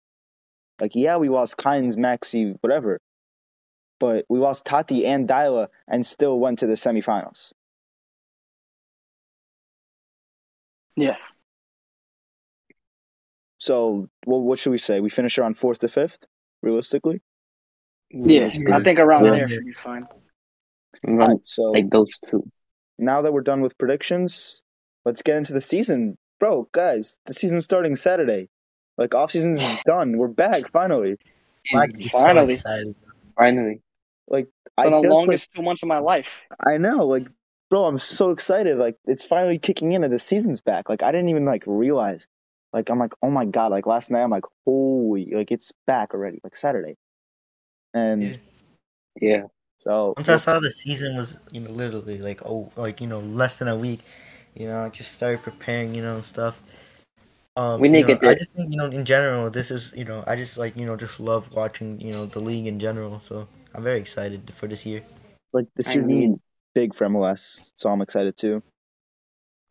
Like, 0.80 0.92
yeah, 0.94 1.18
we 1.18 1.28
lost 1.28 1.58
Kynes, 1.58 1.94
Maxi, 1.94 2.56
whatever. 2.62 3.00
But 3.98 4.24
we 4.30 4.38
lost 4.38 4.64
Tati 4.64 5.04
and 5.04 5.28
Deila 5.28 5.68
and 5.86 6.06
still 6.06 6.40
went 6.40 6.58
to 6.60 6.66
the 6.66 6.72
semifinals. 6.72 7.52
Yeah. 10.96 11.16
So, 13.58 14.08
well, 14.24 14.40
what 14.40 14.58
should 14.58 14.70
we 14.70 14.78
say? 14.78 15.00
We 15.00 15.10
finish 15.10 15.36
around 15.36 15.58
fourth 15.58 15.80
to 15.80 15.88
fifth, 15.88 16.24
realistically? 16.62 17.20
Yeah. 18.08 18.50
Yeah. 18.54 18.76
I 18.76 18.82
think 18.82 18.98
around 18.98 19.26
Yeah. 19.26 19.32
there 19.32 19.48
should 19.48 19.66
be 19.66 19.74
fine. 19.74 20.06
Right, 21.04 21.12
All 21.12 21.28
right, 21.28 21.38
so 21.42 21.62
like 21.72 21.90
those 21.90 22.18
two. 22.20 22.50
Now 23.00 23.22
that 23.22 23.32
we're 23.32 23.40
done 23.40 23.60
with 23.60 23.78
predictions, 23.78 24.62
let's 25.04 25.22
get 25.22 25.36
into 25.36 25.52
the 25.52 25.60
season. 25.60 26.18
Bro, 26.38 26.68
guys, 26.72 27.18
the 27.26 27.34
season's 27.34 27.64
starting 27.64 27.96
Saturday. 27.96 28.48
Like, 28.96 29.14
off 29.14 29.30
season's 29.30 29.62
done. 29.86 30.16
We're 30.18 30.28
back, 30.28 30.70
finally. 30.72 31.16
Like, 31.72 31.90
so 32.02 32.08
Finally. 32.10 32.54
excited. 32.54 32.94
Finally. 33.36 33.80
I 34.78 34.84
For 34.84 34.90
the 34.90 35.02
just, 35.02 35.14
longest 35.14 35.52
two 35.54 35.62
months 35.62 35.82
of 35.82 35.88
my 35.88 35.98
life. 35.98 36.42
I 36.66 36.78
know, 36.78 37.06
like, 37.06 37.26
bro, 37.68 37.84
I'm 37.84 37.98
so 37.98 38.30
excited. 38.30 38.78
Like, 38.78 38.96
it's 39.04 39.24
finally 39.24 39.58
kicking 39.58 39.92
in 39.92 40.02
and 40.04 40.12
the 40.12 40.18
season's 40.18 40.62
back. 40.62 40.88
Like, 40.88 41.02
I 41.02 41.12
didn't 41.12 41.28
even, 41.28 41.44
like, 41.44 41.64
realize. 41.66 42.26
Like, 42.72 42.88
I'm 42.88 42.98
like, 42.98 43.12
oh 43.22 43.30
my 43.30 43.44
God. 43.44 43.72
Like, 43.72 43.86
last 43.86 44.10
night, 44.10 44.22
I'm 44.22 44.30
like, 44.30 44.44
holy, 44.64 45.32
like, 45.34 45.50
it's 45.50 45.72
back 45.86 46.14
already, 46.14 46.40
like, 46.42 46.56
Saturday. 46.56 46.96
And 47.92 48.22
Yeah. 48.22 48.36
Yeah. 49.20 49.42
So, 49.80 50.14
Once 50.16 50.28
I 50.28 50.36
saw 50.36 50.60
the 50.60 50.70
season 50.70 51.16
was, 51.16 51.38
you 51.50 51.60
know, 51.60 51.70
literally 51.70 52.18
like 52.18 52.42
oh, 52.44 52.70
like 52.76 53.00
you 53.00 53.06
know, 53.06 53.20
less 53.20 53.58
than 53.58 53.68
a 53.68 53.76
week, 53.76 54.00
you 54.54 54.66
know, 54.68 54.84
I 54.84 54.88
just 54.90 55.12
started 55.12 55.42
preparing, 55.42 55.94
you 55.94 56.02
know, 56.02 56.16
and 56.16 56.24
stuff. 56.24 56.62
Um, 57.56 57.82
We 57.82 57.88
need 57.88 58.02
you 58.02 58.06
to 58.06 58.14
know, 58.14 58.20
get 58.20 58.30
I 58.30 58.34
just 58.34 58.52
think 58.52 58.70
you 58.70 58.76
know, 58.78 58.86
in 58.86 59.04
general, 59.04 59.50
this 59.50 59.70
is 59.70 59.92
you 59.96 60.04
know, 60.04 60.24
I 60.26 60.36
just 60.36 60.58
like 60.58 60.76
you 60.76 60.86
know, 60.86 60.96
just 60.96 61.20
love 61.20 61.52
watching 61.52 62.00
you 62.00 62.12
know 62.12 62.26
the 62.26 62.40
league 62.40 62.66
in 62.66 62.78
general. 62.80 63.20
So 63.20 63.48
I'm 63.74 63.82
very 63.84 63.98
excited 64.00 64.50
for 64.54 64.66
this 64.68 64.86
year. 64.86 65.02
like, 65.52 65.66
this 65.76 65.88
I 65.90 65.94
year 65.94 66.04
need 66.04 66.36
big 66.74 66.94
for 66.94 67.06
MLS. 67.06 67.70
So 67.74 67.90
I'm 67.90 68.02
excited 68.02 68.36
too. 68.36 68.62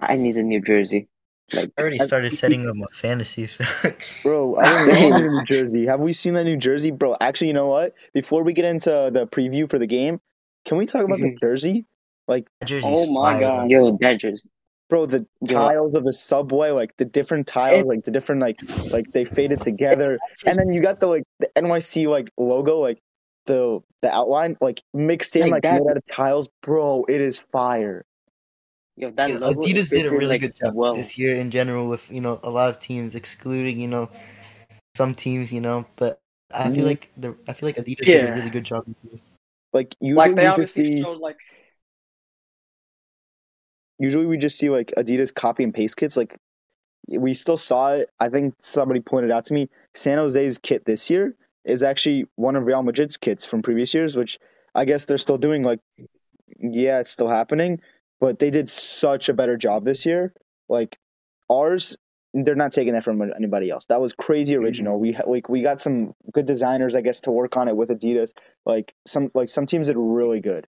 I 0.02 0.18
need 0.18 0.36
a 0.38 0.44
New 0.44 0.62
Jersey. 0.62 1.08
Like 1.54 1.72
I 1.78 1.82
already 1.82 1.98
started 2.00 2.32
setting 2.32 2.68
up 2.68 2.76
my 2.76 2.86
fantasies. 2.94 3.58
Bro, 4.24 4.56
I 4.56 4.74
was 4.74 4.86
Same. 4.86 5.14
in 5.14 5.28
New 5.28 5.44
Jersey. 5.46 5.86
Have 5.88 6.00
we 6.00 6.14
seen 6.14 6.34
that 6.36 6.44
New 6.46 6.58
Jersey? 6.58 6.92
Bro, 6.92 7.18
actually, 7.22 7.48
you 7.48 7.54
know 7.54 7.68
what? 7.68 7.94
Before 8.14 8.44
we 8.44 8.54
get 8.54 8.66
into 8.66 9.10
the 9.14 9.28
preview 9.28 9.70
for 9.70 9.80
the 9.80 9.88
game, 9.88 10.20
can 10.66 10.78
we 10.78 10.86
talk 10.86 11.04
about 11.04 11.20
the 11.20 11.32
Mhm. 11.32 11.40
jersey? 11.40 11.86
Jersey's 12.64 12.84
Oh 12.86 13.12
my 13.12 13.34
fire, 13.34 13.40
God. 13.42 13.72
yo, 13.72 13.98
that 14.02 14.20
just 14.20 14.48
Bro, 14.90 15.08
the 15.08 15.26
Yo. 15.48 15.56
tiles 15.56 15.96
of 15.96 16.04
the 16.04 16.14
subway, 16.14 16.70
like 16.72 16.96
the 16.98 17.06
different 17.06 17.48
tiles, 17.48 17.86
like 17.86 18.04
the 18.04 18.12
different 18.12 18.42
like 18.42 18.60
like 18.92 19.12
they 19.12 19.24
faded 19.24 19.62
together. 19.62 20.18
And 20.46 20.56
then 20.58 20.72
you 20.74 20.82
got 20.82 21.00
the 21.00 21.08
like 21.08 21.24
the 21.40 21.48
NYC 21.56 22.08
like 22.08 22.30
logo, 22.38 22.78
like 22.80 23.00
the 23.46 23.80
the 24.02 24.12
outline, 24.14 24.58
like 24.62 24.82
mixed 24.94 25.36
in, 25.36 25.44
Like 25.44 25.52
like, 25.52 25.62
that- 25.64 25.82
made 25.84 25.90
out 25.92 25.98
of 25.98 26.06
tiles. 26.06 26.50
Bro, 26.64 27.06
it 27.10 27.22
is 27.22 27.38
fire. 27.40 28.04
Yo 29.00 29.10
that 29.12 29.30
Yeah, 29.30 29.38
logo 29.38 29.62
Adidas 29.64 29.90
did 29.90 30.06
a 30.06 30.12
really 30.12 30.28
like, 30.28 30.42
good 30.42 30.56
job 30.56 30.76
well. 30.76 30.94
this 30.94 31.18
year 31.18 31.36
in 31.36 31.50
general 31.50 31.88
with 31.88 32.12
you 32.12 32.22
know 32.22 32.40
a 32.44 32.50
lot 32.50 32.70
of 32.70 32.80
teams, 32.80 33.16
excluding 33.16 33.80
you 33.80 33.88
know 33.88 34.10
some 34.96 35.16
teams, 35.16 35.52
you 35.54 35.62
know. 35.62 35.86
But 35.96 36.20
I 36.54 36.70
feel 36.70 36.84
Mhm. 36.84 36.88
like 36.88 37.10
the 37.18 37.36
I 37.48 37.54
feel 37.54 37.70
like 37.70 37.78
Adidas 37.78 38.06
did 38.06 38.30
a 38.30 38.34
really 38.36 38.50
good 38.50 38.66
job 38.66 38.84
this 38.86 38.96
year. 39.04 39.20
Like 39.72 39.96
usually 40.02 40.28
Like 40.28 40.36
they 40.36 40.46
obviously 40.46 40.86
see 40.86 41.02
showed 41.02 41.20
like 41.20 41.38
usually 43.98 44.26
we 44.26 44.38
just 44.38 44.58
see 44.58 44.70
like 44.70 44.94
Adidas 44.98 45.34
copy 45.34 45.64
and 45.64 45.74
paste 45.74 45.96
kits. 45.96 46.18
Like 46.18 46.38
we 47.08 47.34
still 47.34 47.58
saw 47.58 47.94
it. 47.94 48.10
I 48.20 48.30
think 48.30 48.56
somebody 48.62 49.00
pointed 49.00 49.32
out 49.32 49.46
to 49.46 49.54
me 49.54 49.70
San 49.94 50.18
Jose's 50.18 50.58
kit 50.58 50.86
this 50.86 51.10
year 51.10 51.36
is 51.66 51.84
actually 51.84 52.26
one 52.36 52.56
of 52.56 52.66
Real 52.66 52.84
Madrid's 52.84 53.18
kits 53.18 53.46
from 53.46 53.62
previous 53.62 53.94
years, 53.94 54.16
which 54.18 54.40
I 54.76 54.86
guess 54.86 55.06
they're 55.06 55.18
still 55.18 55.38
doing. 55.38 55.64
Like, 55.64 55.80
yeah, 56.60 57.00
it's 57.00 57.12
still 57.12 57.28
happening, 57.28 57.80
but 58.20 58.40
they 58.40 58.50
did 58.50 58.70
such 58.70 59.30
a 59.30 59.34
better 59.34 59.58
job 59.58 59.86
this 59.86 60.06
year. 60.06 60.34
Like 60.68 60.98
ours, 61.50 61.98
they're 62.34 62.56
not 62.56 62.72
taking 62.72 62.94
that 62.94 63.04
from 63.04 63.22
anybody 63.36 63.70
else. 63.70 63.86
That 63.86 64.02
was 64.02 64.14
crazy 64.14 64.56
mm-hmm. 64.56 64.64
original. 64.64 65.00
We 65.00 65.14
ha- 65.14 65.24
like 65.28 65.50
we 65.50 65.62
got 65.62 65.82
some 65.82 66.14
good 66.32 66.46
designers, 66.46 66.96
I 66.96 67.02
guess, 67.02 67.20
to 67.22 67.32
work 67.32 67.58
on 67.58 67.68
it 67.68 67.76
with 67.76 67.90
Adidas. 67.90 68.34
Like 68.66 68.94
some 69.08 69.30
like 69.34 69.50
some 69.50 69.66
teams 69.66 69.88
did 69.88 69.98
really 69.98 70.40
good. 70.40 70.68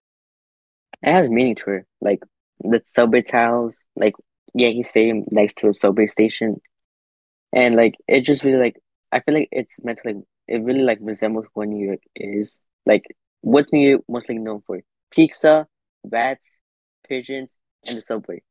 It 1.02 1.12
has 1.12 1.28
meaning 1.28 1.54
to 1.56 1.64
her. 1.66 1.86
Like 2.00 2.20
the 2.60 2.82
subway 2.84 3.22
tiles, 3.22 3.84
like 3.96 4.14
Yankee 4.54 4.82
Stadium 4.82 5.24
next 5.30 5.58
to 5.58 5.68
a 5.68 5.74
subway 5.74 6.06
station. 6.06 6.60
And 7.52 7.76
like 7.76 7.94
it 8.08 8.22
just 8.22 8.44
really 8.44 8.58
like 8.58 8.80
I 9.12 9.20
feel 9.20 9.34
like 9.34 9.48
it's 9.52 9.82
meant 9.84 9.98
to 9.98 10.08
like 10.08 10.24
it 10.48 10.62
really 10.62 10.82
like 10.82 10.98
resembles 11.00 11.46
what 11.54 11.68
New 11.68 11.84
York 11.84 12.00
is. 12.16 12.60
Like 12.86 13.04
what's 13.42 13.72
New 13.72 13.88
York 13.88 14.02
mostly 14.08 14.38
known 14.38 14.62
for? 14.66 14.80
Pizza, 15.10 15.66
rats, 16.04 16.58
pigeons, 17.12 17.58
and 17.88 17.98
the 17.98 18.02
subway. 18.02 18.42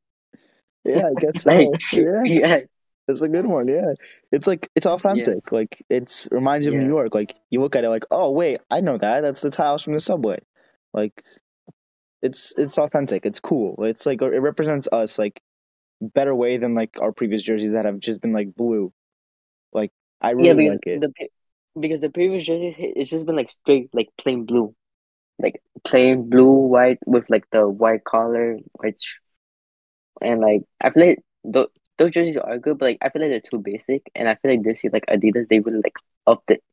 Yeah, 0.86 1.08
I 1.08 1.14
guess 1.20 1.42
so. 1.44 1.52
Like 1.52 1.82
yeah. 1.94 2.22
yeah. 2.26 2.60
That's 3.08 3.22
a 3.22 3.30
good 3.30 3.46
one. 3.48 3.68
Yeah, 3.68 3.94
it's 4.32 4.48
like 4.48 4.70
it's 4.76 4.86
authentic. 4.86 5.52
Like 5.52 5.84
it's 5.90 6.28
reminds 6.32 6.68
you 6.68 6.74
of 6.74 6.74
Yeah. 6.74 6.82
New 6.82 6.88
York. 6.88 7.14
Like 7.16 7.36
you 7.50 7.62
look 7.62 7.76
at 7.76 7.84
it, 7.84 7.90
like 7.90 8.06
oh 8.12 8.32
wait, 8.32 8.60
I 8.70 8.82
know 8.82 8.98
that. 8.98 9.22
That's 9.22 9.42
the 9.42 9.50
tiles 9.50 9.84
from 9.84 9.94
the 9.94 10.00
subway. 10.00 10.40
Like 10.94 11.22
it's 12.22 12.54
it's 12.58 12.78
authentic. 12.78 13.26
It's 13.26 13.40
cool. 13.40 13.84
It's 13.84 14.06
like 14.06 14.22
it 14.22 14.40
represents 14.40 14.88
us 14.92 15.18
like 15.20 15.42
better 16.02 16.36
way 16.36 16.58
than 16.58 16.76
like 16.76 16.98
our 17.02 17.12
previous 17.12 17.44
jerseys 17.44 17.74
that 17.74 17.86
have 17.86 18.00
just 18.00 18.22
been 18.22 18.34
like 18.34 18.56
blue. 18.56 18.94
Like 19.74 19.92
I 20.22 20.32
really 20.32 20.50
Yeah, 20.50 20.54
because 20.54 20.74
like 20.86 20.88
it. 20.88 21.02
the 21.02 21.14
because 21.80 22.02
the 22.02 22.10
previous 22.10 22.46
jerseys 22.46 22.76
it's 22.80 23.10
just 23.10 23.26
been 23.26 23.36
like 23.36 23.50
straight 23.50 23.90
like 23.94 24.10
plain 24.22 24.46
blue, 24.46 24.76
like 25.40 25.62
plain 25.86 26.30
blue 26.30 26.52
white 26.52 27.00
with 27.06 27.30
like 27.30 27.46
the 27.52 27.68
white 27.68 28.04
collar, 28.04 28.58
white, 28.74 29.02
and 30.22 30.42
like 30.42 30.62
I 30.82 30.90
feel 30.92 31.08
like 31.08 31.20
th- 31.52 31.68
those 31.98 32.12
jerseys 32.12 32.38
are 32.38 32.58
good, 32.58 32.78
but 32.78 32.86
like 32.86 32.98
I 33.02 33.10
feel 33.10 33.22
like 33.22 33.32
they're 33.32 33.40
too 33.42 33.60
basic, 33.60 34.04
and 34.16 34.28
I 34.30 34.36
feel 34.36 34.52
like 34.52 34.64
this 34.64 34.84
year 34.84 34.92
like 34.94 35.06
Adidas 35.08 35.48
they 35.50 35.60
really 35.60 35.82
like 35.84 35.96
upped 36.28 36.52
it, 36.52 36.64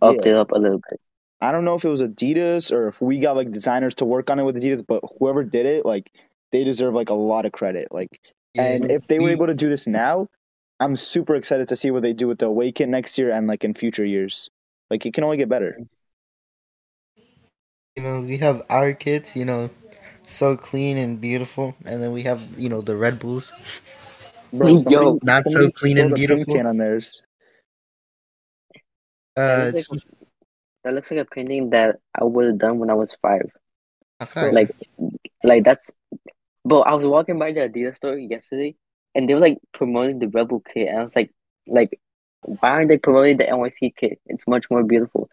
upped 0.00 0.24
Yeah. 0.24 0.32
it 0.32 0.36
up 0.36 0.52
a 0.52 0.58
little 0.58 0.80
bit. 0.90 1.00
I 1.40 1.50
don't 1.52 1.64
know 1.64 1.74
if 1.74 1.84
it 1.84 1.88
was 1.88 2.02
Adidas 2.02 2.72
or 2.72 2.88
if 2.88 3.00
we 3.02 3.18
got 3.18 3.36
like 3.36 3.50
designers 3.52 3.94
to 3.96 4.04
work 4.04 4.30
on 4.30 4.38
it 4.38 4.44
with 4.44 4.56
Adidas, 4.56 4.82
but 4.86 5.02
whoever 5.18 5.44
did 5.44 5.66
it, 5.66 5.84
like 5.84 6.10
they 6.52 6.64
deserve 6.64 6.94
like 6.94 7.10
a 7.10 7.14
lot 7.14 7.44
of 7.44 7.52
credit. 7.52 7.88
Like 7.90 8.20
And 8.56 8.90
if 8.90 9.08
they 9.08 9.18
were 9.18 9.30
able 9.30 9.46
to 9.46 9.54
do 9.54 9.68
this 9.68 9.86
now, 9.86 10.28
I'm 10.80 10.96
super 10.96 11.34
excited 11.34 11.68
to 11.68 11.76
see 11.76 11.90
what 11.90 12.02
they 12.02 12.12
do 12.12 12.28
with 12.28 12.38
the 12.38 12.46
away 12.46 12.72
kit 12.72 12.88
next 12.88 13.18
year 13.18 13.30
and 13.30 13.46
like 13.46 13.64
in 13.64 13.74
future 13.74 14.04
years. 14.04 14.48
Like 14.90 15.04
it 15.04 15.12
can 15.12 15.24
only 15.24 15.36
get 15.36 15.48
better. 15.48 15.72
Mm-hmm. 15.72 15.82
You 17.96 18.02
know, 18.02 18.20
we 18.20 18.38
have 18.38 18.62
our 18.70 18.92
kids, 18.92 19.36
you 19.36 19.44
know, 19.44 19.70
so 20.26 20.56
clean 20.56 20.96
and 20.96 21.20
beautiful, 21.20 21.74
and 21.84 22.02
then 22.02 22.12
we 22.12 22.22
have, 22.22 22.42
you 22.58 22.68
know, 22.68 22.80
the 22.80 22.96
Red 22.96 23.18
Bulls. 23.18 23.52
Bro, 24.52 24.84
Yo, 24.88 25.18
not 25.22 25.46
so 25.48 25.70
clean 25.70 25.98
and 25.98 26.10
spilled 26.10 26.12
a 26.12 26.16
paint 26.16 26.46
beautiful. 26.46 26.54
can 26.54 26.66
on 26.66 26.76
theirs. 26.78 27.24
Uh, 29.36 29.70
That 29.72 29.74
it's 29.74 29.90
looks, 29.90 30.04
like, 30.06 30.28
that 30.84 30.94
looks 30.94 31.10
like 31.10 31.20
a 31.20 31.24
painting 31.24 31.70
that 31.70 31.96
I 32.14 32.24
would 32.24 32.46
have 32.46 32.58
done 32.58 32.78
when 32.78 32.90
I 32.90 32.94
was 32.94 33.14
five. 33.22 33.50
not 34.20 34.28
fair. 34.28 34.52
Like, 34.52 34.70
like 35.42 35.64
that's 35.64 35.90
But 36.64 36.80
I 36.82 36.94
was 36.94 37.06
walking 37.06 37.38
by 37.38 37.52
the 37.52 37.60
Adidas 37.62 37.96
store 37.96 38.18
yesterday, 38.18 38.76
and 39.14 39.28
they 39.28 39.34
were 39.34 39.40
like 39.40 39.58
promoting 39.72 40.18
the 40.18 40.28
Rebel 40.28 40.60
kit, 40.60 40.88
and 40.88 40.98
I 41.00 41.02
was 41.02 41.16
like, 41.16 41.32
like, 41.66 42.00
why 42.42 42.70
aren't 42.70 42.88
they 42.90 42.98
promoting 42.98 43.38
the 43.38 43.48
NYC 43.48 43.90
kit? 43.96 44.20
It's 44.26 44.48
much 44.48 44.70
more 44.70 44.82
beautiful 44.84 45.30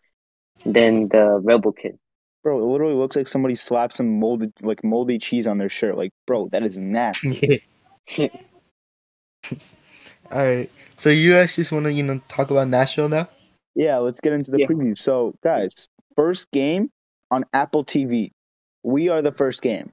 than 0.66 1.10
the 1.10 1.40
Rebel 1.44 1.74
kit. 1.74 2.00
Bro, 2.44 2.60
it 2.60 2.72
literally 2.72 2.96
looks 2.96 3.16
like 3.16 3.28
somebody 3.28 3.54
slapped 3.56 3.96
some 3.96 4.20
molded 4.20 4.52
like 4.62 4.84
moldy 4.84 5.20
cheese 5.20 5.46
on 5.46 5.58
their 5.60 5.70
shirt. 5.70 5.96
Like, 5.98 6.12
bro, 6.26 6.50
that 6.50 6.64
is 6.64 6.78
nasty. 6.78 7.64
Yeah. 8.18 8.28
All 10.32 10.44
right. 10.44 10.70
So 10.98 11.10
you 11.10 11.34
guys 11.34 11.56
just 11.56 11.72
want 11.72 11.86
to 11.86 11.94
you 11.94 12.04
know 12.04 12.20
talk 12.28 12.50
about 12.52 12.68
Nashville 12.68 13.10
now? 13.10 13.28
Yeah, 13.76 13.98
let's 14.00 14.20
get 14.20 14.34
into 14.34 14.52
the 14.52 14.60
Yeah. 14.60 14.68
preview. 14.68 14.98
So, 14.98 15.36
guys, 15.44 15.88
first 16.16 16.52
game 16.52 16.90
on 17.30 17.46
Apple 17.54 17.86
TV. 17.86 18.32
We 18.84 19.08
are 19.10 19.22
the 19.22 19.32
first 19.32 19.62
game. 19.62 19.92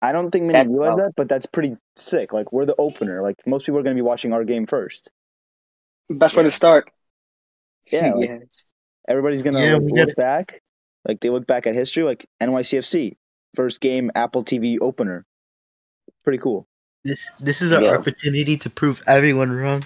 I 0.00 0.12
don't 0.12 0.30
think 0.30 0.44
many 0.46 0.58
That's 0.60 0.70
realize 0.70 0.96
dope. 0.96 1.06
that, 1.06 1.12
but 1.16 1.28
that's 1.28 1.46
pretty 1.46 1.76
sick. 1.96 2.32
Like, 2.32 2.52
we're 2.52 2.64
the 2.64 2.76
opener. 2.78 3.22
Like, 3.22 3.36
most 3.46 3.66
people 3.66 3.78
are 3.78 3.82
going 3.82 3.94
to 3.96 4.00
be 4.02 4.06
watching 4.06 4.32
our 4.32 4.44
game 4.44 4.66
first. 4.66 5.10
Best 6.08 6.36
way 6.36 6.42
to 6.44 6.50
start. 6.50 6.90
Yeah, 7.92 8.14
like, 8.14 8.28
yeah. 8.28 8.38
everybody's 9.08 9.42
going 9.42 9.54
to 9.56 9.60
Yeah, 9.62 9.74
like, 9.74 9.82
we 9.82 9.88
look 9.92 10.06
get 10.08 10.16
back. 10.16 10.60
Like, 11.06 11.20
they 11.20 11.30
look 11.30 11.46
back 11.46 11.66
at 11.66 11.74
history, 11.74 12.04
like 12.04 12.26
NYCFC, 12.40 13.16
first 13.54 13.80
game, 13.80 14.10
Apple 14.14 14.44
TV 14.44 14.78
opener. 14.80 15.24
Pretty 16.24 16.38
cool. 16.38 16.66
This 17.04 17.30
this 17.40 17.62
is 17.62 17.72
our 17.72 17.82
Yeah. 17.82 17.96
opportunity 17.96 18.56
to 18.58 18.68
prove 18.68 19.02
everyone 19.06 19.50
wrong. 19.52 19.84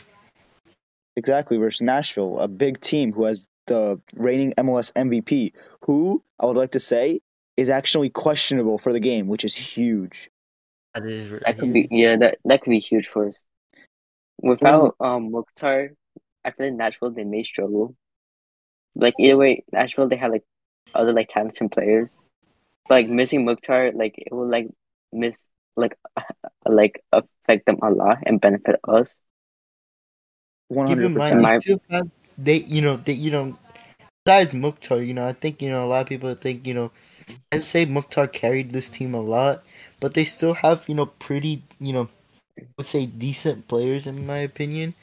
Exactly, 1.16 1.56
versus 1.56 1.80
Nashville, 1.80 2.40
a 2.40 2.48
big 2.48 2.80
team 2.80 3.12
who 3.12 3.24
has 3.24 3.46
the 3.66 4.00
reigning 4.16 4.52
MLS 4.58 4.92
MVP, 4.94 5.52
who 5.82 6.22
I 6.40 6.46
would 6.46 6.56
like 6.56 6.72
to 6.72 6.80
say 6.80 7.20
is 7.56 7.70
actually 7.70 8.10
questionable 8.10 8.78
for 8.78 8.92
the 8.92 8.98
game, 8.98 9.28
which 9.28 9.44
is 9.44 9.54
huge. 9.54 10.28
That 10.94 11.06
is 11.06 11.30
That 11.30 11.58
could 11.58 11.72
be 11.72 11.86
yeah, 11.90 12.16
that 12.16 12.38
that 12.44 12.62
could 12.62 12.70
be 12.70 12.80
huge 12.80 13.06
for 13.06 13.28
us. 13.28 13.44
Without 14.42 14.96
um 14.98 15.30
Mukhtar, 15.30 15.90
I 16.44 16.50
feel 16.50 16.66
like 16.66 16.74
Nashville 16.74 17.10
they 17.12 17.24
may 17.24 17.44
struggle. 17.44 17.94
Like 18.96 19.14
either 19.20 19.36
way, 19.36 19.64
Nashville 19.72 20.08
they 20.08 20.16
have 20.16 20.32
like 20.32 20.44
other 20.94 21.12
like 21.12 21.28
talented 21.30 21.70
players. 21.72 22.20
But 22.88 22.94
like 22.96 23.08
missing 23.08 23.44
Mukhtar, 23.44 23.92
like 23.92 24.14
it 24.18 24.32
will 24.32 24.48
like 24.48 24.68
miss 25.12 25.48
like 25.76 25.98
like 26.66 27.02
affect 27.12 27.66
them 27.66 27.78
a 27.82 27.90
lot 27.90 28.18
and 28.26 28.40
benefit 28.40 28.80
us. 28.88 29.20
One 30.68 30.86
Keep 30.86 30.88
hundred 30.88 31.12
in 31.12 31.16
mind, 31.16 31.38
percent. 31.38 31.40
They 31.40 31.48
still 31.48 31.80
have 31.90 32.10
they 32.36 32.56
you 32.60 32.80
know 32.82 32.96
they 32.96 33.12
you 33.12 33.30
know 33.30 33.56
besides 34.24 34.54
Mukhtar, 34.54 35.02
you 35.02 35.14
know 35.14 35.28
I 35.28 35.32
think 35.34 35.62
you 35.62 35.70
know 35.70 35.84
a 35.84 35.88
lot 35.88 36.02
of 36.02 36.08
people 36.08 36.34
think 36.34 36.66
you 36.66 36.74
know 36.74 36.92
I'd 37.52 37.64
say 37.64 37.84
Mukhtar 37.86 38.26
carried 38.28 38.72
this 38.72 38.88
team 38.90 39.14
a 39.14 39.20
lot, 39.20 39.64
but 40.00 40.14
they 40.14 40.24
still 40.24 40.54
have 40.54 40.88
you 40.88 40.94
know 40.94 41.06
pretty 41.06 41.62
you 41.80 41.92
know 41.94 42.08
I 42.58 42.66
would 42.78 42.86
say 42.88 43.06
decent 43.06 43.68
players 43.68 44.06
in 44.06 44.26
my 44.26 44.38
opinion. 44.38 44.94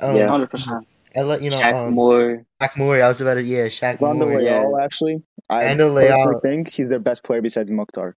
Um, 0.00 0.26
Yeah. 0.26 0.30
Hundred 0.30 0.50
percent. 0.50 0.86
I 1.18 1.22
let 1.22 1.42
you 1.42 1.50
know 1.50 1.58
Shaq 1.58 1.74
um, 1.74 1.94
Moore, 1.94 2.44
Shaq 2.62 2.76
Moore. 2.76 3.02
I 3.02 3.08
was 3.08 3.20
about 3.20 3.34
to 3.34 3.42
yeah 3.42 3.66
Shaq 3.66 4.00
Randall 4.00 4.28
Moore. 4.28 4.40
yeah. 4.40 4.60
Leal, 4.62 4.78
actually, 4.82 5.22
I 5.48 5.64
Randall 5.64 5.94
personally 5.94 6.26
Leal. 6.26 6.40
think 6.40 6.68
he's 6.68 6.88
their 6.88 6.98
best 6.98 7.22
player 7.24 7.42
besides 7.42 7.70
Mukhtar. 7.70 8.14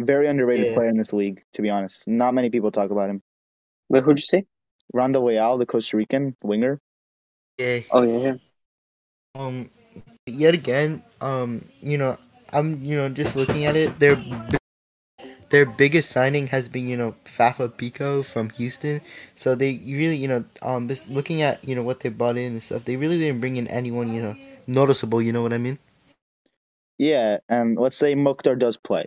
Very 0.00 0.26
underrated 0.26 0.66
Yeah. 0.68 0.74
player 0.74 0.88
in 0.88 0.96
this 0.96 1.12
league, 1.12 1.42
to 1.52 1.62
be 1.62 1.70
honest. 1.70 2.08
Not 2.08 2.34
many 2.34 2.50
people 2.50 2.70
talk 2.70 2.90
about 2.90 3.10
him. 3.10 3.22
wait, 3.88 4.02
who'd 4.02 4.18
you 4.18 4.24
say? 4.24 4.44
Randall 4.92 5.24
Leal, 5.24 5.58
the 5.58 5.66
Costa 5.66 5.96
Rican 5.96 6.36
winger. 6.42 6.80
Yeah. 7.58 7.80
Oh 7.90 8.02
yeah, 8.02 8.18
yeah. 8.18 8.34
Um, 9.36 9.70
yet 10.26 10.54
again, 10.54 11.02
um, 11.20 11.68
you 11.80 11.98
know, 11.98 12.16
I'm, 12.52 12.82
you 12.84 12.96
know, 12.96 13.08
just 13.08 13.34
looking 13.36 13.64
at 13.66 13.76
it. 13.76 13.98
Their 13.98 14.16
bi- 14.16 14.58
their 15.54 15.64
biggest 15.64 16.10
signing 16.10 16.48
has 16.48 16.68
been, 16.68 16.88
you 16.88 16.96
know, 16.96 17.14
Fafà 17.24 17.72
Picault 17.76 18.24
from 18.24 18.50
Houston. 18.50 19.00
So 19.36 19.54
they 19.54 19.80
really, 19.86 20.16
you 20.16 20.26
know, 20.26 20.44
um, 20.62 20.88
just 20.88 21.08
looking 21.08 21.42
at, 21.42 21.62
you 21.62 21.76
know, 21.76 21.82
what 21.84 22.00
they 22.00 22.08
brought 22.08 22.36
in 22.36 22.54
and 22.54 22.62
stuff. 22.62 22.84
They 22.84 22.96
really 22.96 23.18
didn't 23.18 23.40
bring 23.40 23.54
in 23.54 23.68
anyone, 23.68 24.12
you 24.12 24.20
know, 24.20 24.36
noticeable. 24.66 25.22
You 25.22 25.32
know 25.32 25.42
what 25.42 25.52
I 25.52 25.58
mean? 25.58 25.78
Yeah, 26.98 27.38
and 27.48 27.78
let's 27.78 27.96
say 27.96 28.16
Mukhtar 28.16 28.56
does 28.56 28.76
play. 28.76 29.04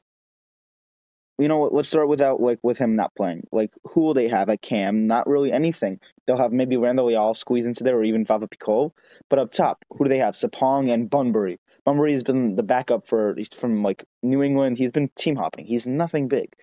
You 1.37 1.49
know? 1.49 1.63
Let's 1.63 1.89
start 1.89 2.07
without 2.07 2.39
like 2.39 2.59
with 2.63 2.77
him 2.77 2.95
not 2.95 3.13
playing. 3.13 3.45
Like, 3.51 3.73
who 3.83 3.99
will 3.99 4.13
they 4.13 4.29
have 4.29 4.47
at 4.47 4.61
Cam? 4.61 5.05
Not 5.05 5.27
really 5.27 5.51
anything. 5.51 5.99
They'll 6.25 6.37
have 6.37 6.53
maybe 6.53 6.77
Randall 6.77 7.07
Leal 7.07 7.33
squeeze 7.33 7.65
into 7.65 7.83
there, 7.83 7.97
or 7.97 8.05
even 8.05 8.25
Fafà 8.25 8.49
Picault. 8.49 8.93
But 9.29 9.39
up 9.39 9.51
top, 9.51 9.83
who 9.89 10.05
do 10.05 10.09
they 10.09 10.19
have? 10.19 10.35
Sapong 10.35 10.89
and 10.93 11.09
Bunbury. 11.09 11.59
Has 11.87 12.23
been 12.23 12.55
the 12.55 12.63
backup 12.63 13.07
for 13.07 13.33
he's 13.37 13.47
from 13.47 13.81
like 13.81 14.03
New 14.21 14.43
England. 14.43 14.77
He's 14.77 14.91
been 14.91 15.09
team 15.15 15.37
hopping. 15.37 15.65
He's 15.65 15.87
nothing 15.87 16.27
big. 16.27 16.53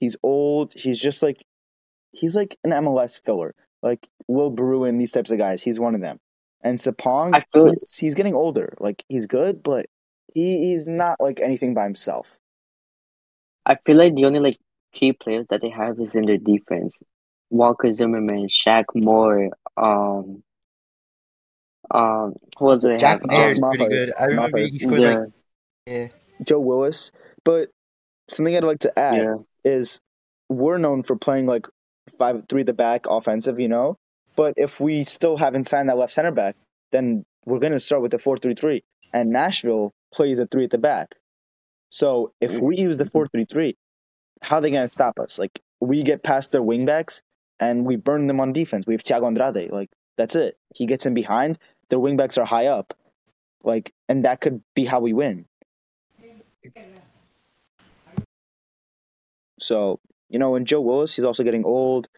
He's 0.00 0.16
old. 0.24 0.74
He's 0.74 1.00
just 1.00 1.22
like 1.22 1.44
he's 2.10 2.34
like 2.34 2.56
an 2.64 2.72
MLS 2.72 3.22
filler, 3.24 3.54
like 3.82 4.08
Will 4.26 4.50
Bruin. 4.50 4.98
These 4.98 5.12
types 5.12 5.30
of 5.30 5.38
guys. 5.38 5.62
He's 5.62 5.78
one 5.78 5.94
of 5.94 6.00
them. 6.00 6.18
And 6.62 6.78
Sapong, 6.78 7.40
he's, 7.54 7.94
he's 7.94 8.14
getting 8.16 8.34
older. 8.34 8.74
Like 8.80 9.04
he's 9.08 9.26
good, 9.26 9.62
but 9.62 9.86
he, 10.34 10.70
he's 10.70 10.88
not 10.88 11.20
like 11.20 11.40
anything 11.40 11.72
by 11.72 11.84
himself. 11.84 12.36
I 13.64 13.76
feel 13.86 13.96
like 13.96 14.16
the 14.16 14.24
only 14.24 14.40
like 14.40 14.56
key 14.92 15.12
players 15.12 15.46
that 15.50 15.62
they 15.62 15.70
have 15.70 16.00
is 16.00 16.16
in 16.16 16.26
their 16.26 16.38
defense. 16.38 16.96
Walker 17.50 17.92
Zimmerman, 17.92 18.48
Shaq 18.48 18.84
Moore, 18.94 19.50
um, 19.76 20.42
um, 21.90 22.34
who 22.58 22.70
else 22.70 22.82
do 22.82 22.88
they 22.88 22.96
Jack 22.96 23.20
have? 23.20 23.30
Maher 23.30 23.48
is 23.50 23.60
Um, 23.62 23.70
pretty 23.70 23.88
good. 23.88 24.12
I 24.18 24.24
remember 24.26 24.58
Maher. 24.58 24.66
he 24.68 24.78
scored 24.78 25.00
yeah, 25.00 25.18
like 25.18 25.28
yeah. 25.86 26.08
Joe 26.42 26.60
Willis. 26.60 27.10
But 27.44 27.70
something 28.28 28.56
I'd 28.56 28.64
like 28.64 28.80
to 28.80 28.98
add 28.98 29.16
yeah, 29.18 29.34
is 29.64 30.00
we're 30.48 30.78
known 30.78 31.02
for 31.02 31.16
playing 31.16 31.46
like 31.46 31.66
five 32.18 32.42
three 32.48 32.60
at 32.60 32.66
the 32.66 32.72
back 32.74 33.06
offensive, 33.08 33.58
you 33.58 33.68
know. 33.68 33.96
But 34.36 34.54
if 34.56 34.80
we 34.80 35.04
still 35.04 35.36
haven't 35.38 35.66
signed 35.68 35.88
that 35.88 35.98
left 35.98 36.12
center 36.12 36.30
back, 36.30 36.56
then 36.92 37.24
we're 37.44 37.58
gonna 37.58 37.78
start 37.80 38.02
with 38.02 38.10
the 38.10 38.18
four 38.18 38.36
three 38.36 38.54
three. 38.54 38.82
And 39.12 39.30
Nashville 39.30 39.92
plays 40.12 40.38
a 40.38 40.46
three 40.46 40.64
at 40.64 40.70
the 40.70 40.78
back. 40.78 41.16
So 41.90 42.32
if 42.40 42.58
we 42.58 42.76
use 42.76 42.98
the 42.98 43.06
four 43.06 43.26
three 43.26 43.46
three, 43.46 43.76
how 44.42 44.56
are 44.58 44.60
they 44.60 44.70
gonna 44.70 44.88
stop 44.90 45.18
us? 45.18 45.38
Like 45.38 45.60
we 45.80 46.02
get 46.02 46.22
past 46.22 46.52
their 46.52 46.62
wingbacks 46.62 47.22
and 47.60 47.84
we 47.86 47.96
burn 47.96 48.26
them 48.26 48.40
on 48.40 48.52
defense. 48.52 48.86
We 48.86 48.94
have 48.94 49.02
Thiago 49.02 49.26
Andrade. 49.26 49.70
Like 49.72 49.90
that's 50.16 50.36
it. 50.36 50.56
He 50.74 50.86
gets 50.86 51.06
in 51.06 51.14
behind. 51.14 51.58
Their 51.90 51.98
wingbacks 51.98 52.38
are 52.38 52.44
high 52.44 52.66
up. 52.66 52.94
Like 53.64 53.92
and 54.08 54.24
that 54.24 54.40
could 54.40 54.62
be 54.74 54.84
how 54.84 55.00
we 55.00 55.12
win. 55.12 55.46
So, 59.60 60.00
you 60.28 60.38
know, 60.38 60.54
and 60.54 60.66
Joe 60.66 60.80
Willis, 60.80 61.16
he's 61.16 61.24
also 61.24 61.42
getting 61.42 61.64
old. 61.64 62.08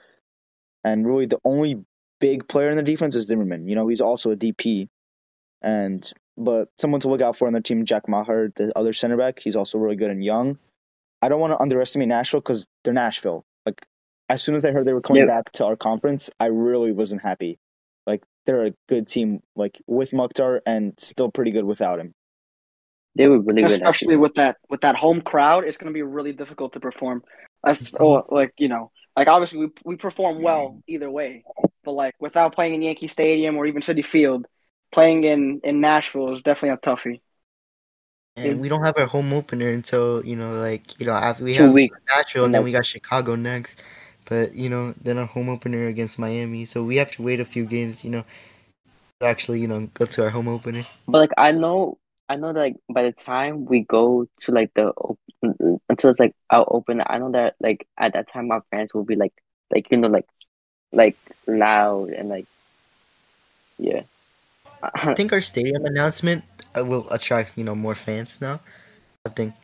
And 0.85 1.07
really 1.07 1.27
the 1.27 1.39
only 1.45 1.85
big 2.21 2.49
player 2.49 2.71
in 2.71 2.77
the 2.77 2.83
defense 2.83 3.15
is 3.15 3.27
Zimmerman. 3.27 3.69
You 3.69 3.75
know, 3.75 3.89
he's 3.89 4.01
also 4.01 4.31
a 4.31 4.37
DP. 4.37 4.89
And 5.63 6.11
but 6.37 6.69
someone 6.79 7.01
to 7.03 7.09
look 7.09 7.21
out 7.21 7.37
for 7.37 7.47
on 7.47 7.53
the 7.53 7.61
team, 7.61 7.85
Jack 7.85 8.09
Maher, 8.09 8.51
the 8.55 8.77
other 8.77 8.93
center 8.93 9.17
back, 9.17 9.41
he's 9.41 9.57
also 9.57 9.79
really 9.79 9.97
good 9.97 10.11
and 10.11 10.25
young. 10.25 10.59
I 11.23 11.29
don't 11.29 11.41
want 11.41 11.53
to 11.53 11.61
underestimate 11.61 12.09
Nashville 12.09 12.41
because 12.41 12.67
they're 12.83 12.95
Nashville. 12.95 13.45
Like 13.67 13.87
as 14.31 14.43
soon 14.43 14.55
as 14.55 14.65
I 14.65 14.71
heard 14.73 14.87
they 14.87 14.95
were 14.95 15.03
coming 15.03 15.21
Yep. 15.23 15.29
back 15.29 15.53
to 15.53 15.67
our 15.67 15.77
conference, 15.77 16.31
I 16.41 16.47
really 16.47 16.93
wasn't 16.93 17.23
happy. 17.23 17.59
Like 18.07 18.23
they're 18.47 18.67
a 18.67 18.73
good 18.89 19.07
team, 19.09 19.41
like 19.55 19.81
with 19.87 20.13
Mukhtar 20.13 20.63
and 20.67 20.95
still 20.99 21.31
pretty 21.31 21.51
good 21.51 21.65
without 21.65 22.01
him. 22.01 22.15
they 23.15 23.29
were 23.29 23.41
really 23.41 23.63
good. 23.63 23.73
Especially 23.73 24.17
with 24.17 24.35
that 24.35 24.57
with 24.69 24.81
that 24.83 24.97
home 24.97 25.21
crowd, 25.21 25.65
it's 25.65 25.77
going 25.77 25.93
to 25.93 25.95
be 25.95 26.03
really 26.03 26.33
difficult 26.33 26.73
to 26.75 26.81
perform. 26.81 27.23
As 27.65 27.93
oh, 27.99 28.25
like 28.29 28.53
you 28.59 28.69
know, 28.69 28.91
like 29.17 29.29
obviously 29.29 29.59
we 29.59 29.69
we 29.85 29.97
perform 29.97 30.43
well 30.43 30.81
either 30.87 31.11
way, 31.11 31.45
but 31.85 31.93
like 31.93 32.15
without 32.21 32.55
playing 32.55 32.75
in 32.75 32.83
Yankee 32.83 33.09
Stadium 33.09 33.57
or 33.57 33.67
even 33.67 33.83
Citi 33.83 34.05
Field, 34.05 34.47
playing 34.93 35.25
in 35.25 35.61
in 35.65 35.81
Nashville 35.81 36.33
is 36.33 36.43
definitely 36.43 36.71
a 36.71 36.79
toughie. 36.79 37.21
And 38.37 38.61
we 38.61 38.69
don't 38.69 38.85
have 38.85 38.97
our 38.97 39.07
home 39.07 39.33
opener 39.33 39.69
until 39.69 40.25
you 40.25 40.37
know, 40.37 40.55
like 40.55 40.99
you 41.01 41.07
know, 41.07 41.13
after 41.13 41.45
we 41.45 41.55
Two 41.55 41.65
have 41.65 41.73
weeks. 41.73 41.99
Nashville, 42.15 42.45
and 42.45 42.55
then 42.55 42.61
mm-hmm. 42.61 42.67
we 42.67 42.73
got 42.73 42.87
Chicago 42.87 43.35
next. 43.35 43.83
But 44.31 44.55
you 44.55 44.71
know, 44.71 44.95
then 45.03 45.19
our 45.19 45.27
home 45.27 45.49
opener 45.49 45.89
against 45.89 46.17
Miami, 46.17 46.65
so 46.65 46.85
we 46.85 46.97
have 46.97 47.11
to 47.13 47.23
wait 47.23 47.41
a 47.41 47.45
few 47.45 47.67
games, 47.67 48.05
you 48.05 48.11
know, 48.11 48.25
to 49.19 49.27
actually 49.27 49.61
you 49.61 49.67
know 49.67 49.91
go 49.93 50.07
to 50.07 50.23
our 50.23 50.31
home 50.31 50.47
opener. 50.47 50.85
But 51.09 51.19
like 51.19 51.33
I 51.37 51.51
know, 51.51 51.99
I 52.29 52.37
know 52.37 52.53
that 52.53 52.61
like 52.61 52.77
by 52.89 53.03
the 53.03 53.13
time 53.13 53.65
we 53.65 53.81
go 53.81 54.29
to 54.43 54.53
like 54.53 54.71
the 54.75 54.93
until 55.89 56.11
it's 56.11 56.21
like 56.21 56.35
out 56.53 56.69
open, 56.71 57.03
I 57.05 57.19
know 57.19 57.33
that 57.33 57.57
like 57.59 57.89
at 57.99 58.13
that 58.13 58.29
time 58.29 58.53
our 58.53 58.63
fans 58.71 58.95
will 58.95 59.05
be 59.05 59.17
like 59.17 59.35
like 59.75 59.91
you 59.91 59.99
know 59.99 60.07
like 60.07 60.27
like 60.93 61.17
loud 61.49 62.11
and 62.11 62.29
like 62.29 62.47
yeah. 63.79 64.03
I 64.83 65.15
think 65.15 65.33
our 65.33 65.41
stadium 65.41 65.85
announcement 65.85 66.45
uh, 66.79 66.85
will 66.85 67.11
attract 67.11 67.59
you 67.59 67.65
know 67.65 67.75
more 67.75 67.97
fans 67.97 68.41
now. 68.41 68.61
I 69.27 69.31
think, 69.31 69.55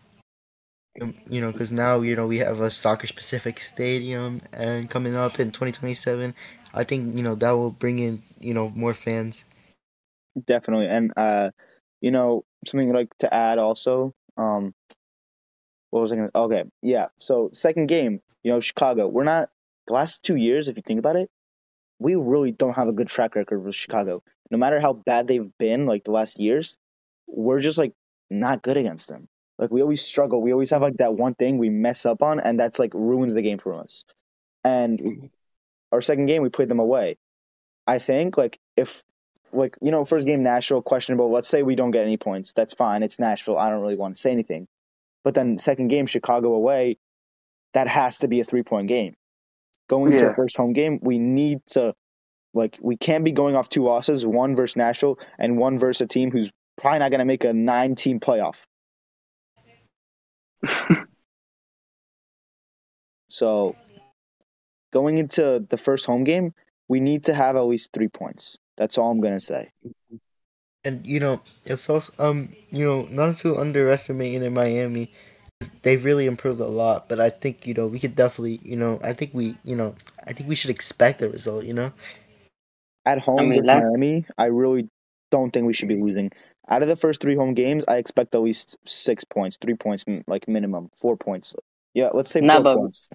you 1.28 1.40
know, 1.40 1.53
because 1.53 1.72
now 1.72 2.01
you 2.01 2.16
know 2.16 2.26
we 2.26 2.38
have 2.38 2.61
a 2.61 2.70
soccer 2.70 3.07
specific 3.07 3.61
stadium 3.61 4.42
and 4.53 4.88
coming 4.90 5.16
up 5.16 5.38
in 5.40 5.51
2027. 5.51 6.34
I 6.74 6.84
think 6.84 7.16
you 7.16 7.22
know 7.22 7.34
that 7.36 7.51
will 7.53 7.70
bring 7.70 7.99
in 7.99 8.22
you 8.38 8.55
know 8.55 8.70
more 8.74 8.94
fans. 8.94 9.44
Definitely. 10.44 10.88
And 10.88 11.12
uh, 11.16 11.51
you 12.01 12.11
know, 12.11 12.44
something 12.66 12.90
I'd 12.90 12.97
like 12.97 13.18
to 13.20 13.32
add 13.32 13.59
also, 13.59 14.14
um 14.36 14.74
what 15.90 16.01
was 16.01 16.12
I 16.12 16.16
going 16.16 16.30
to? 16.30 16.38
Okay, 16.38 16.64
yeah. 16.82 17.07
So 17.18 17.49
second 17.53 17.86
game, 17.86 18.20
you 18.42 18.53
know, 18.53 18.61
Chicago. 18.61 19.09
We're 19.09 19.24
not 19.24 19.49
the 19.86 19.94
last 19.94 20.22
two 20.22 20.36
years. 20.36 20.68
If 20.68 20.76
you 20.76 20.82
think 20.84 20.99
about 20.99 21.16
it, 21.16 21.30
we 21.99 22.14
really 22.16 22.53
don't 22.53 22.76
have 22.76 22.88
a 22.88 22.92
good 22.92 23.09
track 23.09 23.34
record 23.34 23.64
with 23.64 23.74
Chicago. 23.74 24.22
No 24.51 24.59
matter 24.59 24.80
how 24.80 24.92
bad 24.92 25.26
they've 25.26 25.51
been, 25.59 25.86
like 25.86 26.05
the 26.05 26.11
last 26.11 26.38
years, 26.38 26.76
we're 27.26 27.61
just 27.61 27.78
like 27.78 27.92
not 28.30 28.62
good 28.62 28.76
against 28.76 29.09
them. 29.09 29.28
Like 29.59 29.70
we 29.70 29.82
always 29.82 30.02
struggle. 30.02 30.42
We 30.42 30.52
always 30.52 30.70
have 30.70 30.82
like 30.82 30.98
that 30.98 31.14
one 31.14 31.34
thing 31.34 31.59
we 31.59 31.70
mess 31.70 32.04
up 32.04 32.22
on, 32.22 32.40
and 32.40 32.59
that's 32.59 32.78
like 32.78 32.92
ruins 32.94 33.34
the 33.34 33.42
game 33.42 33.59
for 33.59 33.74
us. 33.74 34.04
And 34.64 34.98
mm-hmm. 34.98 35.26
our 35.92 36.00
second 36.00 36.26
game, 36.26 36.42
we 36.42 36.48
played 36.48 36.68
them 36.68 36.80
away. 36.80 37.16
I 37.86 37.98
think 37.98 38.36
like 38.36 38.59
if 38.76 39.02
like 39.52 39.76
you 39.80 39.90
know 39.90 40.04
first 40.04 40.26
game 40.26 40.42
Nashville 40.42 40.82
questionable. 40.82 41.30
Let's 41.30 41.48
say 41.48 41.62
we 41.62 41.74
don't 41.74 41.90
get 41.90 42.04
any 42.04 42.16
points. 42.16 42.52
That's 42.52 42.74
fine. 42.74 43.02
It's 43.02 43.18
Nashville. 43.18 43.59
I 43.59 43.70
don't 43.70 43.80
really 43.80 43.96
want 43.96 44.16
to 44.16 44.20
say 44.20 44.30
anything. 44.30 44.68
But 45.24 45.34
then 45.34 45.59
second 45.59 45.88
game 45.88 46.07
Chicago 46.07 46.52
away, 46.52 46.98
that 47.74 47.88
has 47.88 48.18
to 48.18 48.28
be 48.28 48.40
a 48.40 48.44
three 48.44 48.62
point 48.62 48.88
game. 48.88 49.14
Going 49.88 50.12
Yeah. 50.12 50.28
the 50.28 50.34
first 50.34 50.57
home 50.57 50.72
game, 50.72 50.98
we 51.02 51.18
need 51.18 51.61
to 51.68 51.94
like 52.54 52.78
we 52.80 52.96
can't 52.96 53.24
be 53.24 53.32
going 53.32 53.57
off 53.57 53.68
two 53.68 53.84
losses, 53.84 54.26
one 54.26 54.54
versus 54.54 54.76
Nashville 54.76 55.18
and 55.38 55.59
one 55.59 55.78
versus 55.78 56.02
a 56.02 56.07
team 56.07 56.30
who's 56.30 56.50
probably 56.76 56.98
not 57.00 57.11
going 57.11 57.20
to 57.20 57.24
make 57.24 57.44
a 57.44 57.52
nine 57.52 57.94
team 57.94 58.20
playoff. 58.20 58.64
So 63.28 63.76
going 64.92 65.18
into 65.18 65.66
the 65.68 65.76
first 65.76 66.06
home 66.06 66.24
game, 66.24 66.54
we 66.88 67.00
need 67.00 67.24
to 67.24 67.34
have 67.34 67.56
at 67.56 67.62
least 67.66 67.92
three 67.92 68.08
points. 68.08 68.56
That's 68.76 68.96
all 68.96 69.10
I'm 69.10 69.20
gonna 69.20 69.40
say. 69.40 69.72
And 70.84 71.04
you 71.04 71.18
know, 71.18 71.42
it's 71.64 71.90
also 71.90 72.12
um, 72.18 72.54
you 72.70 72.84
know, 72.84 73.06
not 73.10 73.38
to 73.38 73.58
underestimate 73.58 74.40
in 74.40 74.54
Miami, 74.54 75.12
they've 75.82 76.04
really 76.04 76.26
improved 76.26 76.60
a 76.60 76.66
lot. 76.66 77.08
But 77.08 77.20
I 77.20 77.30
think 77.30 77.66
you 77.66 77.74
know 77.74 77.86
we 77.86 77.98
could 77.98 78.14
definitely, 78.14 78.60
you 78.62 78.76
know, 78.76 79.00
I 79.02 79.12
think 79.12 79.32
we, 79.34 79.56
you 79.64 79.74
know, 79.76 79.94
I 80.26 80.32
think 80.32 80.48
we 80.48 80.54
should 80.54 80.70
expect 80.70 81.20
a 81.22 81.28
result. 81.28 81.64
You 81.64 81.74
know, 81.74 81.92
At 83.04 83.18
home 83.18 83.40
I 83.40 83.42
mean, 83.42 83.56
with 83.56 83.66
last- 83.66 83.90
Miami, 83.98 84.24
I 84.38 84.46
really 84.46 84.88
don't 85.30 85.50
think 85.50 85.66
we 85.66 85.72
should 85.72 85.88
be 85.88 86.00
losing. 86.00 86.30
Out 86.68 86.82
of 86.82 86.88
the 86.88 86.96
first 86.96 87.20
three 87.20 87.36
home 87.36 87.54
games, 87.54 87.84
I 87.86 87.96
expect 87.96 88.34
at 88.34 88.40
least 88.42 88.76
six 88.84 89.22
points, 89.24 89.56
three 89.60 89.74
points, 89.74 90.04
like 90.26 90.48
minimum, 90.48 90.90
four 90.96 91.16
points. 91.16 91.54
Yeah, 91.94 92.10
let's 92.12 92.30
say 92.30 92.40
Nah, 92.40 92.54
four 92.54 92.62
but- 92.62 92.76
points. 92.78 93.08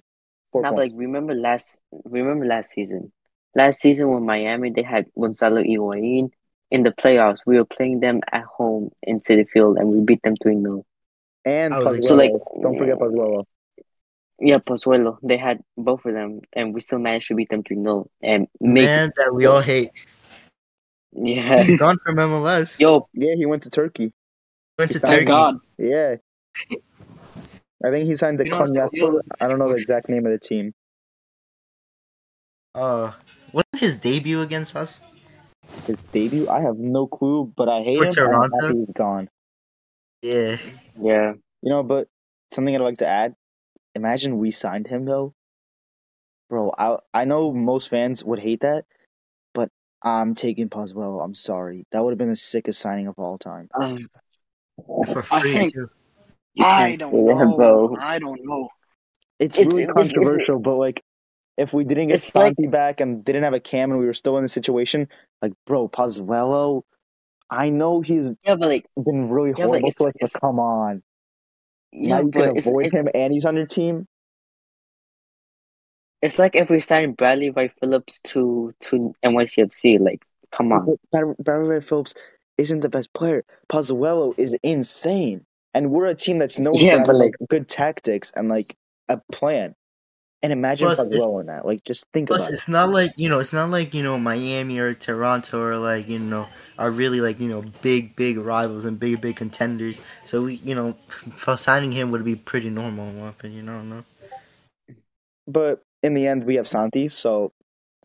Four 0.52 0.62
Now, 0.62 0.70
but, 0.72 0.78
like 0.80 0.90
remember 0.96 1.34
last 1.34 1.80
remember 2.04 2.44
last 2.44 2.70
season. 2.72 3.10
Last 3.54 3.80
season 3.80 4.10
when 4.10 4.24
Miami 4.24 4.70
they 4.70 4.82
had 4.82 5.06
Gonzalo 5.18 5.62
Higuain 5.62 6.30
in 6.70 6.82
the 6.82 6.90
playoffs. 6.90 7.40
We 7.46 7.56
were 7.58 7.64
playing 7.64 8.00
them 8.00 8.20
at 8.30 8.44
home 8.44 8.90
in 9.02 9.20
Citi 9.20 9.48
Field 9.48 9.78
and 9.78 9.88
we 9.88 10.00
beat 10.00 10.22
them 10.22 10.34
3 10.42 10.60
0. 10.60 10.84
and 11.44 11.74
I 11.74 11.78
was 11.78 11.86
like- 11.86 11.94
Pozuelo. 12.00 12.04
So, 12.04 12.14
like- 12.14 12.62
don't 12.62 12.78
forget 12.78 12.98
Pozuelo. 12.98 13.44
Yeah, 14.40 14.58
Pozuelo. 14.58 15.18
They 15.22 15.36
had 15.38 15.62
both 15.76 16.04
of 16.04 16.14
them 16.14 16.40
and 16.52 16.74
we 16.74 16.80
still 16.80 16.98
managed 16.98 17.28
to 17.28 17.34
beat 17.34 17.48
them 17.48 17.62
3 17.62 17.76
0. 17.78 18.08
And 18.22 18.46
make 18.60 18.84
man 18.84 19.12
that 19.16 19.34
we 19.34 19.46
all 19.46 19.60
hate. 19.60 19.90
Yeah. 21.14 21.62
He's 21.62 21.78
gone 21.78 21.98
from 22.04 22.16
MLS. 22.16 22.78
Yo, 22.78 23.08
Yeah, 23.12 23.34
he 23.36 23.46
went 23.46 23.62
to 23.64 23.70
Turkey. 23.70 24.12
Went 24.78 24.92
to 24.92 24.98
Thank 24.98 25.02
Turkey. 25.02 25.16
Thank 25.18 25.28
God. 25.28 25.58
Yeah. 25.78 26.16
I 27.84 27.90
think 27.90 28.06
he 28.06 28.14
signed 28.14 28.38
the 28.38 28.46
You 28.46 28.52
Konyaspor. 28.52 29.20
I 29.40 29.48
don't 29.48 29.58
know 29.58 29.68
the 29.68 29.76
exact 29.76 30.08
name 30.08 30.24
of 30.26 30.32
the 30.32 30.38
team. 30.38 30.72
Uh, 32.74 33.12
wasn't 33.52 33.78
his 33.80 33.96
debut 33.96 34.40
against 34.40 34.76
us? 34.76 35.02
His 35.86 36.00
debut, 36.12 36.48
I 36.48 36.60
have 36.60 36.78
no 36.78 37.06
clue, 37.06 37.52
but 37.56 37.68
I 37.68 37.82
hate 37.82 37.98
For 37.98 38.04
him. 38.04 38.10
I'm 38.10 38.50
Toronto? 38.50 38.56
happy 38.66 38.78
he's 38.78 38.90
gone. 38.90 39.28
Yeah. 40.22 40.56
yeah. 40.98 41.32
You 41.62 41.70
know, 41.70 41.82
but 41.82 42.08
something 42.52 42.74
I'd 42.74 42.80
like 42.80 42.98
to 42.98 43.06
add. 43.06 43.34
Imagine 43.94 44.38
we 44.38 44.50
signed 44.50 44.86
him 44.86 45.04
though, 45.04 45.34
bro. 46.48 46.72
I 46.78 46.96
I 47.12 47.24
know 47.26 47.52
most 47.52 47.88
fans 47.90 48.24
would 48.24 48.38
hate 48.38 48.60
that, 48.60 48.86
but 48.86 49.01
I'm 50.04 50.34
taking 50.34 50.68
Pozuelo. 50.68 51.24
I'm 51.24 51.34
sorry. 51.34 51.86
That 51.92 52.02
would 52.04 52.10
have 52.10 52.18
been 52.18 52.28
the 52.28 52.36
sickest 52.36 52.80
signing 52.80 53.06
of 53.06 53.18
all 53.18 53.38
time. 53.38 53.68
Um, 53.80 54.08
For 55.06 55.20
I 55.30 55.40
free 55.40 55.52
think- 55.52 55.74
too. 55.74 55.88
I 56.60 56.96
don't 56.96 57.10
say 57.12 57.56
know. 57.56 57.96
I 58.00 58.18
don't 58.18 58.40
know. 58.44 58.68
It's, 59.38 59.58
It's- 59.58 59.66
really 59.72 59.84
it's- 59.84 59.96
it's- 60.06 60.14
controversial, 60.14 60.58
but 60.58 60.76
like, 60.76 61.02
if 61.56 61.72
we 61.72 61.84
didn't 61.84 62.08
get 62.08 62.14
It's 62.14 62.34
like- 62.34 62.54
back 62.70 63.00
and 63.00 63.24
didn't 63.24 63.44
have 63.44 63.54
a 63.54 63.60
cam 63.60 63.90
and 63.90 64.00
we 64.00 64.06
were 64.06 64.12
still 64.12 64.36
in 64.36 64.42
the 64.42 64.48
situation, 64.48 65.08
like, 65.40 65.52
bro, 65.66 65.88
Pozuelo. 65.88 66.82
I 67.50 67.68
know 67.68 68.00
he's 68.00 68.30
Yeah, 68.46 68.54
but 68.56 68.68
like 68.68 68.86
been 68.96 69.28
really 69.30 69.50
Yeah, 69.50 69.54
but 69.66 69.80
horrible 69.80 69.88
it's- 69.88 69.96
to 69.96 70.04
us, 70.06 70.14
but 70.20 70.40
come 70.40 70.58
on. 70.58 71.02
yeah, 71.92 72.08
now 72.16 72.22
you 72.22 72.30
can 72.30 72.56
avoid 72.58 72.86
it- 72.86 72.92
him 72.94 73.08
and 73.14 73.32
he's 73.32 73.44
on 73.44 73.56
your 73.56 73.66
team. 73.66 74.06
It's 76.22 76.38
like 76.38 76.54
if 76.54 76.70
we 76.70 76.78
signed 76.80 77.16
Bradley 77.16 77.50
Wright-Phillips 77.50 78.20
to 78.24 78.72
to 78.80 79.14
NYCFC, 79.24 79.98
like 80.00 80.24
come 80.52 80.72
on. 80.72 80.84
Bradley, 80.84 80.98
Bar- 81.12 81.36
Barry 81.40 81.80
Phillips 81.80 82.14
isn't 82.58 82.80
the 82.80 82.88
best 82.88 83.12
player. 83.12 83.44
Pozuelo 83.68 84.34
is 84.38 84.54
insane, 84.62 85.44
and 85.74 85.90
we're 85.90 86.06
a 86.06 86.14
team 86.14 86.38
that's 86.38 86.58
known 86.58 86.74
Yeah, 86.76 87.02
for 87.04 87.12
like- 87.14 87.34
like 87.40 87.48
good 87.48 87.68
tactics 87.68 88.30
and 88.36 88.48
like 88.48 88.76
a 89.08 89.20
plan. 89.32 89.74
And 90.44 90.52
imagine 90.52 90.86
Plus, 90.88 91.00
Pozuelo 91.00 91.40
in 91.40 91.46
that. 91.46 91.64
Like, 91.64 91.84
just 91.84 92.04
think 92.12 92.26
Plus, 92.28 92.42
about 92.42 92.50
it. 92.50 92.54
it's 92.54 92.68
not 92.68 92.88
like 92.88 93.12
you 93.16 93.28
know, 93.28 93.38
it's 93.38 93.52
not 93.52 93.70
like 93.70 93.94
you 93.94 94.02
know 94.02 94.18
Miami 94.18 94.78
or 94.78 94.92
Toronto 94.94 95.60
or 95.60 95.76
like 95.78 96.08
you 96.08 96.18
know 96.18 96.48
are 96.78 96.90
really 96.90 97.20
like 97.20 97.38
you 97.40 97.48
know 97.48 97.62
big 97.80 98.14
big 98.16 98.38
rivals 98.38 98.84
and 98.84 98.98
big 98.98 99.20
big 99.20 99.36
contenders. 99.36 100.00
So 100.24 100.42
we 100.42 100.54
you 100.54 100.74
know 100.74 100.96
signing 101.56 101.92
him 101.92 102.10
would 102.12 102.24
be 102.24 102.36
pretty 102.36 102.70
normal 102.70 103.08
in 103.08 103.20
my 103.20 103.28
opinion. 103.28 103.68
I 103.68 103.72
don't 103.74 103.90
know. 103.90 104.04
But 105.46 105.82
in 106.02 106.14
the 106.14 106.26
end, 106.26 106.44
we 106.44 106.56
have 106.56 106.66
Santi, 106.68 107.08
so 107.08 107.52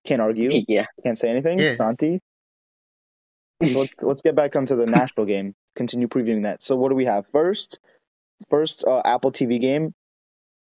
can't 0.05 0.21
argue. 0.21 0.49
Yeah. 0.67 0.85
Can't 1.03 1.17
say 1.17 1.29
anything. 1.29 1.59
Yeah. 1.59 1.75
Santi. 1.75 2.19
So 3.65 3.79
let's 3.79 3.93
let's 4.01 4.21
get 4.21 4.35
back 4.35 4.55
onto 4.55 4.75
the 4.75 4.85
Nashville 4.85 5.25
game. 5.25 5.55
Continue 5.75 6.07
previewing 6.07 6.43
that. 6.43 6.61
So 6.63 6.75
what 6.75 6.89
do 6.89 6.95
we 6.95 7.05
have 7.05 7.27
first? 7.31 7.79
First 8.49 8.83
uh, 8.87 9.01
Apple 9.05 9.31
TV 9.31 9.59
game. 9.59 9.93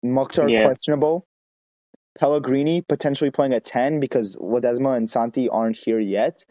Mukhtar 0.04 0.50
Yeah. 0.50 0.66
questionable. 0.66 1.26
Pellegrini 2.18 2.82
potentially 2.82 3.30
playing 3.32 3.54
at 3.54 3.66
ten 3.66 4.00
because 4.00 4.38
Ledesma 4.38 4.96
and 4.96 5.10
Santi 5.10 5.50
aren't 5.50 5.78
here 5.78 6.00
yet, 6.00 6.46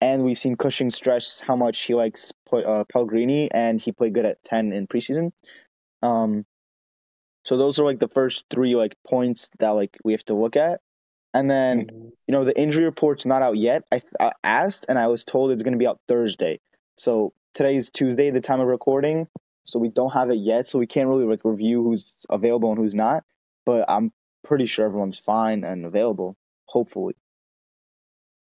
and 0.00 0.24
we've 0.24 0.38
seen 0.38 0.56
Cushing 0.56 0.90
stress 0.90 1.40
how 1.46 1.54
much 1.54 1.80
he 1.82 1.94
likes 1.94 2.32
play, 2.48 2.64
uh, 2.64 2.82
Pellegrini, 2.92 3.48
and 3.52 3.80
he 3.80 3.92
played 3.92 4.12
good 4.14 4.24
at 4.26 4.42
ten 4.42 4.72
in 4.72 4.88
preseason. 4.88 5.30
Um, 6.02 6.46
so 7.44 7.58
those 7.58 7.78
are 7.78 7.84
like 7.84 8.00
the 8.00 8.08
first 8.08 8.46
three 8.50 8.74
like 8.74 8.96
points 9.06 9.50
that 9.58 9.70
like 9.70 9.98
we 10.02 10.12
have 10.12 10.24
to 10.24 10.34
look 10.34 10.56
at, 10.56 10.80
and 11.32 11.50
then 11.50 11.86
mm-hmm. 11.86 12.08
you 12.26 12.32
know 12.32 12.44
the 12.44 12.58
injury 12.58 12.84
report's 12.84 13.26
not 13.26 13.42
out 13.42 13.58
yet. 13.58 13.84
I, 13.92 14.02
I 14.18 14.32
asked 14.42 14.86
and 14.88 14.98
i 14.98 15.06
was 15.06 15.24
told 15.24 15.50
it's 15.50 15.62
going 15.62 15.72
to 15.72 15.78
be 15.78 15.86
out 15.86 16.00
thursday. 16.08 16.60
So 16.96 17.34
today 17.54 17.76
is 17.76 17.90
tuesday 17.90 18.30
the 18.30 18.40
time 18.40 18.60
of 18.60 18.66
recording 18.66 19.28
so 19.64 19.78
we 19.78 19.88
don't 19.88 20.12
have 20.12 20.30
it 20.30 20.38
yet 20.38 20.66
so 20.66 20.78
we 20.78 20.86
can't 20.86 21.08
really 21.08 21.24
like 21.24 21.40
review 21.44 21.82
who's 21.82 22.16
available 22.30 22.70
and 22.70 22.78
who's 22.78 22.94
not. 22.94 23.24
But 23.66 23.84
i'm 23.88 24.12
pretty 24.42 24.66
sure 24.66 24.86
everyone's 24.86 25.18
fine 25.18 25.64
and 25.64 25.84
available 25.84 26.36
hopefully. 26.68 27.14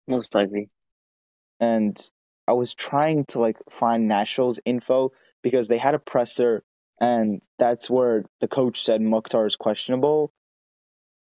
Most 0.08 0.36
likely. 0.36 0.70
and 1.60 2.10
i 2.48 2.54
was 2.54 2.74
trying 2.74 3.26
to 3.26 3.40
like 3.40 3.58
find 3.70 4.08
nashville's 4.08 4.60
info 4.66 5.12
because 5.42 5.68
they 5.68 5.78
had 5.78 5.96
a 5.96 6.00
presser 6.00 6.64
and 7.04 7.42
that's 7.60 7.90
where 7.90 8.24
the 8.42 8.48
coach 8.48 8.78
said 8.84 9.02
mukhtar 9.02 9.46
is 9.46 9.56
questionable 9.56 10.32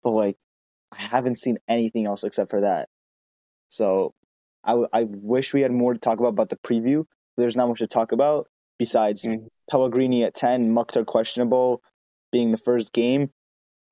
but 0.03 0.11
like 0.11 0.38
i 0.91 1.01
haven't 1.01 1.38
seen 1.38 1.57
anything 1.68 2.05
else 2.05 2.24
except 2.24 2.49
for 2.49 2.61
that 2.61 2.89
so 3.70 4.13
i, 4.63 4.72
w- 4.72 4.89
I 4.93 5.03
wish 5.09 5.53
we 5.53 5.61
had 5.61 5.72
more 5.72 5.93
to 5.93 5.99
talk 5.99 6.20
about 6.20 6.30
about 6.38 6.49
the 6.49 6.57
preview 6.57 7.05
there's 7.38 7.55
not 7.55 7.68
much 7.68 7.80
to 7.80 7.88
talk 7.88 8.11
about 8.11 8.47
besides 8.80 9.26
Mhm. 9.26 9.47
pellegrini 9.70 10.24
at 10.24 10.34
10 10.36 10.72
mukhtar 10.72 11.03
questionable 11.03 11.82
being 12.32 12.51
the 12.51 12.57
first 12.70 12.93
game 12.93 13.32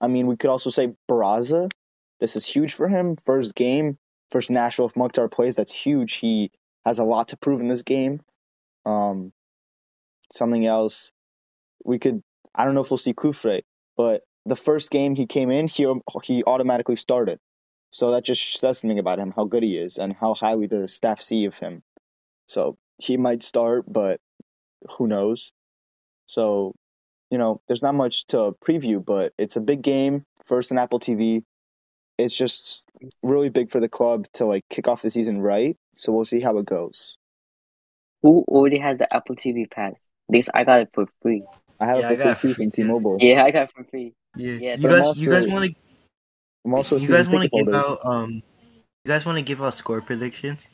i 0.02 0.08
mean 0.08 0.28
we 0.28 0.38
could 0.38 0.50
also 0.50 0.70
say 0.70 0.94
barraza 1.10 1.70
this 2.20 2.36
is 2.36 2.46
huge 2.56 2.74
for 2.74 2.88
him 2.88 3.16
first 3.16 3.56
game 3.56 3.98
first 4.32 4.50
national. 4.50 4.88
if 4.88 4.96
Mukhtar 4.96 5.30
plays, 5.30 5.56
that's 5.56 5.86
huge. 5.86 6.14
He 6.16 6.52
has 6.84 6.98
a 7.00 7.04
lot 7.04 7.28
to 7.30 7.38
prove 7.38 7.62
in 7.62 7.68
this 7.68 7.84
game. 7.84 8.22
Um, 8.86 9.34
something 10.32 10.66
else, 10.66 11.12
we 11.86 12.00
could. 12.00 12.22
I 12.54 12.66
don't 12.66 12.74
know 12.74 12.82
if 12.82 12.92
we'll 12.92 12.98
see 12.98 13.14
Cufré, 13.14 13.62
but 13.98 14.24
the 14.46 14.56
first 14.56 14.92
game 14.92 15.16
he 15.16 15.26
came 15.26 15.50
in, 15.50 15.68
he 15.68 15.88
he 16.24 16.44
automatically 16.46 16.96
started. 16.96 17.40
So 17.92 18.12
that 18.12 18.26
just 18.26 18.60
says 18.60 18.80
something 18.80 19.00
about 19.00 19.20
him, 19.20 19.32
how 19.36 19.46
good 19.46 19.64
he 19.64 19.78
is, 19.78 19.98
and 19.98 20.14
how 20.14 20.34
highly 20.34 20.68
the 20.68 20.88
staff 20.88 21.22
see 21.22 21.46
of 21.46 21.60
him. 21.60 21.84
So 22.48 22.78
he 22.98 23.18
might 23.18 23.42
start, 23.42 23.86
but 23.88 24.20
who 24.98 25.08
knows? 25.08 25.54
So, 26.28 26.74
you 27.32 27.38
know, 27.38 27.62
there's 27.68 27.82
not 27.82 27.96
much 27.96 28.28
to 28.28 28.54
preview, 28.62 29.04
but 29.04 29.34
it's 29.38 29.56
a 29.56 29.62
big 29.62 29.82
game. 29.82 30.26
First 30.44 30.72
in 30.72 30.78
Apple 30.78 31.00
TV. 31.00 31.44
It's 32.18 32.36
just 32.36 32.86
really 33.24 33.50
big 33.50 33.70
for 33.70 33.80
the 33.80 33.90
club 33.90 34.26
to 34.34 34.46
like 34.46 34.64
kick 34.70 34.88
off 34.88 35.02
the 35.02 35.10
season 35.10 35.42
right. 35.42 35.76
So 35.96 36.12
we'll 36.14 36.26
see 36.26 36.40
how 36.40 36.58
it 36.58 36.66
goes. 36.66 37.18
Who 38.24 38.44
already 38.48 38.80
has 38.80 38.98
the 38.98 39.14
Apple 39.14 39.36
TV 39.36 39.70
pass? 39.70 40.08
Because 40.30 40.50
I 40.54 40.64
got 40.64 40.82
it 40.82 40.90
for 40.94 41.06
free. 41.22 41.44
I 41.80 41.86
have 41.88 42.00
Yeah, 42.00 42.10
I 42.10 42.14
a 42.14 42.18
got 42.18 42.38
free 42.40 42.54
free 42.54 42.66
from. 42.66 42.72
T-Mobile. 42.72 43.18
Yeah, 43.20 43.44
I 43.44 43.52
got 43.52 43.64
it 43.64 43.72
for 43.76 43.84
free. 43.86 44.14
Yeah, 44.36 44.58
Yeah, 44.60 44.76
you 44.78 44.88
but 44.88 44.92
I'm 44.92 45.02
guys, 45.02 45.18
you 45.18 45.30
guys 45.30 45.48
want 45.48 45.66
to, 45.66 45.76
I'm 46.66 46.74
also 46.74 46.98
you 46.98 47.08
guys 47.08 47.28
want 47.28 47.44
to 47.44 47.50
give 47.50 47.74
out, 47.74 48.00
um, 48.04 48.32
you 48.34 49.08
guys 49.08 49.26
want 49.26 49.38
to 49.38 49.42
give 49.44 49.62
out 49.62 49.74
score 49.74 50.02
predictions? 50.02 50.66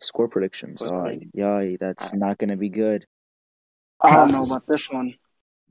score 0.00 0.28
predictions. 0.28 0.80
Score 0.80 0.92
Oh, 0.92 1.02
predictions. 1.04 1.32
yay, 1.34 1.76
that's 1.80 2.12
not 2.14 2.38
gonna 2.38 2.56
be 2.56 2.68
good. 2.68 3.04
I 4.00 4.16
don't 4.16 4.32
know 4.32 4.44
about 4.44 4.66
this 4.66 4.88
one. 4.90 5.14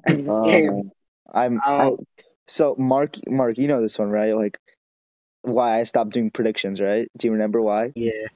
Same. 0.29 0.91
Uh, 1.33 1.37
I'm 1.37 1.61
I, 1.61 1.87
Um, 1.87 1.97
so 2.47 2.75
Mark. 2.77 3.15
Mark, 3.27 3.57
you 3.57 3.67
know 3.67 3.81
this 3.81 3.97
one, 3.97 4.09
right? 4.09 4.35
Like 4.35 4.57
why 5.41 5.79
I 5.79 5.83
stopped 5.83 6.11
doing 6.11 6.31
predictions, 6.31 6.81
right? 6.81 7.07
Do 7.17 7.27
you 7.27 7.31
remember 7.33 7.61
why? 7.61 7.91
Yeah, 7.95 8.27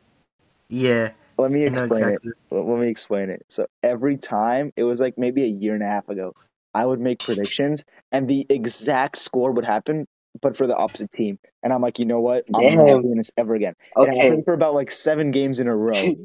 yeah, 0.70 1.10
Let 1.40 1.52
me 1.52 1.64
explain 1.64 2.04
it. 2.10 2.20
exactly. 2.24 2.32
Let 2.52 2.66
let 2.66 2.80
me 2.80 2.88
explain 2.90 3.30
it. 3.32 3.46
So 3.50 3.66
every 3.84 4.18
time 4.18 4.72
it 4.76 4.84
was 4.84 5.00
like 5.02 5.18
maybe 5.18 5.44
a 5.44 5.48
year 5.48 5.74
and 5.74 5.82
a 5.84 5.88
half 5.88 6.08
ago, 6.10 6.34
I 6.74 6.86
would 6.86 7.00
make 7.00 7.24
predictions 7.24 7.86
and 8.12 8.28
the 8.28 8.46
exact 8.50 9.16
score 9.18 9.52
would 9.52 9.64
happen, 9.66 10.08
but 10.42 10.58
for 10.58 10.68
the 10.68 10.76
opposite 10.76 11.12
team. 11.12 11.40
And 11.64 11.72
I'm 11.74 11.82
like, 11.82 11.98
you 12.00 12.06
know 12.06 12.20
what? 12.20 12.44
I'm 12.54 12.62
Damn. 12.62 12.86
not 12.86 13.02
doing 13.04 13.16
this 13.18 13.32
ever 13.38 13.56
again. 13.56 13.74
It 13.98 14.02
okay. 14.02 14.18
happened 14.18 14.44
for 14.46 14.54
about 14.54 14.74
like 14.76 14.92
seven 14.92 15.32
games 15.32 15.60
in 15.60 15.68
a 15.68 15.76
row. 15.76 16.16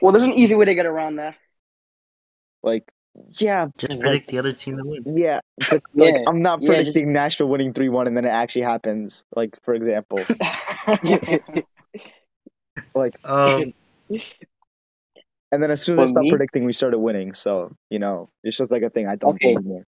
Well, 0.00 0.12
there's 0.12 0.24
an 0.24 0.32
easy 0.32 0.54
way 0.54 0.64
to 0.64 0.74
get 0.74 0.86
around 0.86 1.16
that. 1.16 1.34
like, 2.62 2.90
yeah, 3.38 3.66
Just 3.76 3.92
like, 3.92 4.00
predict 4.00 4.28
the 4.28 4.38
other 4.38 4.54
team 4.54 4.78
to 4.78 4.82
win. 4.84 5.04
yeah. 5.18 5.40
But, 5.70 5.82
like, 5.94 6.14
Yeah, 6.16 6.24
I'm 6.26 6.40
not 6.40 6.62
yeah, 6.62 6.68
predicting 6.68 7.12
Nashville 7.12 7.48
winning 7.48 7.74
three 7.74 7.90
one, 7.90 8.06
and 8.06 8.16
then 8.16 8.24
it 8.24 8.30
actually 8.30 8.62
happens. 8.62 9.26
Like 9.36 9.62
for 9.62 9.74
example, 9.74 10.20
like, 12.94 13.28
Um, 13.28 13.74
and 14.10 15.62
then 15.62 15.70
as 15.70 15.82
soon 15.82 15.94
as 15.94 15.98
I 15.98 16.02
For 16.04 16.06
stopped 16.08 16.24
me- 16.24 16.30
predicting, 16.30 16.64
we 16.64 16.72
started 16.72 16.98
winning. 16.98 17.32
So 17.32 17.76
you 17.90 17.98
know, 17.98 18.30
it's 18.42 18.56
just 18.56 18.70
like 18.70 18.82
a 18.82 18.90
thing 18.90 19.06
I 19.08 19.16
don't 19.16 19.40
do 19.40 19.48
Okay. 19.48 19.56
anymore. 19.56 19.84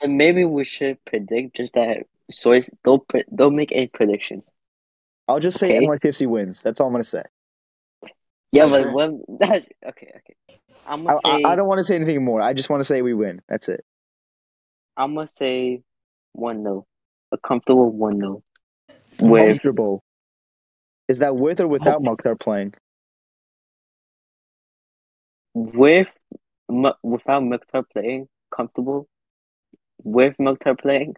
and 0.00 0.16
maybe 0.16 0.44
we 0.44 0.64
should 0.64 1.04
predict 1.04 1.56
just 1.56 1.74
that 1.74 2.06
source. 2.30 2.70
Don't 2.84 3.06
pre- 3.08 3.24
don't 3.34 3.56
make 3.56 3.72
any 3.72 3.88
predictions. 3.88 4.48
I'll 5.26 5.40
just 5.40 5.58
say 5.58 5.76
Okay. 5.76 5.86
NYCFC 5.86 6.26
wins. 6.26 6.62
That's 6.62 6.80
all 6.80 6.86
I'm 6.86 6.92
gonna 6.92 7.04
say. 7.04 7.22
Yeah, 8.52 8.66
but 8.68 8.92
when 8.92 9.22
that 9.40 9.64
okay, 9.86 10.12
okay. 10.16 10.34
I'm 10.86 11.06
I, 11.06 11.10
gonna 11.10 11.20
say 11.24 11.42
I, 11.44 11.52
I 11.52 11.56
don't 11.56 11.68
want 11.68 11.78
to 11.78 11.84
say 11.84 11.96
anything 11.96 12.24
more. 12.24 12.40
I 12.40 12.54
just 12.54 12.70
want 12.70 12.80
to 12.80 12.84
say 12.84 13.02
we 13.02 13.12
win. 13.12 13.42
That's 13.48 13.68
it. 13.68 13.84
I'm 14.96 15.14
gonna 15.14 15.26
say 15.26 15.82
one 16.32 16.62
0 16.62 16.86
a 17.32 17.38
comfortable 17.38 17.90
one 17.90 18.18
0 18.18 18.42
with 19.20 19.48
Comfortable. 19.48 20.02
Is 21.08 21.18
that 21.18 21.36
with 21.36 21.60
or 21.60 21.66
without 21.66 22.00
Mukhtar 22.02 22.36
playing? 22.36 22.74
With 25.54 26.08
without 26.68 27.42
Mukhtar 27.42 27.82
playing 27.82 28.28
comfortable 28.50 29.08
with 30.04 30.34
Mukhtar 30.38 30.74
playing 30.74 31.16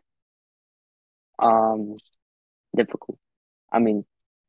um 1.39 1.97
difficult. 2.75 3.19
I 3.73 3.79
mean, 3.79 4.05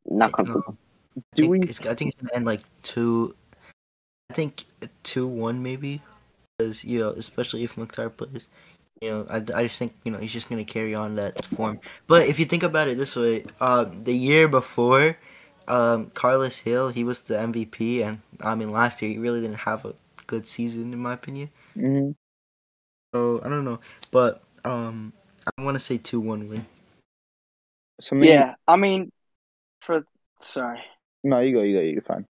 not 0.06 0.32
comfortable. 0.34 0.78
I 1.18 1.22
Do 1.36 1.44
think 1.44 1.52
we? 1.52 1.90
I 1.90 1.94
think 1.94 2.14
it's 2.14 2.22
gonna 2.22 2.34
end 2.34 2.46
like 2.46 2.62
two. 2.84 3.36
I 4.30 4.34
think 4.34 4.64
two 5.04 5.28
one 5.28 5.62
maybe, 5.62 6.02
because 6.58 6.84
you 6.84 7.00
know, 7.00 7.10
especially 7.10 7.64
if 7.64 7.78
Mukhtar 7.78 8.10
plays, 8.10 8.48
you 9.02 9.10
know, 9.12 9.28
I, 9.30 9.38
I 9.54 9.64
just 9.64 9.78
think 9.78 9.94
you 10.04 10.12
know 10.12 10.20
he's 10.20 10.32
just 10.32 10.50
gonna 10.50 10.64
carry 10.64 10.96
on 10.96 11.16
that 11.16 11.44
form. 11.46 11.80
But 12.08 12.28
if 12.28 12.40
you 12.40 12.46
think 12.46 12.64
about 12.64 12.88
it 12.88 12.98
this 12.98 13.16
way, 13.16 13.46
um, 13.60 14.04
the 14.04 14.16
year 14.16 14.48
before, 14.48 15.18
um, 15.68 16.09
Carles 16.12 16.59
Gil 16.62 16.89
he 16.89 17.03
was 17.03 17.24
the 17.24 17.39
MVP, 17.39 18.01
and 18.01 18.22
I 18.41 18.55
mean 18.55 18.72
last 18.72 19.01
year 19.01 19.12
he 19.12 19.18
really 19.18 19.41
didn't 19.41 19.57
have 19.57 19.86
a 19.86 19.93
good 20.28 20.47
season 20.47 20.93
in 20.93 20.99
my 20.99 21.14
opinion. 21.14 21.49
Mhm. 21.76 22.16
So 23.14 23.41
I 23.43 23.49
don't 23.49 23.66
know, 23.66 23.80
but 24.12 24.41
um, 24.64 25.14
I 25.57 25.64
want 25.64 25.76
to 25.76 25.80
say 25.80 25.97
two 25.97 26.20
one 26.20 26.47
win. 26.49 26.66
So 27.99 28.16
maybe, 28.16 28.30
yeah, 28.30 28.55
I 28.68 28.78
mean, 28.78 29.12
for 29.82 30.05
sorry. 30.41 30.80
No, 31.24 31.39
you 31.39 31.53
go. 31.53 31.62
You 31.62 31.78
go. 31.78 31.82
You're 31.82 32.01
fine. 32.01 32.26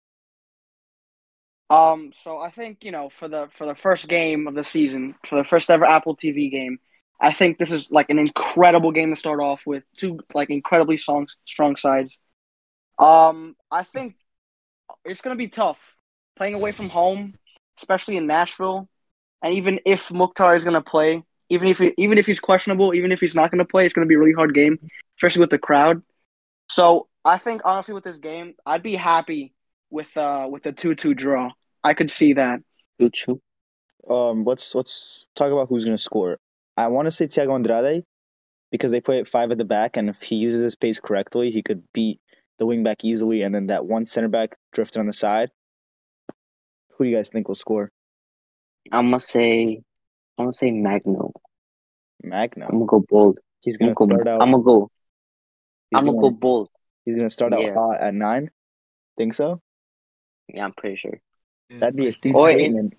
Um, 1.69 2.11
so 2.13 2.39
I 2.39 2.49
think 2.49 2.83
you 2.83 2.91
know 2.91 3.09
for 3.09 3.27
the 3.27 3.47
for 3.51 3.65
the 3.65 3.75
first 3.75 4.07
game 4.07 4.47
of 4.47 4.55
the 4.55 4.63
season, 4.63 5.15
for 5.25 5.35
the 5.35 5.43
first 5.43 5.69
ever 5.69 5.85
Apple 5.85 6.15
TV 6.15 6.49
game, 6.49 6.79
I 7.21 7.31
think 7.31 7.57
this 7.57 7.71
is 7.71 7.91
like 7.91 8.09
an 8.09 8.17
incredible 8.19 8.91
game 8.91 9.09
to 9.09 9.15
start 9.15 9.41
off 9.41 9.67
with. 9.67 9.83
Two 9.97 10.19
like 10.33 10.49
incredibly 10.49 10.97
strong 10.97 11.27
strong 11.45 11.75
sides. 11.75 12.17
Um, 12.99 13.55
I 13.71 13.83
think 13.83 14.15
it's 15.05 15.21
gonna 15.21 15.35
be 15.35 15.47
tough 15.47 15.79
playing 16.35 16.55
away 16.55 16.71
from 16.71 16.89
home, 16.89 17.35
especially 17.77 18.17
in 18.17 18.27
Nashville, 18.27 18.89
and 19.41 19.53
even 19.53 19.79
if 19.85 20.11
Mukhtar 20.11 20.55
is 20.55 20.63
gonna 20.63 20.81
play, 20.81 21.23
even 21.49 21.67
if 21.67 21.77
he, 21.77 21.93
even 21.97 22.17
if 22.17 22.25
he's 22.25 22.39
questionable, 22.39 22.93
even 22.93 23.11
if 23.11 23.19
he's 23.19 23.35
not 23.35 23.51
gonna 23.51 23.65
play, 23.65 23.85
it's 23.85 23.93
gonna 23.93 24.07
be 24.07 24.15
a 24.15 24.19
really 24.19 24.33
hard 24.33 24.53
game, 24.53 24.77
especially 25.17 25.39
with 25.39 25.49
the 25.49 25.57
crowd. 25.57 26.03
So 26.69 27.07
I 27.23 27.37
think 27.37 27.61
honestly 27.65 27.93
with 27.93 28.03
this 28.03 28.17
game, 28.17 28.55
I'd 28.65 28.83
be 28.83 28.95
happy 28.95 29.53
with 29.89 30.15
uh 30.17 30.47
with 30.51 30.65
a 30.65 30.71
two 30.71 30.95
two 30.95 31.13
draw. 31.13 31.51
I 31.83 31.93
could 31.93 32.11
see 32.11 32.33
that. 32.33 32.61
Two 32.99 33.09
two. 33.09 33.41
Um, 34.09 34.43
let's 34.43 34.75
let's 34.75 35.27
talk 35.35 35.51
about 35.51 35.69
who's 35.69 35.85
gonna 35.85 35.97
score. 35.97 36.37
I 36.75 36.87
want 36.87 37.05
to 37.05 37.11
say 37.11 37.27
Thiago 37.27 37.55
Andrade 37.55 38.03
because 38.71 38.91
they 38.91 39.01
play 39.01 39.19
at 39.19 39.27
five 39.27 39.51
at 39.51 39.57
the 39.57 39.65
back, 39.65 39.97
and 39.97 40.09
if 40.09 40.21
he 40.23 40.35
uses 40.35 40.61
his 40.61 40.75
pace 40.75 40.99
correctly, 40.99 41.51
he 41.51 41.61
could 41.61 41.83
beat 41.93 42.19
the 42.59 42.65
wing 42.65 42.83
back 42.83 43.03
easily, 43.03 43.41
and 43.41 43.53
then 43.55 43.67
that 43.67 43.85
one 43.85 44.05
center 44.05 44.27
back 44.27 44.55
drifted 44.71 44.99
on 44.99 45.07
the 45.07 45.13
side. 45.13 45.49
Who 46.93 47.05
do 47.05 47.09
you 47.09 47.15
guys 47.15 47.29
think 47.29 47.47
will 47.47 47.55
score? 47.55 47.91
I'm 48.91 49.07
gonna 49.07 49.19
say 49.19 49.81
I'm 50.37 50.45
gonna 50.45 50.53
say 50.53 50.71
Magno. 50.71 51.31
Magno. 52.23 52.65
I'm 52.67 52.73
gonna 52.73 52.85
go 52.85 53.03
bold. 53.09 53.39
He's 53.61 53.77
I'm 53.81 53.87
gonna 53.93 53.95
gonna 53.95 54.23
go. 54.23 54.29
out. 54.35 54.41
I'm 54.41 54.51
gonna 54.51 54.63
go. 54.63 54.89
he's 55.89 55.99
I'm 55.99 56.05
gonna 56.05 56.17
gonna, 56.19 56.31
go 56.31 56.37
bold. 56.37 56.69
He's 57.05 57.15
gonna 57.15 57.29
start 57.29 57.53
out 57.53 57.61
Yeah. 57.61 57.73
hot 57.73 57.99
at 57.99 58.13
nine. 58.13 58.51
Think 59.17 59.33
so? 59.33 59.61
Yeah, 60.47 60.65
I'm 60.65 60.73
pretty 60.73 60.95
sure. 60.97 61.19
That'd 61.69 61.95
be 61.95 62.07
a 62.07 62.13
think, 62.13 62.35
Or 62.35 62.49
huge 62.49 62.57
it- 62.57 62.63
statement. 62.63 62.93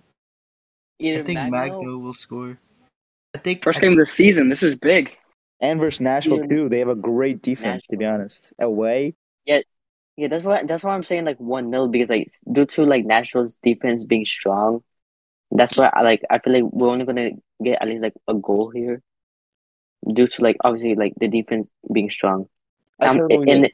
I 1.02 1.22
think 1.22 1.38
Magno, 1.38 1.50
Magno 1.50 1.98
will 1.98 2.12
score. 2.14 2.58
I 3.34 3.38
think 3.38 3.62
First 3.64 3.78
I 3.78 3.82
game 3.82 3.92
of 3.92 3.98
the 3.98 4.06
season. 4.06 4.48
This 4.48 4.62
is 4.62 4.76
big. 4.76 5.16
And 5.60 5.80
versus 5.80 6.00
Nashville 6.00 6.40
Yeah. 6.42 6.46
too. 6.46 6.68
They 6.68 6.78
have 6.78 6.88
a 6.88 6.94
great 6.94 7.42
defense, 7.42 7.84
to 7.90 7.96
be 7.96 8.04
honest. 8.04 8.52
Away, 8.58 9.14
Yeah, 10.20 10.28
that's 10.28 10.44
why 10.44 10.62
that's 10.64 10.84
why 10.84 10.94
I'm 10.94 11.02
saying 11.02 11.24
like 11.24 11.38
one 11.40 11.70
0 11.70 11.88
because 11.88 12.10
like 12.10 12.26
due 12.52 12.66
to 12.66 12.82
like 12.84 13.06
Nashville's 13.06 13.56
defense 13.62 14.04
being 14.04 14.26
strong, 14.26 14.84
that's 15.50 15.78
why 15.78 15.90
I 15.94 16.02
like 16.02 16.22
I 16.28 16.38
feel 16.40 16.52
like 16.52 16.64
we're 16.64 16.90
only 16.90 17.06
gonna 17.06 17.30
get 17.64 17.80
at 17.80 17.88
least 17.88 18.02
like 18.02 18.12
a 18.28 18.34
goal 18.34 18.68
here. 18.68 19.00
Due 20.12 20.26
to 20.26 20.42
like 20.42 20.56
obviously 20.62 20.94
like 20.94 21.14
the 21.18 21.28
defense 21.28 21.72
being 21.90 22.10
strong. 22.10 22.46
I 23.00 23.08
Um, 23.08 23.16
totally, 23.16 23.50
and 23.50 23.70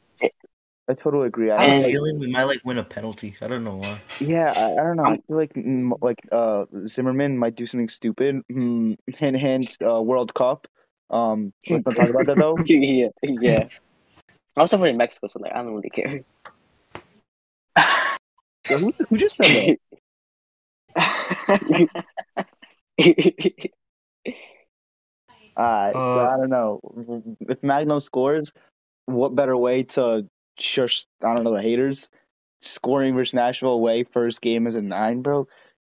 I 0.88 0.94
totally 0.94 1.26
agree. 1.26 1.50
I, 1.50 1.56
I 1.56 1.64
have 1.64 1.78
a 1.84 1.88
feeling 1.90 2.20
we 2.20 2.30
might 2.30 2.44
like 2.44 2.60
win 2.64 2.78
a 2.78 2.84
penalty. 2.84 3.36
I 3.42 3.48
don't 3.48 3.64
know 3.64 3.76
why. 3.76 3.98
yeah, 4.20 4.52
I, 4.56 4.80
I 4.80 4.84
don't 4.84 4.96
know. 4.96 5.04
I 5.04 5.08
I'm- 5.10 5.22
feel 5.26 5.36
like 5.36 5.54
mm, 5.54 5.92
like 6.00 6.22
uh 6.30 6.66
Zimmerman 6.86 7.38
might 7.38 7.56
do 7.56 7.66
something 7.66 7.88
stupid. 7.88 8.42
Hmm, 8.48 8.92
hint, 9.08 9.36
hint. 9.36 9.76
Uh, 9.84 10.00
World 10.02 10.32
Cup. 10.34 10.68
Um, 11.10 11.52
let's 11.70 11.84
not 11.86 11.96
talk 11.96 12.10
about 12.10 12.26
that 12.26 12.38
though. 12.38 12.56
yeah, 12.66 13.08
yeah. 13.22 13.68
I 14.56 14.62
was 14.62 14.70
from 14.70 14.96
Mexico, 14.96 15.26
so 15.26 15.38
like 15.40 15.52
I 15.52 15.62
don't 15.62 15.74
really 15.74 15.90
care. 15.90 16.22
Yeah, 18.68 18.78
who, 18.78 18.90
who 19.08 19.16
just 19.16 19.36
said 19.36 19.78
that? 20.96 21.78
Uh, 25.56 25.90
so 25.92 26.28
I 26.28 26.36
don't 26.36 26.50
know. 26.50 26.80
If 27.40 27.62
Magno 27.62 27.98
scores, 27.98 28.52
what 29.06 29.34
better 29.34 29.56
way 29.56 29.84
to 29.84 30.26
shush? 30.58 31.06
I 31.24 31.34
don't 31.34 31.44
know 31.44 31.54
the 31.54 31.62
haters. 31.62 32.10
Scoring 32.60 33.14
versus 33.14 33.34
Nashville 33.34 33.70
away, 33.70 34.04
first 34.04 34.42
game 34.42 34.66
is 34.66 34.76
a 34.76 34.82
nine, 34.82 35.22
bro. 35.22 35.48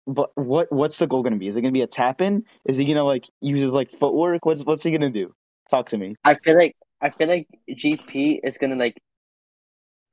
But 0.06 0.32
what 0.36 0.72
what's 0.72 0.98
the 0.98 1.08
goal 1.08 1.24
gonna 1.24 1.38
be? 1.38 1.48
Is 1.48 1.56
it 1.56 1.62
gonna 1.62 1.72
be 1.72 1.82
a 1.82 1.88
tap 1.88 2.20
in? 2.20 2.44
Is 2.66 2.78
he 2.78 2.86
gonna 2.86 3.06
like 3.06 3.30
use 3.40 3.60
his 3.60 3.74
like 3.74 3.90
footwork? 3.90 4.46
What's 4.46 4.66
what's 4.66 4.84
he 4.84 4.92
gonna 4.92 5.10
do? 5.10 5.34
Talk 5.70 5.88
to 5.88 5.98
me. 5.98 6.16
I 6.26 6.36
feel 6.36 6.58
like 6.58 6.76
I 7.04 7.10
feel 7.10 7.28
like 7.28 7.48
GP 7.70 8.40
is 8.44 8.58
gonna 8.58 8.78
like. 8.78 8.98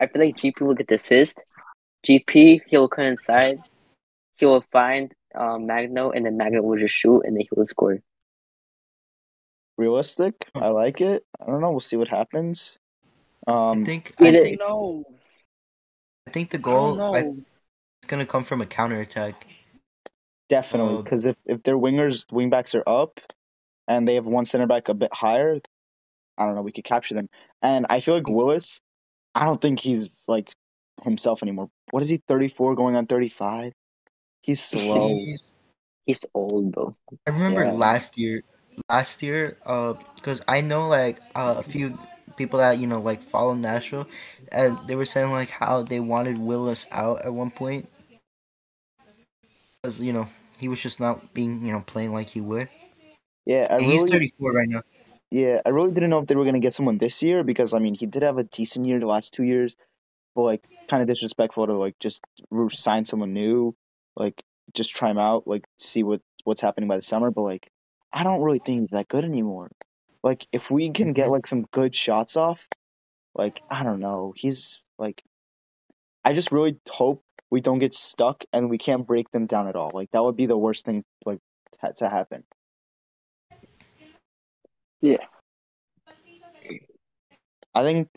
I 0.01 0.07
feel 0.09 0.23
like 0.23 0.37
GP 0.37 0.61
will 0.61 0.75
get 0.75 0.89
the 0.89 0.97
assist. 0.97 1.41
GP 2.07 2.63
he'll 2.67 2.89
come 2.89 3.05
inside. 3.05 3.61
He 4.37 4.45
will 4.47 4.63
find 4.73 5.13
um, 5.35 5.67
Magno, 5.67 6.11
and 6.11 6.27
then 6.27 6.37
Magno 6.37 6.63
will 6.63 6.79
just 6.79 6.95
shoot, 6.95 7.21
and 7.25 7.37
then 7.37 7.43
he 7.43 7.49
will 7.55 7.67
score. 7.67 7.99
Realistic. 9.79 10.49
I 10.55 10.69
like 10.69 11.01
it. 11.01 11.25
I 11.41 11.47
don't 11.47 11.61
know. 11.61 11.71
We'll 11.71 11.81
see 11.81 11.97
what 11.97 12.09
happens. 12.09 12.79
Um, 13.47 13.83
I 13.83 13.85
think 13.85 14.13
I 14.21 14.29
Either- 14.29 14.43
think, 14.43 14.59
no, 14.61 15.05
I 16.27 16.31
think 16.31 16.51
the 16.51 16.59
goal 16.59 17.01
I, 17.15 17.21
it's 17.21 18.07
gonna 18.09 18.27
come 18.27 18.45
from 18.45 18.61
a 18.61 18.67
counter 18.67 19.01
attack. 19.01 19.47
Definitely, 20.49 21.03
because 21.05 21.25
if, 21.25 21.37
if 21.47 21.63
their 21.63 21.77
wingers, 21.79 22.27
wingbacks 22.27 22.75
are 22.75 22.83
up, 22.89 23.21
and 23.87 24.09
they 24.09 24.17
have 24.17 24.27
one 24.27 24.45
center 24.45 24.67
back 24.67 24.89
a 24.89 24.95
bit 24.95 25.15
higher, 25.15 25.61
I 26.41 26.47
don't 26.47 26.57
know. 26.57 26.63
We 26.63 26.73
could 26.73 26.85
capture 26.85 27.15
them, 27.15 27.29
and 27.63 27.87
I 27.91 28.01
feel 28.01 28.15
like 28.15 28.29
Willis. 28.29 28.81
I 29.35 29.45
don't 29.45 29.61
think 29.61 29.79
he's 29.81 30.25
like 30.27 30.51
himself 31.05 31.43
anymore. 31.43 31.71
What 31.93 32.03
is 32.03 32.09
he? 32.09 32.23
Thirty 32.27 32.49
four, 32.49 32.75
going 32.75 32.97
on 32.97 33.07
thirty 33.07 33.29
five. 33.29 33.75
He's 34.43 34.61
slow. 34.61 35.19
he's 36.07 36.25
old, 36.35 36.75
though. 36.75 36.97
I 37.27 37.31
remember 37.31 37.65
Yeah. 37.65 37.73
last 37.73 38.19
year, 38.19 38.43
last 38.89 39.23
year, 39.23 39.59
uh, 39.67 39.95
because 40.17 40.43
I 40.49 40.63
know 40.63 40.89
like 40.89 41.21
uh, 41.35 41.57
a 41.59 41.63
few 41.63 41.99
people 42.37 42.59
that 42.59 42.79
you 42.79 42.87
know 42.87 43.01
like 43.01 43.23
follow 43.23 43.55
Nashville, 43.55 44.09
and 44.51 44.79
they 44.87 44.97
were 44.97 45.05
saying 45.05 45.31
like 45.31 45.51
how 45.51 45.83
they 45.83 46.01
wanted 46.01 46.39
Willis 46.39 46.87
out 46.91 47.25
at 47.25 47.33
one 47.35 47.51
point, 47.51 47.89
because 49.83 50.01
you 50.01 50.13
know 50.13 50.29
he 50.59 50.69
was 50.69 50.81
just 50.81 51.01
not 51.01 51.35
being 51.35 51.65
you 51.65 51.73
know 51.73 51.83
playing 51.87 52.13
like 52.13 52.31
he 52.31 52.41
would. 52.41 52.69
Yeah, 53.47 53.67
I 53.71 53.77
And 53.77 53.85
he's 53.85 54.05
34 54.05 54.53
right 54.53 54.69
now. 54.69 54.83
Yeah, 55.31 55.61
I 55.65 55.69
really 55.71 55.93
didn't 55.93 56.11
know 56.11 56.19
if 56.19 56.27
they 56.27 56.35
were 56.37 56.45
gonna 56.45 56.61
get 56.61 56.75
someone 56.75 56.99
this 56.99 57.23
year 57.23 57.43
because 57.45 57.73
I 57.75 57.79
mean 57.79 57.95
he 57.95 58.07
did 58.07 58.23
have 58.23 58.39
a 58.39 58.45
decent 58.45 58.87
year 58.87 58.99
the 58.99 59.07
last 59.07 59.33
two 59.33 59.45
years, 59.45 59.77
but 60.35 60.43
like 60.43 60.69
kind 60.89 61.03
of 61.03 61.09
disrespectful 61.09 61.67
to 61.67 61.75
like 61.75 61.99
just 62.01 62.23
sign 62.71 63.05
someone 63.05 63.33
new, 63.33 63.75
like 64.17 64.43
just 64.75 64.95
try 64.95 65.11
him 65.11 65.19
out, 65.19 65.47
like 65.47 65.65
see 65.79 66.03
what 66.03 66.21
what's 66.45 66.61
happening 66.61 66.89
by 66.89 66.97
the 66.97 67.03
summer. 67.03 67.31
But 67.31 67.43
like 67.43 67.71
I 68.13 68.25
don't 68.25 68.43
really 68.43 68.59
think 68.59 68.81
he's 68.81 68.91
that 68.91 69.09
good 69.09 69.25
anymore. 69.25 69.71
Like 70.23 70.47
if 70.53 70.71
we 70.71 70.91
can 70.91 71.13
get 71.13 71.29
Mhm. 71.29 71.33
like 71.33 71.47
some 71.47 71.63
good 71.73 71.95
shots 71.95 72.37
off, 72.37 72.69
like 73.35 73.63
I 73.71 73.83
don't 73.85 74.01
know, 74.01 74.33
he's 74.37 74.85
like 74.99 75.23
I 76.25 76.33
just 76.33 76.53
really 76.53 76.79
hope 76.89 77.23
we 77.51 77.61
don't 77.61 77.79
get 77.79 77.95
stuck 77.95 78.45
and 78.53 78.69
we 78.71 78.79
can't 78.79 79.07
break 79.07 79.31
them 79.31 79.47
down 79.47 79.69
at 79.69 79.77
all. 79.77 79.91
Like 79.95 80.11
that 80.13 80.23
would 80.23 80.37
be 80.37 80.47
the 80.47 80.59
worst 80.59 80.85
thing 80.85 81.05
like 81.25 81.39
to, 81.81 81.93
to 81.95 82.09
happen. 82.09 82.45
Yeah. 85.01 85.25
I 87.75 87.83
think 87.83 88.09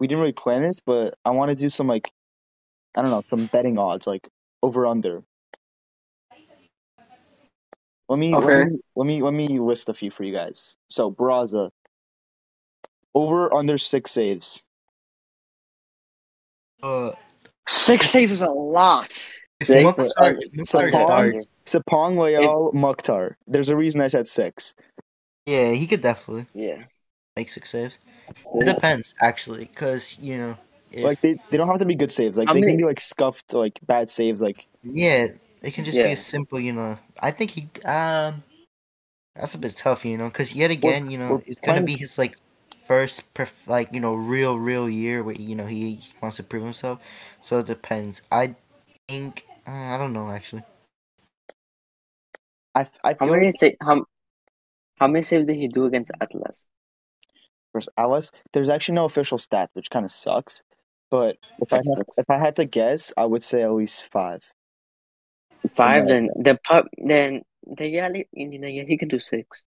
we 0.00 0.06
didn't 0.06 0.20
really 0.20 0.32
plan 0.32 0.62
this, 0.62 0.80
but 0.80 1.14
I 1.24 1.30
want 1.30 1.50
to 1.50 1.54
do 1.54 1.68
some 1.70 1.86
like 1.86 2.10
I 2.96 3.02
don't 3.02 3.10
know, 3.10 3.22
some 3.22 3.46
betting 3.46 3.78
odds, 3.78 4.06
like 4.06 4.28
over 4.62 4.86
under. 4.86 5.22
Let 8.08 8.18
me, 8.18 8.34
let 8.34 8.46
me 8.66 8.78
let 8.96 9.06
me 9.06 9.22
let 9.22 9.34
me 9.34 9.46
list 9.60 9.88
a 9.88 9.94
few 9.94 10.10
for 10.10 10.24
you 10.24 10.32
guys. 10.32 10.76
So 10.88 11.10
Barraza, 11.10 11.70
over 13.14 13.52
under 13.54 13.76
six 13.78 14.10
saves. 14.10 14.64
Uh, 16.82 17.12
Six 17.68 18.08
saves 18.08 18.30
is 18.32 18.40
a 18.40 18.50
lot. 18.50 19.10
if 19.60 19.66
Six? 19.66 19.82
Mukhtar, 19.84 20.06
Uh, 20.28 20.32
Mukhtar 20.54 20.90
Sapong? 20.90 20.90
starts, 20.90 21.46
Sapong, 21.66 22.18
Leal, 22.18 22.70
Mukhtar. 22.72 23.36
There's 23.46 23.68
a 23.68 23.76
reason 23.76 24.00
I 24.00 24.08
said 24.08 24.26
six. 24.26 24.74
Yeah, 25.48 25.72
he 25.72 25.86
could 25.86 26.02
definitely 26.02 26.46
Yeah. 26.54 26.84
make 27.36 27.48
six 27.48 27.70
saves. 27.70 27.98
It 28.60 28.64
depends 28.66 29.14
actually, 29.22 29.64
because 29.64 30.18
you 30.18 30.36
know, 30.38 30.58
if, 30.92 31.04
Like 31.04 31.20
they, 31.20 31.38
they 31.50 31.56
don't 31.56 31.68
have 31.68 31.78
to 31.78 31.86
be 31.86 31.94
good 31.94 32.10
saves. 32.12 32.36
Like 32.36 32.48
How 32.48 32.54
they 32.54 32.60
many- 32.60 32.72
can 32.72 32.78
be 32.78 32.84
like 32.84 33.00
scuffed, 33.00 33.54
like 33.54 33.78
bad 33.86 34.10
saves. 34.10 34.42
Like 34.42 34.66
yeah, 34.82 35.28
it 35.62 35.72
can 35.74 35.84
just 35.84 35.96
be 35.96 36.12
a 36.12 36.16
simple, 36.16 36.60
you 36.60 36.72
know. 36.72 36.98
I 37.20 37.30
think 37.30 37.52
he 37.52 37.62
um, 37.84 38.42
that's 39.34 39.54
a 39.54 39.58
bit 39.58 39.76
tough, 39.76 40.04
you 40.04 40.16
know, 40.18 40.28
because 40.28 40.54
yet 40.54 40.70
again, 40.70 41.10
you 41.10 41.18
know, 41.18 41.36
we're 41.36 41.42
it's 41.46 41.60
gonna 41.60 41.82
be 41.82 41.96
his 41.96 42.18
like 42.18 42.36
first, 42.86 43.32
perf- 43.34 43.66
like 43.66 43.92
you 43.92 44.00
know, 44.00 44.14
real, 44.14 44.58
real 44.58 44.88
year 44.88 45.22
where 45.22 45.34
you 45.34 45.54
know 45.54 45.66
he 45.66 46.00
wants 46.20 46.36
to 46.38 46.42
prove 46.42 46.64
himself. 46.64 47.00
So 47.42 47.60
it 47.60 47.66
depends. 47.66 48.22
I 48.30 48.54
think 49.08 49.46
uh, 49.66 49.70
I 49.94 49.96
don't 49.98 50.12
know 50.12 50.30
actually. 50.30 50.64
I, 52.74 52.86
I 53.02 53.14
How 53.14 53.26
feel 53.26 53.30
many 53.32 53.46
like 53.46 53.56
sa- 53.58 53.84
how, 53.84 54.04
how 54.98 55.06
many 55.06 55.22
saves 55.22 55.46
did 55.46 55.56
he 55.56 55.68
do 55.68 55.84
against 55.86 56.10
Atlas? 56.20 56.64
versus 57.72 57.92
Atlas, 57.96 58.30
there's 58.52 58.68
actually 58.68 58.94
no 58.94 59.04
official 59.04 59.38
stat, 59.38 59.70
which 59.74 59.90
kind 59.90 60.04
of 60.04 60.10
sucks. 60.10 60.62
But 61.10 61.36
if 61.60 61.72
I 61.72 61.76
had, 61.76 62.04
if 62.18 62.30
I 62.30 62.38
had 62.38 62.56
to 62.56 62.64
guess, 62.64 63.12
I 63.16 63.24
would 63.24 63.42
say 63.42 63.62
at 63.62 63.72
least 63.72 64.08
five. 64.10 64.44
Five. 65.74 66.06
Then 66.06 66.28
the 66.36 66.58
pub. 66.62 66.86
Then 66.98 67.42
the 67.66 67.88
yeah, 67.88 68.08
li- 68.08 68.28
you 68.32 68.58
know, 68.58 68.68
yeah, 68.68 68.84
he 68.86 68.98
can 68.98 69.08
do 69.08 69.18
six. 69.18 69.64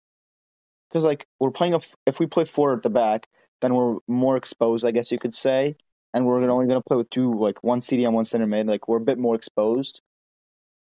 Because 0.88 1.04
like 1.04 1.26
we're 1.40 1.50
playing 1.50 1.74
a, 1.74 1.78
f- 1.78 1.96
if 2.06 2.20
we 2.20 2.26
play 2.26 2.44
four 2.44 2.72
at 2.72 2.82
the 2.82 2.90
back, 2.90 3.26
then 3.62 3.74
we're 3.74 3.96
more 4.06 4.36
exposed, 4.36 4.84
I 4.84 4.92
guess 4.92 5.10
you 5.10 5.18
could 5.18 5.34
say. 5.34 5.76
And 6.12 6.24
we're 6.24 6.48
only 6.48 6.68
gonna 6.68 6.82
play 6.82 6.96
with 6.96 7.10
two, 7.10 7.34
like 7.34 7.64
one 7.64 7.80
CD 7.80 8.04
and 8.04 8.14
one 8.14 8.24
center 8.24 8.46
mid. 8.46 8.68
Like 8.68 8.86
we're 8.86 8.98
a 8.98 9.00
bit 9.00 9.18
more 9.18 9.34
exposed. 9.34 10.00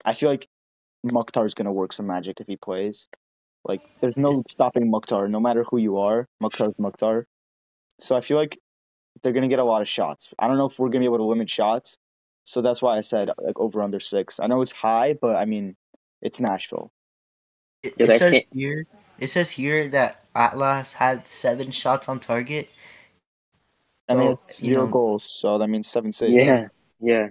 I 0.04 0.14
feel 0.14 0.30
like 0.30 0.48
Mukhtar's 1.04 1.56
gonna 1.56 1.74
work 1.74 1.92
some 1.92 2.06
magic 2.06 2.40
if 2.40 2.46
he 2.46 2.56
plays. 2.56 3.08
Like 3.66 3.82
there's 4.00 4.16
no 4.18 4.44
stopping 4.48 4.90
Mukhtar, 4.90 5.28
no 5.28 5.40
matter 5.40 5.64
who 5.64 5.78
you 5.78 5.98
are. 5.98 6.28
Mukhtar's 6.40 6.76
Mukhtar. 6.78 7.26
So 8.00 8.16
I 8.16 8.22
feel 8.22 8.38
like 8.38 8.60
they're 9.22 9.34
gonna 9.34 9.48
get 9.48 9.60
a 9.60 9.64
lot 9.64 9.82
of 9.82 9.88
shots. 9.88 10.30
I 10.40 10.48
don't 10.48 10.58
know 10.58 10.68
if 10.68 10.78
we're 10.78 10.90
gonna 10.90 11.02
be 11.02 11.06
able 11.06 11.18
to 11.18 11.24
limit 11.24 11.50
shots. 11.50 11.98
So 12.44 12.62
that's 12.62 12.82
why 12.82 12.96
I 12.98 13.02
said 13.02 13.30
like 13.40 13.60
over 13.60 13.82
under 13.82 14.00
six. 14.00 14.40
I 14.40 14.48
know 14.48 14.62
it's 14.62 14.72
high, 14.72 15.14
but 15.20 15.36
I 15.36 15.46
mean 15.46 15.76
it's 16.22 16.40
Nashville. 16.40 16.92
It, 17.84 17.94
it 17.98 18.08
says 18.20 18.32
can't- 18.32 18.46
here. 18.54 18.86
It 19.18 19.28
says 19.28 19.52
here 19.52 19.88
that 19.90 20.26
Atlas 20.36 20.94
had 20.94 21.28
seven 21.28 21.72
shots 21.72 22.10
on 22.10 22.20
target. 22.20 22.70
And 24.10 24.20
they 24.20 24.24
So, 24.26 24.30
had 24.30 24.40
you 24.68 24.74
zero 24.74 24.86
know- 24.86 24.92
goals, 24.92 25.24
so 25.24 25.58
that 25.58 25.68
means 25.70 25.88
seven 25.90 26.12
six. 26.12 26.32
Yeah. 26.34 26.68
Yeah. 27.00 27.30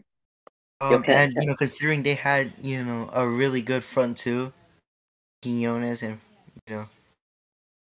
Um, 0.81 0.95
Okay. 0.95 1.15
and 1.15 1.33
you 1.35 1.47
know, 1.47 1.55
considering 1.55 2.03
they 2.03 2.15
had 2.15 2.53
you 2.61 2.83
know 2.85 3.09
a 3.13 3.29
really 3.29 3.63
good 3.63 3.85
front 3.85 4.17
two, 4.19 4.53
Quinones 5.45 6.03
and 6.03 6.19
you 6.69 6.75
know, 6.77 6.87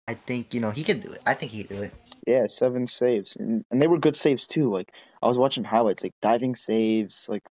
I 0.08 0.16
think 0.16 0.54
you 0.54 0.60
know 0.60 0.72
he 0.72 0.84
could 0.84 1.02
do 1.02 1.12
it. 1.12 1.22
I 1.26 1.34
think 1.36 1.52
he 1.52 1.64
could 1.64 1.78
do 1.78 1.84
it. 1.84 1.94
Yeah, 2.28 2.48
seven 2.48 2.86
saves, 2.88 3.36
and, 3.36 3.64
and 3.72 3.82
they 3.82 3.88
were 3.88 3.98
good 3.98 4.16
saves 4.16 4.46
too. 4.48 4.72
Like 4.72 4.92
I 5.22 5.28
was 5.28 5.38
watching 5.38 5.64
highlights, 5.64 6.04
like 6.04 6.14
diving 6.22 6.56
saves, 6.56 7.28
like 7.30 7.44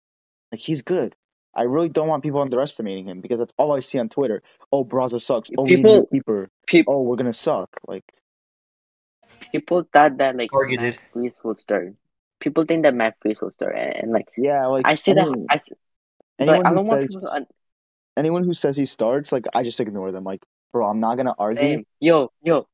like 0.52 0.60
he's 0.60 0.82
good. 0.82 1.14
I 1.54 1.62
really 1.62 1.88
don't 1.88 2.06
want 2.08 2.22
people 2.22 2.40
underestimating 2.40 3.06
him 3.06 3.20
because 3.20 3.38
that's 3.40 3.52
all 3.56 3.72
I 3.74 3.80
see 3.80 3.98
on 3.98 4.08
Twitter. 4.08 4.42
Oh, 4.72 4.84
Barraza 4.84 5.20
sucks. 5.20 5.50
Oh, 5.58 5.64
we 5.64 5.70
need 5.70 5.76
People- 5.82 6.06
keeper. 6.06 6.48
People 6.66 6.94
Oh, 6.94 7.02
we're 7.02 7.16
gonna 7.16 7.32
suck. 7.32 7.70
Like 7.88 8.04
people 9.52 9.86
thought 9.92 10.18
that 10.18 10.36
like 10.36 10.50
Targeted. 10.50 10.94
Matt 10.94 11.00
Freese 11.12 11.40
would 11.44 11.58
start. 11.58 11.94
People 12.40 12.64
think 12.64 12.84
that 12.84 12.94
Matt 12.94 13.16
Freese 13.20 13.40
will 13.42 13.50
start, 13.50 13.76
and, 13.76 13.96
and 13.96 14.12
like 14.12 14.28
yeah, 14.36 14.66
like 14.66 14.86
I 14.86 14.94
see 14.94 15.10
anyone, 15.12 15.40
that. 15.42 15.46
I 15.50 15.54
s- 15.54 15.72
anyone 16.38 16.62
but 16.62 16.66
I 16.66 16.74
don't 16.74 16.86
want 16.86 17.08
people 17.08 17.20
to 17.20 17.32
un- 17.34 17.46
anyone 18.16 18.44
who 18.44 18.52
says 18.52 18.76
he 18.76 18.84
starts, 18.84 19.32
like 19.32 19.46
I 19.54 19.62
just 19.62 19.80
ignore 19.80 20.12
them. 20.12 20.24
Like, 20.24 20.42
bro, 20.72 20.86
I'm 20.86 21.00
not 21.00 21.16
gonna 21.16 21.34
argue. 21.38 21.60
Same. 21.60 21.86
Yo, 22.00 22.32
yo. 22.42 22.66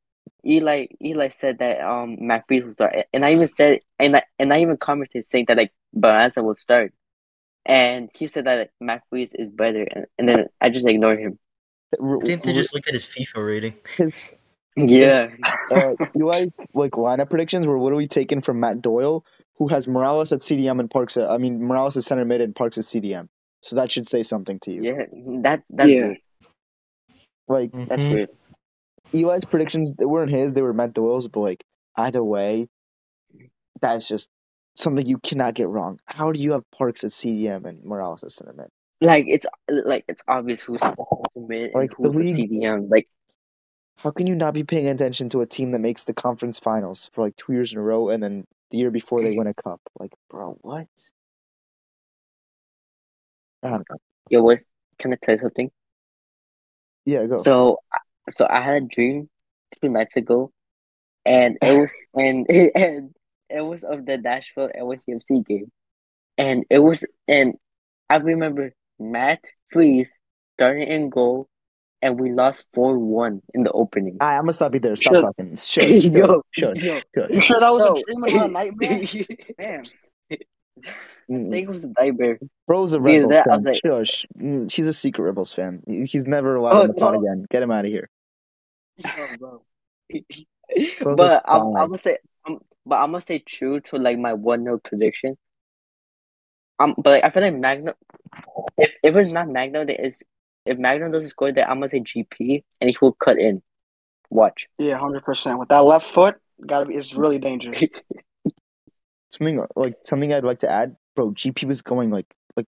Eli 0.45 0.87
Eli 1.03 1.29
said 1.29 1.59
that 1.59 1.81
um 1.81 2.17
Matt 2.21 2.45
Freese 2.47 2.65
will 2.65 2.73
start, 2.73 2.95
and 3.13 3.25
I 3.25 3.33
even 3.33 3.49
said 3.49 3.81
and 3.99 4.17
I 4.17 4.23
and 4.39 4.53
I 4.53 4.61
even 4.61 4.77
commented 4.77 5.25
saying 5.25 5.47
that 5.49 5.57
like 5.57 5.73
Barraza 5.97 6.43
will 6.43 6.57
start, 6.57 6.93
and 7.65 8.11
he 8.15 8.27
said 8.27 8.45
that 8.45 8.59
like, 8.59 8.71
Matt 8.81 9.03
Freese 9.11 9.35
is 9.35 9.51
better, 9.51 9.83
and, 9.83 10.07
and 10.19 10.29
then 10.29 10.47
I 10.61 10.71
just 10.71 10.87
ignored 10.87 11.19
him. 11.19 11.39
R- 12.01 12.19
I 12.23 12.27
think 12.27 12.43
they 12.43 12.53
just 12.53 12.75
look 12.75 12.87
at 12.87 12.95
his 12.95 13.07
FIFA 13.07 13.47
rating. 13.47 13.75
his 13.97 14.31
Yeah, 14.77 15.31
uh, 15.71 15.95
you 16.15 16.27
like 16.27 16.51
like 16.75 16.93
lineup 16.93 17.31
predictions 17.31 17.67
were 17.67 17.81
literally 17.81 18.07
taken 18.07 18.41
from 18.41 18.61
Matt 18.61 18.81
Doyle, 18.81 19.25
who 19.57 19.69
has 19.69 19.89
Morales 19.89 20.33
at 20.33 20.41
CDM 20.41 20.79
and 20.79 20.91
Parks. 20.91 21.17
At, 21.17 21.29
I 21.29 21.39
mean, 21.39 21.65
Morales 21.65 21.97
is 21.97 22.07
center 22.07 22.25
mid 22.25 22.41
and 22.41 22.55
Parks 22.55 22.79
at 22.79 22.85
CDM. 22.85 23.29
So 23.67 23.75
that 23.77 23.91
should 23.91 24.07
say 24.07 24.23
something 24.23 24.61
to 24.61 24.73
you. 24.73 24.83
yeah. 24.85 25.05
That's 25.43 25.69
that's 25.71 25.91
Yeah. 25.91 26.07
weird. 26.07 26.19
Like 27.49 27.73
That's 27.73 28.03
Mhm. 28.03 28.13
weird. 28.15 28.31
Eli's 29.13 29.45
predictions 29.45 29.95
they 29.95 30.05
weren't 30.05 30.31
his; 30.31 30.53
they 30.53 30.63
were 30.63 30.73
Matt 30.73 30.95
Doyle's. 30.95 31.29
But 31.29 31.41
like 31.41 31.65
either 31.97 32.23
way, 32.23 32.69
that's 33.81 34.07
just 34.09 34.31
something 34.77 35.07
you 35.07 35.19
cannot 35.19 35.55
get 35.55 35.69
wrong. 35.69 35.99
How 36.07 36.33
do 36.33 36.41
you 36.41 36.53
have 36.53 36.63
Parks 36.71 37.03
at 37.05 37.11
CDM 37.13 37.65
and 37.67 37.83
Morales 37.85 38.23
at 38.25 38.31
center 38.33 38.53
mid? 38.53 38.69
Like 39.01 39.27
it's 39.29 39.47
like 39.69 40.05
it's 40.09 40.23
obvious 40.29 40.63
who's 40.63 40.81
the 40.81 40.95
mid 41.37 41.65
and 41.71 41.75
Like, 41.75 41.91
the 41.91 41.97
who's 41.97 42.13
the 42.13 42.19
league- 42.23 42.51
CDM. 42.51 42.89
Like 42.89 43.09
How 43.99 44.11
can 44.11 44.27
you 44.27 44.35
not 44.37 44.53
be 44.55 44.63
paying 44.63 44.89
attention 44.89 45.29
to 45.31 45.41
a 45.41 45.47
team 45.47 45.71
that 45.71 45.79
makes 45.81 46.05
the 46.05 46.13
conference 46.13 46.59
finals 46.59 47.09
for 47.13 47.23
like 47.25 47.35
two 47.37 47.53
years 47.55 47.73
in 47.73 47.79
a 47.79 47.83
row, 47.83 48.11
and 48.11 48.23
then 48.23 48.45
the 48.71 48.77
year 48.79 48.91
before 48.91 49.23
they 49.23 49.35
win 49.39 49.47
a 49.47 49.55
cup? 49.55 49.81
Like, 49.99 50.13
bro, 50.29 50.59
what? 50.63 50.89
I 53.63 53.71
don't 53.71 53.87
know. 53.91 54.57
can 54.99 55.13
I 55.13 55.17
tell 55.23 55.35
you 55.35 55.41
something? 55.41 55.71
Yeah, 57.05 57.27
go. 57.27 57.37
So, 57.39 57.79
so 58.29 58.47
I 58.49 58.61
had 58.61 58.83
a 58.83 58.87
dream 58.87 59.29
two 59.81 59.89
nights 59.89 60.17
ago, 60.17 60.53
and 61.25 61.57
it 61.63 61.73
was 61.73 61.97
and 62.15 62.47
and 62.51 63.15
it 63.49 63.61
was 63.61 63.85
of 63.85 64.07
the 64.07 64.19
Nashville 64.19 64.71
NYCFC 64.77 65.47
game, 65.47 65.71
and 66.37 66.65
it 66.71 66.81
was 66.81 67.07
and 67.29 67.55
I 68.11 68.17
remember 68.17 68.73
Matt 68.99 69.41
Freese 69.73 70.15
starting 70.55 70.89
in 70.89 71.11
goal, 71.11 71.49
and 72.03 72.19
we 72.19 72.33
lost 72.33 72.65
four 72.75 72.99
one 72.99 73.43
in 73.55 73.63
the 73.63 73.73
opening. 73.73 74.17
Alright, 74.21 74.39
I'm 74.39 74.45
gonna 74.45 74.53
stop 74.53 74.75
you 74.75 74.81
there. 74.81 74.97
Stop 74.97 75.15
Shut- 75.15 75.25
talking. 75.25 75.55
Shush, 75.55 76.03
sure, 76.03 76.13
Yo, 76.19 76.43
shush, 76.53 76.79
yo, 76.79 77.01
shush. 77.15 77.31
You 77.31 77.41
sure 77.41 77.61
that 77.61 77.71
was 77.71 77.85
yo. 77.85 77.95
a 77.95 78.03
dream 78.03 78.25
and 78.25 78.35
not 78.35 78.49
a 78.49 78.53
nightmare? 78.53 79.03
Damn. 79.59 79.83
I 80.85 80.91
think 81.29 81.69
it 81.69 81.71
was 81.71 81.85
a 81.85 81.93
nightmare. 81.99 82.39
Bro's 82.67 82.93
a 82.95 82.99
Dude, 82.99 83.05
Rebels 83.07 83.31
that- 83.33 83.45
fan. 83.47 83.63
like- 83.63 83.81
Shush. 83.85 84.27
Mm, 84.39 84.71
He's 84.71 84.87
a 84.87 84.93
secret 84.93 85.25
Rebels 85.25 85.53
fan. 85.53 85.83
He's 85.89 86.27
never 86.27 86.55
allowed 86.57 86.77
Oh, 86.77 86.81
on 86.83 86.89
the 86.89 86.95
pod 86.95 87.15
no. 87.15 87.21
again. 87.21 87.47
Get 87.51 87.63
him 87.63 87.71
out 87.71 87.85
of 87.85 87.91
here. 87.91 88.09
bro. 89.39 89.63
But 91.17 91.43
I'm. 91.47 91.63
I'm 91.77 91.89
gonna 91.89 91.99
say, 91.99 92.19
I'm, 92.47 92.59
but 92.85 92.97
I'm 92.97 93.11
gonna 93.11 93.21
stay 93.21 93.39
true 93.41 93.81
to 93.81 93.97
like 93.99 94.19
my 94.19 94.33
one 94.35 94.63
0 94.65 94.81
prediction. 94.83 95.37
Um, 96.79 96.95
but 96.97 97.11
like, 97.11 97.25
I 97.25 97.31
feel 97.31 97.43
like 97.43 97.55
Magno. 97.55 97.95
If 98.79 98.91
if 99.03 99.17
it's 99.17 99.31
not 99.31 99.49
Magno, 99.49 99.85
then 99.85 99.97
it's 99.99 100.23
if 100.65 100.79
Magno 100.79 101.11
doesn't 101.11 101.31
score, 101.31 101.53
then 101.53 101.65
I'm 101.69 101.77
gonna 101.81 101.89
say 101.89 102.01
GP, 102.01 102.63
and 102.81 102.91
he 102.91 102.97
will 103.01 103.13
cut 103.13 103.39
in. 103.39 103.63
Watch. 104.31 104.67
Yeah, 104.79 104.99
hundred 104.99 105.25
percent. 105.25 105.59
With 105.59 105.69
that 105.71 105.85
left 105.85 106.07
foot, 106.11 106.37
gotta 106.65 106.87
be. 106.87 106.95
It's 106.95 107.15
really 107.15 107.39
dangerous. 107.39 107.81
Something 109.37 109.61
like 109.77 109.97
something 110.03 110.33
I'd 110.33 110.45
like 110.45 110.61
to 110.61 110.71
add, 110.71 110.97
bro. 111.15 111.33
GP 111.33 111.67
was 111.67 111.83
going 111.83 112.11
like 112.11 112.27
like 112.57 112.67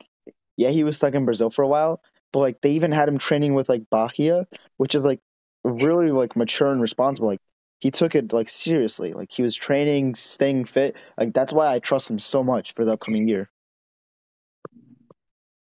yeah, 0.58 0.70
he 0.70 0.84
was 0.84 0.98
stuck 0.98 1.14
in 1.14 1.26
Brazil 1.26 1.50
for 1.50 1.64
a 1.64 1.68
while, 1.68 2.02
but 2.32 2.40
like 2.40 2.62
they 2.62 2.72
even 2.72 2.92
had 2.92 3.10
him 3.10 3.18
training 3.18 3.54
with 3.54 3.70
like 3.70 3.90
Bahia, 3.90 4.48
which 4.78 4.96
is 4.96 5.04
like 5.06 5.20
really 5.64 6.12
like 6.12 6.36
mature 6.36 6.72
and 6.72 6.82
responsible. 6.82 7.28
Like 7.30 7.42
he 7.80 7.92
took 7.92 8.16
it 8.16 8.32
like 8.34 8.50
seriously. 8.50 9.14
Like 9.14 9.32
he 9.32 9.42
was 9.42 9.56
training, 9.56 10.16
staying 10.16 10.66
fit. 10.66 10.96
Like 11.18 11.34
that's 11.34 11.52
why 11.54 11.74
I 11.74 11.80
trust 11.80 12.10
him 12.10 12.20
so 12.20 12.44
much 12.44 12.74
for 12.74 12.86
the 12.86 12.94
upcoming 12.94 13.28
year. 13.28 13.50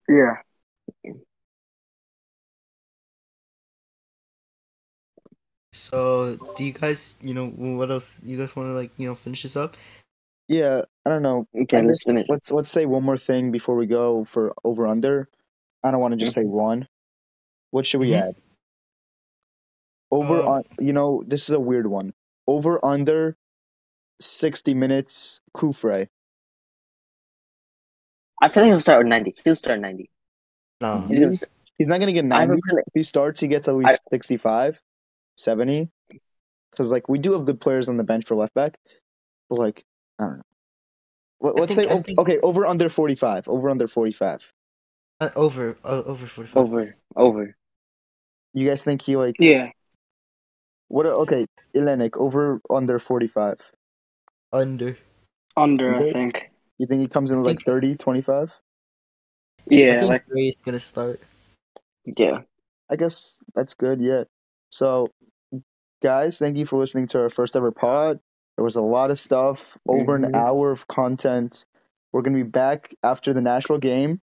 Yeah. 0.09 0.37
So, 5.75 6.37
do 6.57 6.65
you 6.65 6.73
guys, 6.73 7.17
you 7.23 7.33
know, 7.33 7.47
what 7.49 7.91
else? 7.91 8.19
You 8.23 8.37
guys 8.37 8.55
want 8.55 8.69
to 8.69 8.73
like, 8.75 8.91
you 8.99 9.09
know, 9.09 9.15
finish 9.15 9.43
this 9.43 9.57
up? 9.57 9.77
Yeah, 10.53 10.83
I 11.07 11.09
don't 11.11 11.23
know. 11.23 11.47
Okay, 11.63 11.79
I 11.79 11.81
let's 11.81 12.03
finish. 12.05 12.27
Let's 12.29 12.51
let's 12.51 12.69
say 12.69 12.85
one 12.85 13.03
more 13.03 13.17
thing 13.17 13.51
before 13.53 13.75
we 13.75 13.87
go 13.87 14.23
for 14.25 14.53
over 14.65 14.87
under. 14.87 15.31
I 15.83 15.91
don't 15.91 16.01
want 16.01 16.13
to 16.13 16.19
just 16.19 16.35
say 16.35 16.45
one. 16.45 16.87
What 17.71 17.87
should 17.87 18.01
we 18.01 18.11
Mhm. 18.11 18.21
add? 18.21 18.35
Over 20.11 20.43
Um, 20.43 20.49
on 20.49 20.63
you 20.79 20.93
know, 20.93 21.23
this 21.27 21.45
is 21.45 21.51
a 21.55 21.59
weird 21.61 21.87
one. 21.87 22.13
Over 22.47 22.85
under 22.85 23.39
sixty 24.21 24.75
minutes 24.75 25.41
Cufré. 25.57 26.09
I 28.43 28.49
feel 28.51 28.65
like 28.65 28.71
he'll 28.71 28.81
start 28.81 28.99
with 28.99 29.07
90. 29.07 29.35
He'll 29.45 29.57
start 29.57 29.81
90. 29.81 30.11
No. 30.83 31.01
He's 31.09 31.19
gonna 31.21 31.33
start. 31.33 31.51
He's 31.79 31.89
not 31.89 31.99
gonna 32.01 32.13
get 32.13 32.25
I 32.31 32.41
have 32.41 32.49
a 32.51 32.53
ninety. 32.53 32.63
feeling. 32.69 32.85
If 32.89 32.93
he 32.93 33.03
starts, 33.05 33.41
he 33.41 33.49
gets 33.49 33.69
at 33.69 33.75
least 33.75 34.03
65, 34.11 34.83
70. 35.39 35.89
Because 36.71 36.91
like 36.91 37.09
we 37.09 37.19
do 37.19 37.33
have 37.33 37.47
good 37.47 37.61
players 37.61 37.89
on 37.89 37.97
the 37.97 38.05
bench 38.05 38.27
for 38.27 38.35
left 38.35 38.53
back, 38.55 38.79
but 39.49 39.59
like 39.59 39.83
I 40.19 40.25
don't 40.25 40.37
know. 40.39 40.43
Let, 41.41 41.57
I 41.57 41.61
let's 41.61 41.75
think- 41.75 41.89
say 41.89 42.03
think- 42.03 42.19
okay, 42.21 42.39
over 42.41 42.67
under 42.67 42.89
forty 42.89 43.15
five. 43.15 43.49
Over 43.49 43.71
under 43.71 43.87
forty 43.87 44.13
five. 44.13 44.53
Uh, 45.21 45.31
over, 45.37 45.77
uh, 45.85 46.03
over 46.07 46.27
forty-five. 46.27 46.57
Over. 46.65 46.97
Over. 47.17 47.57
You 48.55 48.69
guys 48.69 48.83
think 48.83 49.03
he 49.03 49.17
like 49.17 49.37
Yeah. 49.39 49.71
what? 50.89 51.07
Okay, 51.07 51.47
Ilenič 51.75 52.17
over 52.17 52.61
under 52.71 52.99
forty 52.99 53.27
five. 53.29 53.59
Under. 54.53 54.99
Under, 55.57 55.95
I 55.97 56.13
think. 56.13 56.51
You 56.79 56.87
think 56.87 57.01
he 57.03 57.09
comes 57.09 57.31
in 57.31 57.43
like 57.43 57.59
think- 57.59 57.67
30, 57.67 57.97
25? 57.97 58.59
I 59.71 59.75
Yeah, 59.75 59.99
think 60.01 60.09
like 60.11 60.25
Ray's 60.29 60.57
gonna 60.57 60.81
start. 60.81 61.21
Yeah. 62.05 62.43
I 62.91 62.97
guess 62.97 63.41
that's 63.55 63.75
good. 63.75 64.01
Yeah. 64.01 64.25
So, 64.71 65.07
guys, 66.03 66.39
thank 66.39 66.57
you 66.57 66.67
for 66.67 66.79
listening 66.79 67.07
to 67.09 67.21
our 67.21 67.29
first 67.29 67.55
ever 67.55 67.71
pod. 67.71 68.19
There 68.63 68.65
was 68.65 68.77
a 68.77 68.81
lot 68.81 69.11
of 69.11 69.19
stuff, 69.19 69.77
over 69.89 70.15
an 70.15 70.23
Mhm. 70.23 70.37
hour 70.37 70.71
of 70.71 70.87
content. 70.87 71.65
We're 72.13 72.23
gonna 72.23 72.37
be 72.37 72.45
back 72.45 72.95
after 73.03 73.33
the 73.33 73.41
Nashville 73.41 73.79
game. 73.79 74.21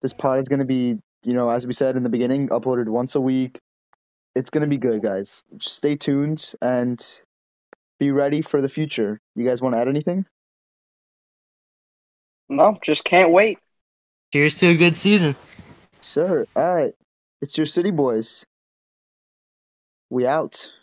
This 0.00 0.12
pod 0.12 0.40
is 0.40 0.48
gonna 0.48 0.64
be, 0.64 0.98
you 1.22 1.32
know, 1.32 1.48
as 1.48 1.64
we 1.64 1.72
said 1.72 1.96
in 1.96 2.02
the 2.02 2.08
beginning, 2.08 2.48
uploaded 2.48 2.88
once 2.88 3.14
a 3.14 3.20
week. 3.20 3.60
It's 4.34 4.50
gonna 4.50 4.66
be 4.66 4.78
good, 4.78 5.00
guys. 5.00 5.44
Just 5.56 5.76
stay 5.76 5.94
tuned 5.94 6.56
and 6.60 7.22
be 8.00 8.10
ready 8.10 8.42
for 8.42 8.60
the 8.60 8.68
future. 8.68 9.20
You 9.36 9.46
guys 9.46 9.62
want 9.62 9.76
to 9.76 9.80
add 9.80 9.86
anything? 9.86 10.26
no, 12.48 12.78
just 12.82 13.04
can't 13.04 13.30
wait. 13.30 13.60
Cheers 14.32 14.56
to 14.56 14.66
a 14.66 14.76
good 14.76 14.96
season. 14.96 15.36
Sir, 16.00 16.46
all 16.56 16.74
right. 16.74 16.94
It's 17.40 17.56
your 17.56 17.66
city 17.66 17.92
boys. 17.92 18.44
We 20.10 20.26
out. 20.26 20.74